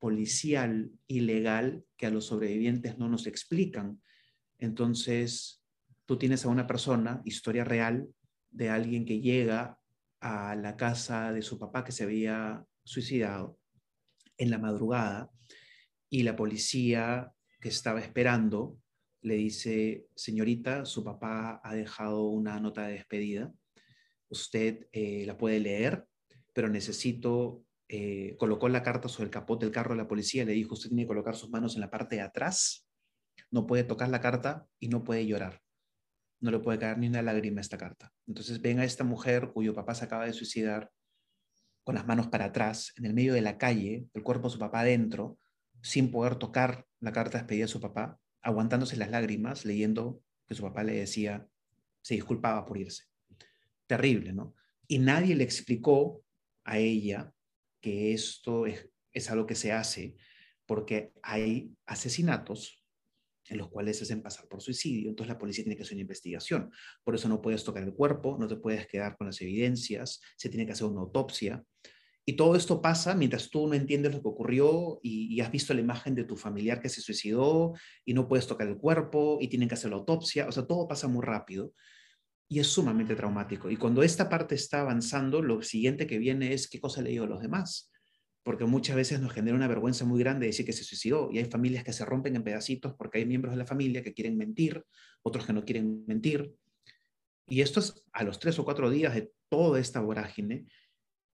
policial 0.00 0.90
y 1.06 1.20
legal 1.20 1.84
que 1.96 2.06
a 2.06 2.10
los 2.10 2.26
sobrevivientes 2.26 2.98
no 2.98 3.08
nos 3.08 3.26
explican. 3.26 4.02
Entonces, 4.58 5.62
tú 6.06 6.18
tienes 6.18 6.44
a 6.44 6.48
una 6.48 6.66
persona, 6.66 7.22
historia 7.24 7.62
real, 7.62 8.08
de 8.50 8.70
alguien 8.70 9.04
que 9.04 9.20
llega 9.20 9.78
a 10.20 10.56
la 10.56 10.76
casa 10.76 11.32
de 11.32 11.42
su 11.42 11.58
papá 11.58 11.84
que 11.84 11.92
se 11.92 12.02
había 12.02 12.64
suicidado 12.82 13.58
en 14.36 14.50
la 14.50 14.58
madrugada 14.58 15.30
y 16.08 16.24
la 16.24 16.34
policía 16.34 17.32
que 17.60 17.68
estaba 17.68 18.00
esperando 18.00 18.78
le 19.22 19.34
dice, 19.34 20.06
señorita, 20.16 20.84
su 20.86 21.04
papá 21.04 21.60
ha 21.62 21.74
dejado 21.74 22.24
una 22.28 22.58
nota 22.58 22.86
de 22.86 22.94
despedida, 22.94 23.52
usted 24.28 24.88
eh, 24.92 25.24
la 25.26 25.36
puede 25.36 25.60
leer, 25.60 26.06
pero 26.54 26.68
necesito, 26.68 27.64
eh, 27.90 28.36
colocó 28.38 28.68
la 28.68 28.82
carta 28.82 29.08
sobre 29.08 29.24
el 29.26 29.30
capot 29.30 29.60
del 29.60 29.70
carro 29.70 29.94
de 29.94 30.02
la 30.02 30.08
policía, 30.08 30.44
le 30.44 30.52
dijo, 30.52 30.74
usted 30.74 30.88
tiene 30.88 31.02
que 31.02 31.08
colocar 31.08 31.34
sus 31.36 31.50
manos 31.50 31.74
en 31.74 31.80
la 31.80 31.90
parte 31.90 32.16
de 32.16 32.22
atrás, 32.22 32.86
no 33.50 33.66
puede 33.66 33.84
tocar 33.84 34.08
la 34.08 34.20
carta 34.20 34.66
y 34.78 34.88
no 34.88 35.02
puede 35.02 35.26
llorar 35.26 35.60
no 36.40 36.50
le 36.50 36.58
puede 36.58 36.78
caer 36.78 36.98
ni 36.98 37.08
una 37.08 37.22
lágrima 37.22 37.60
a 37.60 37.60
esta 37.60 37.78
carta. 37.78 38.12
Entonces 38.26 38.60
ven 38.60 38.80
a 38.80 38.84
esta 38.84 39.04
mujer 39.04 39.50
cuyo 39.52 39.74
papá 39.74 39.94
se 39.94 40.04
acaba 40.04 40.24
de 40.24 40.32
suicidar 40.32 40.90
con 41.84 41.94
las 41.94 42.06
manos 42.06 42.28
para 42.28 42.46
atrás, 42.46 42.92
en 42.96 43.04
el 43.04 43.14
medio 43.14 43.34
de 43.34 43.40
la 43.40 43.58
calle, 43.58 44.06
el 44.14 44.22
cuerpo 44.22 44.48
de 44.48 44.52
su 44.52 44.58
papá 44.58 44.80
adentro, 44.80 45.38
sin 45.82 46.10
poder 46.10 46.36
tocar 46.36 46.86
la 47.00 47.12
carta 47.12 47.38
despedida 47.38 47.64
de 47.64 47.68
su 47.68 47.80
papá, 47.80 48.18
aguantándose 48.42 48.96
las 48.96 49.10
lágrimas, 49.10 49.64
leyendo 49.64 50.22
que 50.46 50.54
su 50.54 50.62
papá 50.62 50.82
le 50.84 50.94
decía, 50.94 51.46
se 52.02 52.14
disculpaba 52.14 52.64
por 52.66 52.78
irse. 52.78 53.04
Terrible, 53.86 54.32
¿no? 54.32 54.54
Y 54.86 54.98
nadie 54.98 55.34
le 55.34 55.44
explicó 55.44 56.22
a 56.64 56.78
ella 56.78 57.32
que 57.80 58.12
esto 58.12 58.66
es, 58.66 58.88
es 59.12 59.30
algo 59.30 59.46
que 59.46 59.54
se 59.54 59.72
hace 59.72 60.16
porque 60.66 61.12
hay 61.22 61.74
asesinatos 61.86 62.84
en 63.48 63.58
los 63.58 63.68
cuales 63.68 63.98
se 63.98 64.04
hacen 64.04 64.22
pasar 64.22 64.46
por 64.48 64.62
suicidio. 64.62 65.10
Entonces 65.10 65.32
la 65.32 65.38
policía 65.38 65.64
tiene 65.64 65.76
que 65.76 65.82
hacer 65.82 65.96
una 65.96 66.02
investigación. 66.02 66.70
Por 67.02 67.14
eso 67.14 67.28
no 67.28 67.42
puedes 67.42 67.64
tocar 67.64 67.82
el 67.82 67.92
cuerpo, 67.92 68.36
no 68.38 68.46
te 68.46 68.56
puedes 68.56 68.86
quedar 68.86 69.16
con 69.16 69.26
las 69.26 69.40
evidencias, 69.42 70.20
se 70.36 70.48
tiene 70.48 70.66
que 70.66 70.72
hacer 70.72 70.86
una 70.86 71.00
autopsia. 71.00 71.64
Y 72.24 72.34
todo 72.34 72.54
esto 72.54 72.80
pasa 72.80 73.14
mientras 73.14 73.50
tú 73.50 73.66
no 73.66 73.74
entiendes 73.74 74.14
lo 74.14 74.22
que 74.22 74.28
ocurrió 74.28 75.00
y, 75.02 75.40
has 75.40 75.50
visto 75.50 75.74
la 75.74 75.80
imagen 75.80 76.14
de 76.14 76.22
tu 76.22 76.36
familiar 76.36 76.80
que 76.80 76.88
se 76.88 77.00
suicidó 77.00 77.72
y 78.04 78.14
no 78.14 78.28
puedes 78.28 78.46
tocar 78.46 78.68
el 78.68 78.76
cuerpo 78.76 79.38
y 79.40 79.48
tienen 79.48 79.68
que 79.68 79.74
hacer 79.74 79.90
la 79.90 79.96
autopsia. 79.96 80.46
O 80.46 80.52
sea, 80.52 80.66
todo 80.66 80.86
pasa 80.86 81.08
muy 81.08 81.24
rápido 81.24 81.72
y 82.50 82.58
es 82.58 82.66
sumamente 82.66 83.16
traumático. 83.16 83.70
Y 83.70 83.78
cuando 83.78 84.02
esta 84.02 84.28
parte 84.28 84.54
está 84.54 84.82
avanzando, 84.82 85.40
lo 85.40 85.62
siguiente 85.62 86.06
que 86.06 86.18
viene 86.18 86.52
es 86.52 86.68
qué 86.68 86.80
cosa 86.80 87.00
le 87.00 87.10
digo 87.10 87.24
a 87.24 87.28
los 87.28 87.40
demás 87.40 87.90
porque 88.42 88.64
muchas 88.64 88.96
veces 88.96 89.20
nos 89.20 89.32
genera 89.32 89.56
una 89.56 89.68
vergüenza 89.68 90.04
muy 90.04 90.18
grande 90.20 90.46
decir 90.46 90.64
que 90.64 90.72
se 90.72 90.84
suicidó 90.84 91.28
y 91.30 91.38
hay 91.38 91.44
familias 91.44 91.84
que 91.84 91.92
se 91.92 92.04
rompen 92.04 92.36
en 92.36 92.42
pedacitos 92.42 92.94
porque 92.94 93.18
hay 93.18 93.26
miembros 93.26 93.52
de 93.52 93.58
la 93.58 93.66
familia 93.66 94.02
que 94.02 94.14
quieren 94.14 94.36
mentir, 94.36 94.82
otros 95.22 95.46
que 95.46 95.52
no 95.52 95.64
quieren 95.64 96.04
mentir. 96.06 96.54
Y 97.46 97.60
esto 97.60 97.80
es 97.80 98.02
a 98.12 98.24
los 98.24 98.38
tres 98.38 98.58
o 98.58 98.64
cuatro 98.64 98.90
días 98.90 99.14
de 99.14 99.30
toda 99.48 99.78
esta 99.78 100.00
vorágine 100.00 100.66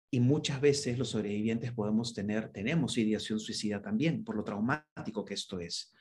y 0.10 0.20
muchas 0.20 0.62
veces 0.62 0.98
los 0.98 1.10
sobrevivientes 1.10 1.74
podemos 1.74 2.14
tener, 2.14 2.52
tenemos 2.52 2.98
ideación 2.98 3.40
suicida 3.40 3.82
también 3.82 4.24
por 4.24 4.36
lo 4.36 4.44
traumático 4.44 5.26
que 5.26 5.36
esto 5.36 5.60
es. 5.60 5.94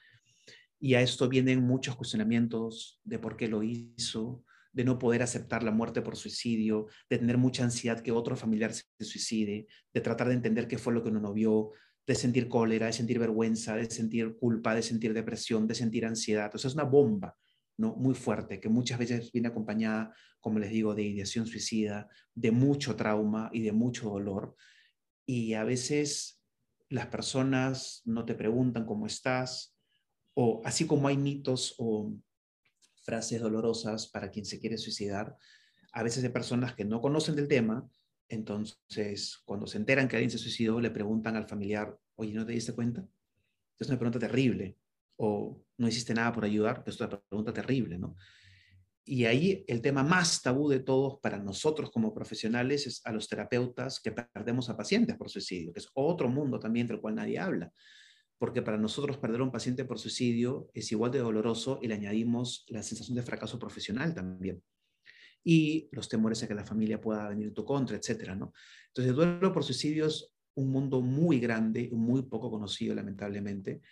Y 0.80 0.94
a 0.94 1.02
esto 1.02 1.28
vienen 1.28 1.62
muchos 1.62 1.96
cuestionamientos 1.96 3.00
de 3.04 3.18
por 3.18 3.36
qué 3.36 3.48
lo 3.48 3.62
hizo, 3.62 4.44
de 4.74 4.84
no 4.84 4.98
poder 4.98 5.22
aceptar 5.22 5.62
la 5.62 5.70
muerte 5.70 6.02
por 6.02 6.16
suicidio, 6.16 6.88
de 7.08 7.18
tener 7.18 7.38
mucha 7.38 7.62
ansiedad 7.62 8.00
que 8.00 8.12
otro 8.12 8.36
familiar 8.36 8.72
se 8.74 8.84
suicide, 8.98 9.66
de 9.92 10.00
tratar 10.00 10.28
de 10.28 10.34
entender 10.34 10.66
qué 10.66 10.78
fue 10.78 10.92
lo 10.92 11.02
que 11.02 11.10
uno 11.10 11.20
no 11.20 11.32
vio, 11.32 11.70
de 12.06 12.14
sentir 12.16 12.48
cólera, 12.48 12.86
de 12.86 12.92
sentir 12.92 13.18
vergüenza, 13.18 13.76
de 13.76 13.88
sentir 13.88 14.36
culpa, 14.36 14.74
de 14.74 14.82
sentir 14.82 15.14
depresión, 15.14 15.68
de 15.68 15.76
sentir 15.76 16.04
ansiedad. 16.04 16.52
O 16.54 16.58
sea, 16.58 16.68
es 16.68 16.74
una 16.74 16.84
bomba 16.84 17.36
¿no? 17.78 17.94
muy 17.94 18.14
fuerte 18.14 18.60
que 18.60 18.68
muchas 18.68 18.98
veces 18.98 19.30
viene 19.32 19.48
acompañada, 19.48 20.12
como 20.40 20.58
les 20.58 20.70
digo, 20.70 20.94
de 20.94 21.04
ideación 21.04 21.46
suicida, 21.46 22.08
de 22.34 22.50
mucho 22.50 22.96
trauma 22.96 23.48
y 23.52 23.62
de 23.62 23.72
mucho 23.72 24.10
dolor. 24.10 24.56
Y 25.24 25.54
a 25.54 25.62
veces 25.62 26.42
las 26.88 27.06
personas 27.06 28.02
no 28.04 28.24
te 28.24 28.34
preguntan 28.34 28.84
cómo 28.84 29.06
estás, 29.06 29.76
o 30.34 30.60
así 30.64 30.84
como 30.84 31.06
hay 31.06 31.16
mitos 31.16 31.76
o 31.78 32.12
frases 33.04 33.40
dolorosas 33.40 34.08
para 34.08 34.30
quien 34.30 34.44
se 34.44 34.58
quiere 34.58 34.78
suicidar, 34.78 35.36
a 35.92 36.02
veces 36.02 36.22
de 36.22 36.30
personas 36.30 36.74
que 36.74 36.84
no 36.84 37.00
conocen 37.00 37.36
del 37.36 37.46
tema, 37.46 37.88
entonces 38.28 39.42
cuando 39.44 39.66
se 39.66 39.78
enteran 39.78 40.08
que 40.08 40.16
alguien 40.16 40.30
se 40.30 40.38
suicidó, 40.38 40.80
le 40.80 40.90
preguntan 40.90 41.36
al 41.36 41.46
familiar, 41.46 41.96
oye, 42.16 42.32
¿no 42.32 42.44
te 42.44 42.52
diste 42.52 42.72
cuenta? 42.72 43.06
Es 43.78 43.88
una 43.88 43.98
pregunta 43.98 44.18
terrible. 44.18 44.76
O 45.16 45.62
no 45.78 45.86
hiciste 45.86 46.14
nada 46.14 46.32
por 46.32 46.44
ayudar, 46.44 46.82
es 46.86 46.98
una 46.98 47.10
pregunta 47.10 47.52
terrible, 47.52 47.98
¿no? 47.98 48.16
Y 49.04 49.26
ahí 49.26 49.64
el 49.68 49.82
tema 49.82 50.02
más 50.02 50.42
tabú 50.42 50.68
de 50.68 50.80
todos 50.80 51.20
para 51.20 51.38
nosotros 51.38 51.90
como 51.90 52.14
profesionales 52.14 52.86
es 52.86 53.02
a 53.04 53.12
los 53.12 53.28
terapeutas 53.28 54.00
que 54.00 54.10
perdemos 54.10 54.70
a 54.70 54.76
pacientes 54.76 55.16
por 55.16 55.28
suicidio, 55.28 55.72
que 55.72 55.80
es 55.80 55.88
otro 55.92 56.28
mundo 56.28 56.58
también 56.58 56.86
del 56.88 57.00
cual 57.00 57.16
nadie 57.16 57.38
habla 57.38 57.70
porque 58.38 58.62
para 58.62 58.76
nosotros 58.76 59.16
perder 59.18 59.40
a 59.40 59.44
un 59.44 59.52
paciente 59.52 59.84
por 59.84 59.98
suicidio 59.98 60.70
es 60.74 60.90
igual 60.92 61.10
de 61.12 61.20
doloroso 61.20 61.78
y 61.82 61.88
le 61.88 61.94
añadimos 61.94 62.64
la 62.68 62.82
sensación 62.82 63.16
de 63.16 63.22
fracaso 63.22 63.58
profesional 63.58 64.14
también. 64.14 64.62
Y 65.44 65.88
los 65.92 66.08
temores 66.08 66.42
a 66.42 66.48
que 66.48 66.54
la 66.54 66.64
familia 66.64 67.00
pueda 67.00 67.28
venir 67.28 67.48
en 67.48 67.54
tu 67.54 67.64
contra, 67.64 67.96
etcétera, 67.96 68.34
¿no? 68.34 68.52
Entonces, 68.88 69.10
el 69.10 69.16
duelo 69.16 69.52
por 69.52 69.62
suicidio 69.62 70.06
es 70.06 70.34
un 70.54 70.70
mundo 70.70 71.00
muy 71.02 71.38
grande, 71.38 71.90
muy 71.92 72.22
poco 72.22 72.50
conocido, 72.50 72.94
lamentablemente, 72.94 73.82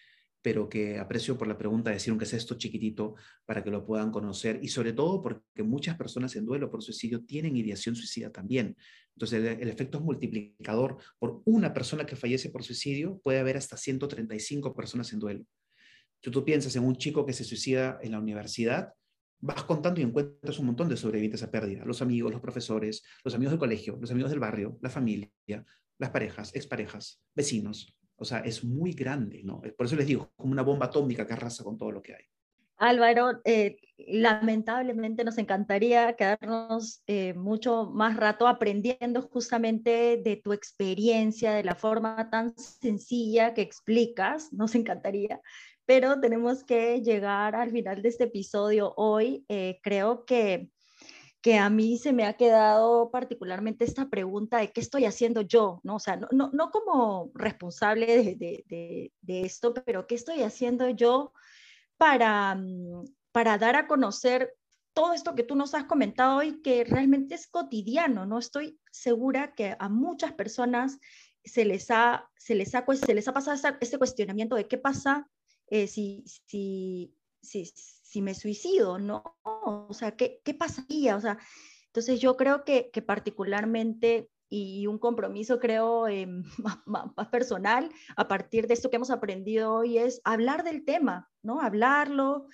pero 0.43 0.69
que 0.69 0.99
aprecio 0.99 1.39
por 1.39 1.47
la 1.47 1.57
pregunta 1.57 1.91
de 1.91 1.97
decir, 1.97 2.11
aunque 2.11 2.27
sea 2.27 2.39
esto 2.39 2.59
chiquitito, 2.59 3.15
para 3.47 3.63
que 3.63 3.71
lo 3.71 3.87
puedan 3.87 4.11
conocer 4.11 4.59
y 4.61 4.69
sobre 4.69 4.93
todo 4.93 5.23
porque 5.23 5.63
muchas 5.63 5.97
personas 5.97 6.35
en 6.35 6.45
duelo 6.45 6.69
por 6.69 6.83
suicidio 6.83 7.25
tienen 7.25 7.57
ideación 7.57 7.95
suicida 7.95 8.31
también. 8.31 8.77
Entonces, 9.15 9.59
el, 9.61 9.69
efecto 9.69 9.99
es 9.99 10.05
multiplicador. 10.05 10.99
Por 11.19 11.43
una 11.45 11.73
persona 11.73 12.05
que 12.05 12.17
fallece 12.17 12.51
por 12.51 12.65
suicidio, 12.65 13.21
puede 13.23 13.39
haber 13.39 13.57
hasta 13.57 13.77
135 13.77 14.75
personas 14.75 15.13
en 15.13 15.21
duelo. 15.21 15.45
Si 16.21 16.31
tú 16.31 16.45
piensas 16.45 16.75
en 16.77 16.85
un 16.85 16.97
chico 16.97 17.25
que 17.25 17.33
se 17.33 17.45
suicida 17.45 17.99
en 18.03 18.13
la 18.13 18.19
universidad, 18.19 18.93
vas 19.41 19.65
contando 19.65 20.01
y 20.01 20.05
encuentras 20.05 20.59
un 20.59 20.67
montón 20.67 20.89
de 20.89 20.97
sobrevivientes 20.97 21.43
a 21.43 21.51
pérdida. 21.51 21.85
Los 21.85 22.01
amigos, 22.01 22.33
los 22.33 22.41
profesores, 22.41 23.03
los 23.25 23.35
amigos 23.35 23.53
del 23.53 23.59
colegio, 23.59 23.99
los 24.01 24.11
amigos 24.11 24.31
del 24.31 24.41
barrio, 24.41 24.79
la 24.81 24.91
familia, 24.91 25.31
las 25.99 26.11
parejas, 26.11 26.55
exparejas, 26.55 27.21
vecinos. 27.35 27.97
O 28.23 28.25
sea, 28.25 28.39
es 28.39 28.63
muy 28.63 28.93
grande, 28.93 29.43
¿no? 29.43 29.61
Por 29.61 29.87
eso 29.87 29.97
les 29.97 30.07
digo, 30.07 30.31
como 30.37 30.53
una 30.53 30.63
bomba 30.63 30.87
atómica 30.87 31.27
que 31.27 31.33
arrasa 31.33 31.65
con 31.65 31.77
todo 31.77 31.91
lo 31.91 32.01
que 32.01 32.15
hay. 32.15 32.23
Álvaro, 32.77 33.41
eh, 33.45 33.77
lamentablemente 33.97 35.25
nos 35.25 35.39
encantaría 35.39 36.15
quedarnos 36.15 37.03
eh, 37.07 37.35
mucho 37.35 37.91
más 37.93 38.17
rato 38.17 38.49
aprendiendo 38.49 39.23
justamente 39.23 40.21
de 40.25 40.37
tu 40.37 40.53
experiencia, 40.53 41.53
de 41.53 41.65
la 41.65 41.75
forma 41.75 42.31
tan 42.31 42.57
sencilla 42.57 43.55
que 43.55 43.63
explicas, 43.63 44.53
nos 44.53 44.75
encantaría, 44.77 45.41
pero 45.85 46.21
tenemos 46.21 46.65
que 46.65 47.01
llegar 47.03 47.55
al 47.55 47.71
final 47.71 48.03
de 48.03 48.09
este 48.09 48.25
episodio 48.25 48.95
hoy. 48.97 49.45
Eh, 49.49 49.79
creo 49.83 50.25
que, 50.25 50.71
que 51.43 51.59
a 51.59 51.69
mí 51.69 51.99
se 51.99 52.13
me 52.13 52.25
ha 52.25 52.35
quedado 52.35 53.11
particularmente 53.11 53.85
esta 53.85 54.09
pregunta 54.09 54.59
de 54.59 54.71
qué 54.71 54.81
estoy 54.81 55.07
haciendo 55.07 55.41
yo, 55.41 55.81
¿no? 55.83 55.97
O 55.97 55.99
sea, 55.99 56.17
no, 56.17 56.29
no, 56.31 56.51
no 56.53 56.71
como 56.71 57.33
responsable 57.35 58.37
de, 58.37 59.11
de, 59.21 59.41
esto, 59.43 59.75
pero 59.75 60.07
qué 60.07 60.15
estoy 60.15 60.43
haciendo 60.43 60.89
yo 60.89 61.33
para, 61.99 62.55
mm, 62.55 63.05
para 63.33 63.59
dar 63.59 63.75
a 63.75 63.89
conocer 63.89 64.55
todo 64.95 65.15
esto 65.15 65.35
que 65.35 65.43
tú 65.43 65.57
nos 65.57 65.75
has 65.75 65.85
comentado 65.85 66.39
hoy, 66.39 66.63
que 66.63 66.85
realmente 66.85 67.35
es 67.35 67.49
cotidiano, 67.49 68.25
¿no? 68.25 68.39
Estoy 68.39 68.79
segura 68.93 69.53
que 69.55 69.75
a 69.79 69.89
muchas 69.89 70.33
personas 70.35 71.01
se 71.45 71.65
les 71.65 71.91
ha, 71.91 72.31
se 72.37 72.55
les 72.55 72.73
ha, 72.77 72.85
se 72.87 73.15
les 73.15 73.27
ha 73.27 73.33
pasado 73.35 73.77
este 73.81 73.99
cuestionamiento 73.99 74.55
de 74.55 74.69
qué 74.69 74.79
pasa 74.79 75.29
eh, 75.69 75.89
si, 75.89 76.23
si, 76.47 77.13
si, 77.43 77.67
si, 77.67 78.23
me 78.23 78.35
suicido, 78.35 78.99
¿no? 78.99 79.23
O 79.43 79.93
sea, 79.93 80.17
¿qué, 80.17 80.41
qué 80.45 80.55
pasaría? 80.55 81.17
O 81.17 81.21
sea, 81.21 81.39
entonces 81.87 82.21
yo 82.21 82.37
creo 82.37 82.65
que, 82.65 82.91
que 82.93 83.03
particularmente 83.03 84.31
y 84.55 84.87
un 84.87 84.99
compromiso, 84.99 85.59
creo, 85.59 86.07
eh, 86.09 86.27
más, 86.87 87.09
personal 87.31 87.91
a 88.17 88.29
partir 88.29 88.67
de 88.67 88.75
esto 88.75 88.91
que 88.91 88.97
hemos 88.97 89.11
aprendido 89.11 89.73
hoy 89.73 89.97
es 89.97 90.21
hablar 90.25 90.63
del 90.63 90.85
tema, 90.85 91.31
¿no? 91.43 91.63
Hablarlo, 91.63 92.49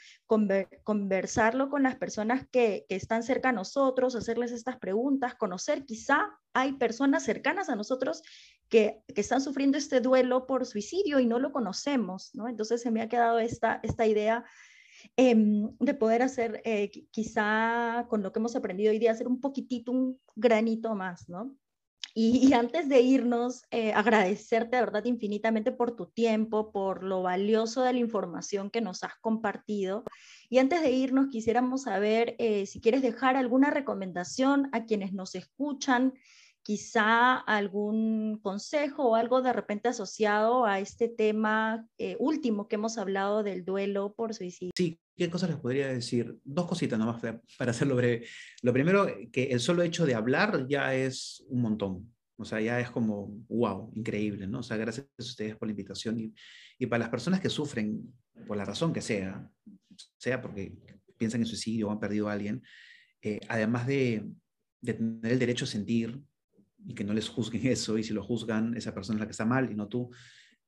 conversarlo 0.85 1.69
con 1.69 1.83
las 1.83 1.97
personas 1.97 2.47
que, 2.53 2.87
que, 2.89 2.95
están 2.95 3.25
cerca 3.25 3.49
a 3.49 3.53
nosotros, 3.53 4.15
hacerles 4.15 4.53
estas 4.53 4.79
preguntas, 4.79 5.35
conocer, 5.35 5.85
quizá 5.85 6.39
hay 6.53 6.75
personas 6.75 7.25
cercanas 7.25 7.69
a 7.69 7.75
nosotros 7.75 8.23
que, 8.69 9.03
que 9.13 9.21
están 9.21 9.41
sufriendo 9.41 9.77
este 9.77 10.01
duelo 10.01 10.47
por 10.47 10.67
suicidio 10.67 11.19
y 11.19 11.27
no 11.27 11.41
lo 11.41 11.51
conocemos, 11.51 12.31
¿no? 12.33 12.47
Entonces 12.47 12.81
se 12.81 12.93
me 12.93 13.03
ha 13.03 13.09
quedado 13.09 13.41
esta, 13.41 13.81
esta 13.83 14.07
idea 14.07 14.45
em, 15.17 15.71
de 15.79 15.95
poder 15.95 16.23
hacer, 16.23 16.61
eh, 16.65 16.91
quizá 17.11 18.07
con 18.09 18.23
lo 18.23 18.33
que 18.33 18.39
hemos 18.39 18.57
aprendido 18.57 18.91
hoy 18.91 18.99
día, 18.99 19.13
hacer 19.13 19.29
un 19.29 19.41
poquitito, 19.41 19.93
un 19.93 20.21
granito 20.37 20.95
más, 20.95 21.29
¿no? 21.29 21.57
Y, 22.21 22.53
antes 22.53 22.89
de 22.89 23.01
irnos, 23.01 23.63
eh, 23.71 23.93
agradecerte 23.93 24.75
de 24.75 24.83
verdad 24.83 25.05
infinitamente 25.05 25.71
por 25.71 25.95
tu 25.95 26.07
tiempo, 26.07 26.73
por 26.73 27.05
lo 27.05 27.23
valioso 27.23 27.83
de 27.83 27.93
la 27.93 28.01
información 28.01 28.71
que 28.71 28.81
nos 28.81 29.05
has 29.05 29.15
compartido. 29.21 30.03
Y 30.49 30.59
antes 30.59 30.83
de 30.83 30.91
irnos, 30.91 31.29
quisiéramos 31.29 31.83
saber 31.83 32.35
eh, 32.41 32.67
si 32.67 32.81
quieres 32.81 33.03
dejar 33.03 33.37
alguna 33.37 33.71
recomendación 33.71 34.69
a 34.73 34.85
quienes 34.85 35.13
nos 35.13 35.37
escuchan, 35.37 36.15
quizá 36.69 37.37
algún 37.37 38.41
consejo 38.43 39.09
o 39.09 39.15
algo 39.15 39.41
de 39.41 39.55
repente 39.55 39.89
asociado 39.89 40.67
a 40.67 40.81
este 40.81 41.09
tema 41.09 41.89
eh, 41.97 42.15
último 42.19 42.69
que 42.69 42.75
hemos 42.75 42.99
hablado 42.99 43.43
del 43.43 43.65
duelo 43.65 44.13
por 44.13 44.35
suicidio. 44.35 44.73
Sí, 44.77 45.01
¿qué 45.17 45.31
cosas 45.31 45.49
les 45.49 45.59
podría 45.59 45.89
decir? 45.89 46.37
Dos 46.45 46.67
cositas 46.67 46.99
nomás 46.99 47.23
para 47.57 47.71
hacerlo 47.71 47.97
breve. 47.97 48.27
Lo 48.61 48.75
primero, 48.75 49.07
que 49.33 49.45
el 49.45 49.61
solo 49.61 49.83
hecho 49.83 50.05
de 50.05 50.15
hablar 50.15 50.67
ya 50.69 50.95
es 50.95 51.43
un 51.49 51.63
montón. 51.63 52.15
O 52.37 52.45
sea, 52.45 52.61
ya 52.61 52.79
es 52.79 52.91
como, 52.91 53.29
wow, 53.49 53.91
increíble, 53.95 54.47
¿no? 54.47 54.59
O 54.59 54.63
sea, 54.63 54.77
gracias 54.77 55.07
a 55.07 55.23
ustedes 55.23 55.57
por 55.57 55.69
la 55.69 55.73
invitación. 55.73 56.21
Y, 56.21 56.35
y 56.79 56.85
para 56.85 56.99
las 56.99 57.09
personas 57.09 57.41
que 57.41 57.49
sufren, 57.49 58.13
por 58.47 58.59
la 58.59 58.67
razón 58.67 58.93
que 58.93 59.01
sea, 59.01 59.51
sea 60.19 60.43
porque 60.43 60.77
piensan 61.17 61.41
en 61.41 61.47
suicidio 61.47 61.89
o 61.89 61.93
han 61.93 61.99
perdido 61.99 62.29
a 62.29 62.35
alguien, 62.35 62.63
eh, 63.23 63.41
además 63.49 63.87
de, 63.87 64.23
de 64.83 64.93
tener 64.93 65.33
el 65.33 65.39
derecho 65.39 65.65
a 65.65 65.69
sentir 65.69 66.28
y 66.87 66.95
que 66.95 67.05
no 67.05 67.13
les 67.13 67.29
juzguen 67.29 67.67
eso, 67.67 67.99
y 67.99 68.05
si 68.05 68.13
lo 68.13 68.23
juzgan, 68.23 68.77
esa 68.77 68.95
persona 68.95 69.17
es 69.17 69.21
la 69.21 69.27
que 69.27 69.33
está 69.33 69.45
mal 69.45 69.71
y 69.71 69.75
no 69.75 69.89
tú, 69.89 70.11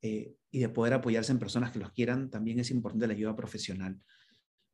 eh, 0.03 0.35
y 0.51 0.59
de 0.59 0.69
poder 0.69 0.95
apoyarse 0.95 1.33
en 1.33 1.39
personas 1.39 1.71
que 1.71 1.79
los 1.79 1.93
quieran, 1.93 2.31
también 2.31 2.59
es 2.59 2.71
importante 2.71 3.07
la 3.07 3.13
ayuda 3.13 3.37
profesional 3.37 4.01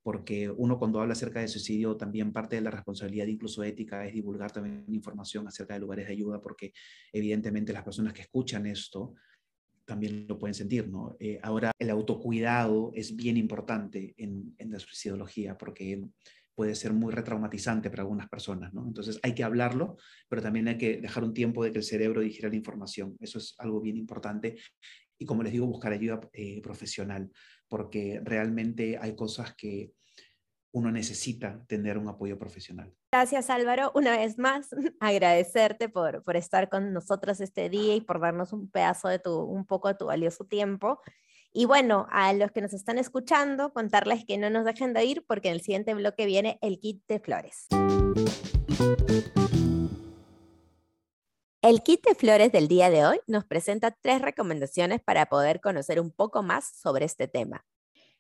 porque 0.07 0.49
uno 0.49 0.78
cuando 0.78 1.01
habla 1.01 1.14
acerca 1.14 1.41
de 1.41 1.49
suicidio 1.49 1.97
también 1.97 2.32
parte 2.32 2.55
de 2.55 2.62
la 2.62 2.70
responsabilidad 2.70 3.26
incluso 3.26 3.64
ética 3.64 4.07
es 4.07 4.14
divulgar 4.14 4.53
también 4.53 4.84
información 4.87 5.49
acerca 5.49 5.74
de 5.74 5.80
lugares 5.80 6.07
de 6.07 6.12
ayuda 6.12 6.41
porque 6.41 6.72
evidentemente 7.12 7.72
las 7.72 7.82
personas 7.82 8.12
que 8.12 8.22
escuchan 8.22 8.66
esto 8.66 9.14
también 9.84 10.26
lo 10.28 10.39
pueden 10.39 10.55
sentir, 10.55 10.89
¿no? 10.89 11.16
Eh, 11.18 11.41
ahora, 11.43 11.72
el 11.76 11.91
autocuidado 11.91 12.93
es 12.95 13.16
bien 13.16 13.37
importante 13.37 14.14
en, 14.16 14.55
en 14.59 14.70
la 14.70 14.78
suicidología 14.78 15.59
porque 15.59 16.01
puede 16.57 16.75
ser 16.75 16.95
muy 16.95 17.13
retraumatizante 17.13 17.91
para 17.91 18.03
algunas 18.03 18.29
personas, 18.29 18.73
¿no? 18.73 18.85
Entonces 18.85 19.21
hay 19.23 19.35
que 19.35 19.45
hablarlo, 19.45 19.99
pero 20.29 20.43
también 20.43 20.67
hay 20.69 20.79
que 20.79 20.97
dejar 20.97 21.23
un 21.23 21.35
tiempo 21.35 21.63
de 21.63 21.71
que 21.71 21.79
el 21.79 21.85
cerebro 21.85 22.23
digiera 22.23 22.49
la 22.49 22.57
información. 22.57 23.15
Eso 23.21 23.39
es 23.39 23.55
algo 23.59 23.81
bien 23.81 23.99
importante. 23.99 24.57
Y 25.19 25.27
como 25.27 25.43
les 25.43 25.53
digo, 25.53 25.67
buscar 25.67 25.93
ayuda 25.93 26.19
eh, 26.33 26.61
profesional, 26.63 27.31
porque 27.69 28.21
realmente 28.25 28.99
hay 28.99 29.15
cosas 29.15 29.55
que 29.55 29.93
uno 30.73 30.91
necesita 30.91 31.63
tener 31.67 31.99
un 31.99 32.09
apoyo 32.09 32.39
profesional. 32.39 32.93
Gracias 33.13 33.49
Álvaro, 33.51 33.93
una 33.95 34.17
vez 34.17 34.39
más, 34.39 34.69
agradecerte 35.01 35.89
por, 35.89 36.23
por 36.23 36.37
estar 36.37 36.69
con 36.69 36.93
nosotros 36.93 37.41
este 37.41 37.69
día 37.69 37.95
y 37.95 38.01
por 38.01 38.21
darnos 38.21 38.53
un 38.53 38.71
pedazo 38.71 39.09
de 39.09 39.19
tu, 39.19 39.41
un 39.41 39.67
poco 39.67 39.89
de 39.89 39.95
tu 39.95 40.07
valioso 40.07 40.45
tiempo. 40.45 41.01
Y 41.59 41.65
bueno, 41.65 42.07
a 42.11 42.35
los 42.35 42.53
que 42.53 42.61
nos 42.61 42.75
están 42.75 42.99
escuchando, 42.99 43.73
contarles 43.73 44.27
que 44.27 44.37
no 44.37 44.51
nos 44.51 44.67
dejen 44.67 44.93
de 44.93 45.07
ir 45.07 45.25
porque 45.27 45.49
en 45.49 45.55
el 45.55 45.63
siguiente 45.63 45.95
bloque 45.95 46.27
viene 46.27 46.59
el 46.61 46.79
kit 46.79 47.03
de 47.09 47.19
flores. 47.19 47.69
El 51.63 51.83
kit 51.83 52.05
de 52.07 52.15
flores 52.15 52.53
del 52.53 52.69
día 52.69 52.91
de 52.91 53.07
hoy 53.07 53.21
nos 53.27 53.47
presenta 53.47 53.91
tres 53.91 54.21
recomendaciones 54.21 55.01
para 55.01 55.31
poder 55.31 55.63
conocer 55.63 55.99
un 55.99 56.11
poco 56.11 56.43
más 56.43 56.77
sobre 56.79 57.07
este 57.07 57.27
tema. 57.27 57.65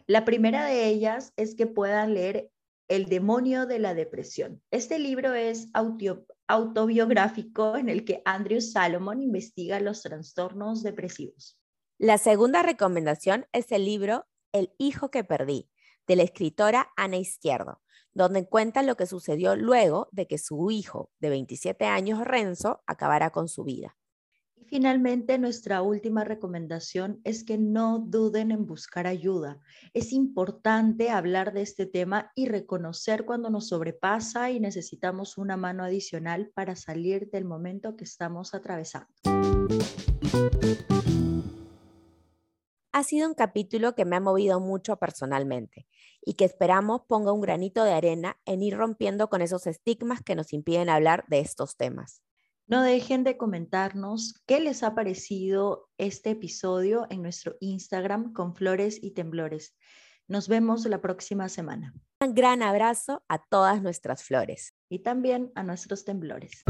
La 0.06 0.24
primera 0.24 0.64
de 0.64 0.86
ellas 0.86 1.34
es 1.36 1.54
que 1.54 1.66
puedan 1.66 2.14
leer 2.14 2.50
El 2.88 3.04
demonio 3.04 3.66
de 3.66 3.80
la 3.80 3.92
depresión. 3.92 4.62
Este 4.70 4.98
libro 4.98 5.34
es 5.34 5.68
autobiográfico 6.46 7.76
en 7.76 7.90
el 7.90 8.06
que 8.06 8.22
Andrew 8.24 8.62
Salomon 8.62 9.20
investiga 9.20 9.78
los 9.80 10.00
trastornos 10.00 10.82
depresivos. 10.82 11.58
La 11.98 12.18
segunda 12.18 12.62
recomendación 12.62 13.46
es 13.54 13.72
el 13.72 13.86
libro 13.86 14.26
El 14.52 14.70
hijo 14.76 15.10
que 15.10 15.24
perdí, 15.24 15.70
de 16.06 16.16
la 16.16 16.24
escritora 16.24 16.88
Ana 16.94 17.16
Izquierdo, 17.16 17.80
donde 18.12 18.46
cuenta 18.46 18.82
lo 18.82 18.98
que 18.98 19.06
sucedió 19.06 19.56
luego 19.56 20.10
de 20.12 20.26
que 20.26 20.36
su 20.36 20.70
hijo 20.70 21.10
de 21.20 21.30
27 21.30 21.86
años, 21.86 22.22
Renzo, 22.22 22.82
acabara 22.86 23.30
con 23.30 23.48
su 23.48 23.64
vida. 23.64 23.96
Y 24.56 24.66
finalmente, 24.66 25.38
nuestra 25.38 25.80
última 25.80 26.22
recomendación 26.22 27.22
es 27.24 27.44
que 27.44 27.56
no 27.56 27.98
duden 27.98 28.50
en 28.50 28.66
buscar 28.66 29.06
ayuda. 29.06 29.58
Es 29.94 30.12
importante 30.12 31.08
hablar 31.08 31.54
de 31.54 31.62
este 31.62 31.86
tema 31.86 32.30
y 32.34 32.46
reconocer 32.46 33.24
cuando 33.24 33.48
nos 33.48 33.68
sobrepasa 33.68 34.50
y 34.50 34.60
necesitamos 34.60 35.38
una 35.38 35.56
mano 35.56 35.82
adicional 35.82 36.50
para 36.54 36.76
salir 36.76 37.30
del 37.30 37.46
momento 37.46 37.96
que 37.96 38.04
estamos 38.04 38.52
atravesando. 38.52 39.08
Ha 42.96 43.02
sido 43.02 43.28
un 43.28 43.34
capítulo 43.34 43.94
que 43.94 44.06
me 44.06 44.16
ha 44.16 44.20
movido 44.20 44.58
mucho 44.58 44.96
personalmente 44.96 45.86
y 46.22 46.32
que 46.32 46.46
esperamos 46.46 47.02
ponga 47.06 47.30
un 47.30 47.42
granito 47.42 47.84
de 47.84 47.92
arena 47.92 48.38
en 48.46 48.62
ir 48.62 48.74
rompiendo 48.74 49.28
con 49.28 49.42
esos 49.42 49.66
estigmas 49.66 50.22
que 50.22 50.34
nos 50.34 50.54
impiden 50.54 50.88
hablar 50.88 51.26
de 51.28 51.40
estos 51.40 51.76
temas. 51.76 52.22
No 52.66 52.80
dejen 52.80 53.22
de 53.22 53.36
comentarnos 53.36 54.42
qué 54.46 54.60
les 54.60 54.82
ha 54.82 54.94
parecido 54.94 55.90
este 55.98 56.30
episodio 56.30 57.06
en 57.10 57.20
nuestro 57.20 57.56
Instagram 57.60 58.32
con 58.32 58.54
flores 58.54 58.98
y 59.02 59.10
temblores. 59.10 59.76
Nos 60.26 60.48
vemos 60.48 60.86
la 60.86 61.02
próxima 61.02 61.50
semana. 61.50 61.92
Un 62.24 62.32
gran 62.32 62.62
abrazo 62.62 63.22
a 63.28 63.44
todas 63.44 63.82
nuestras 63.82 64.24
flores. 64.24 64.74
Y 64.88 65.00
también 65.00 65.52
a 65.54 65.62
nuestros 65.62 66.06
temblores. 66.06 66.62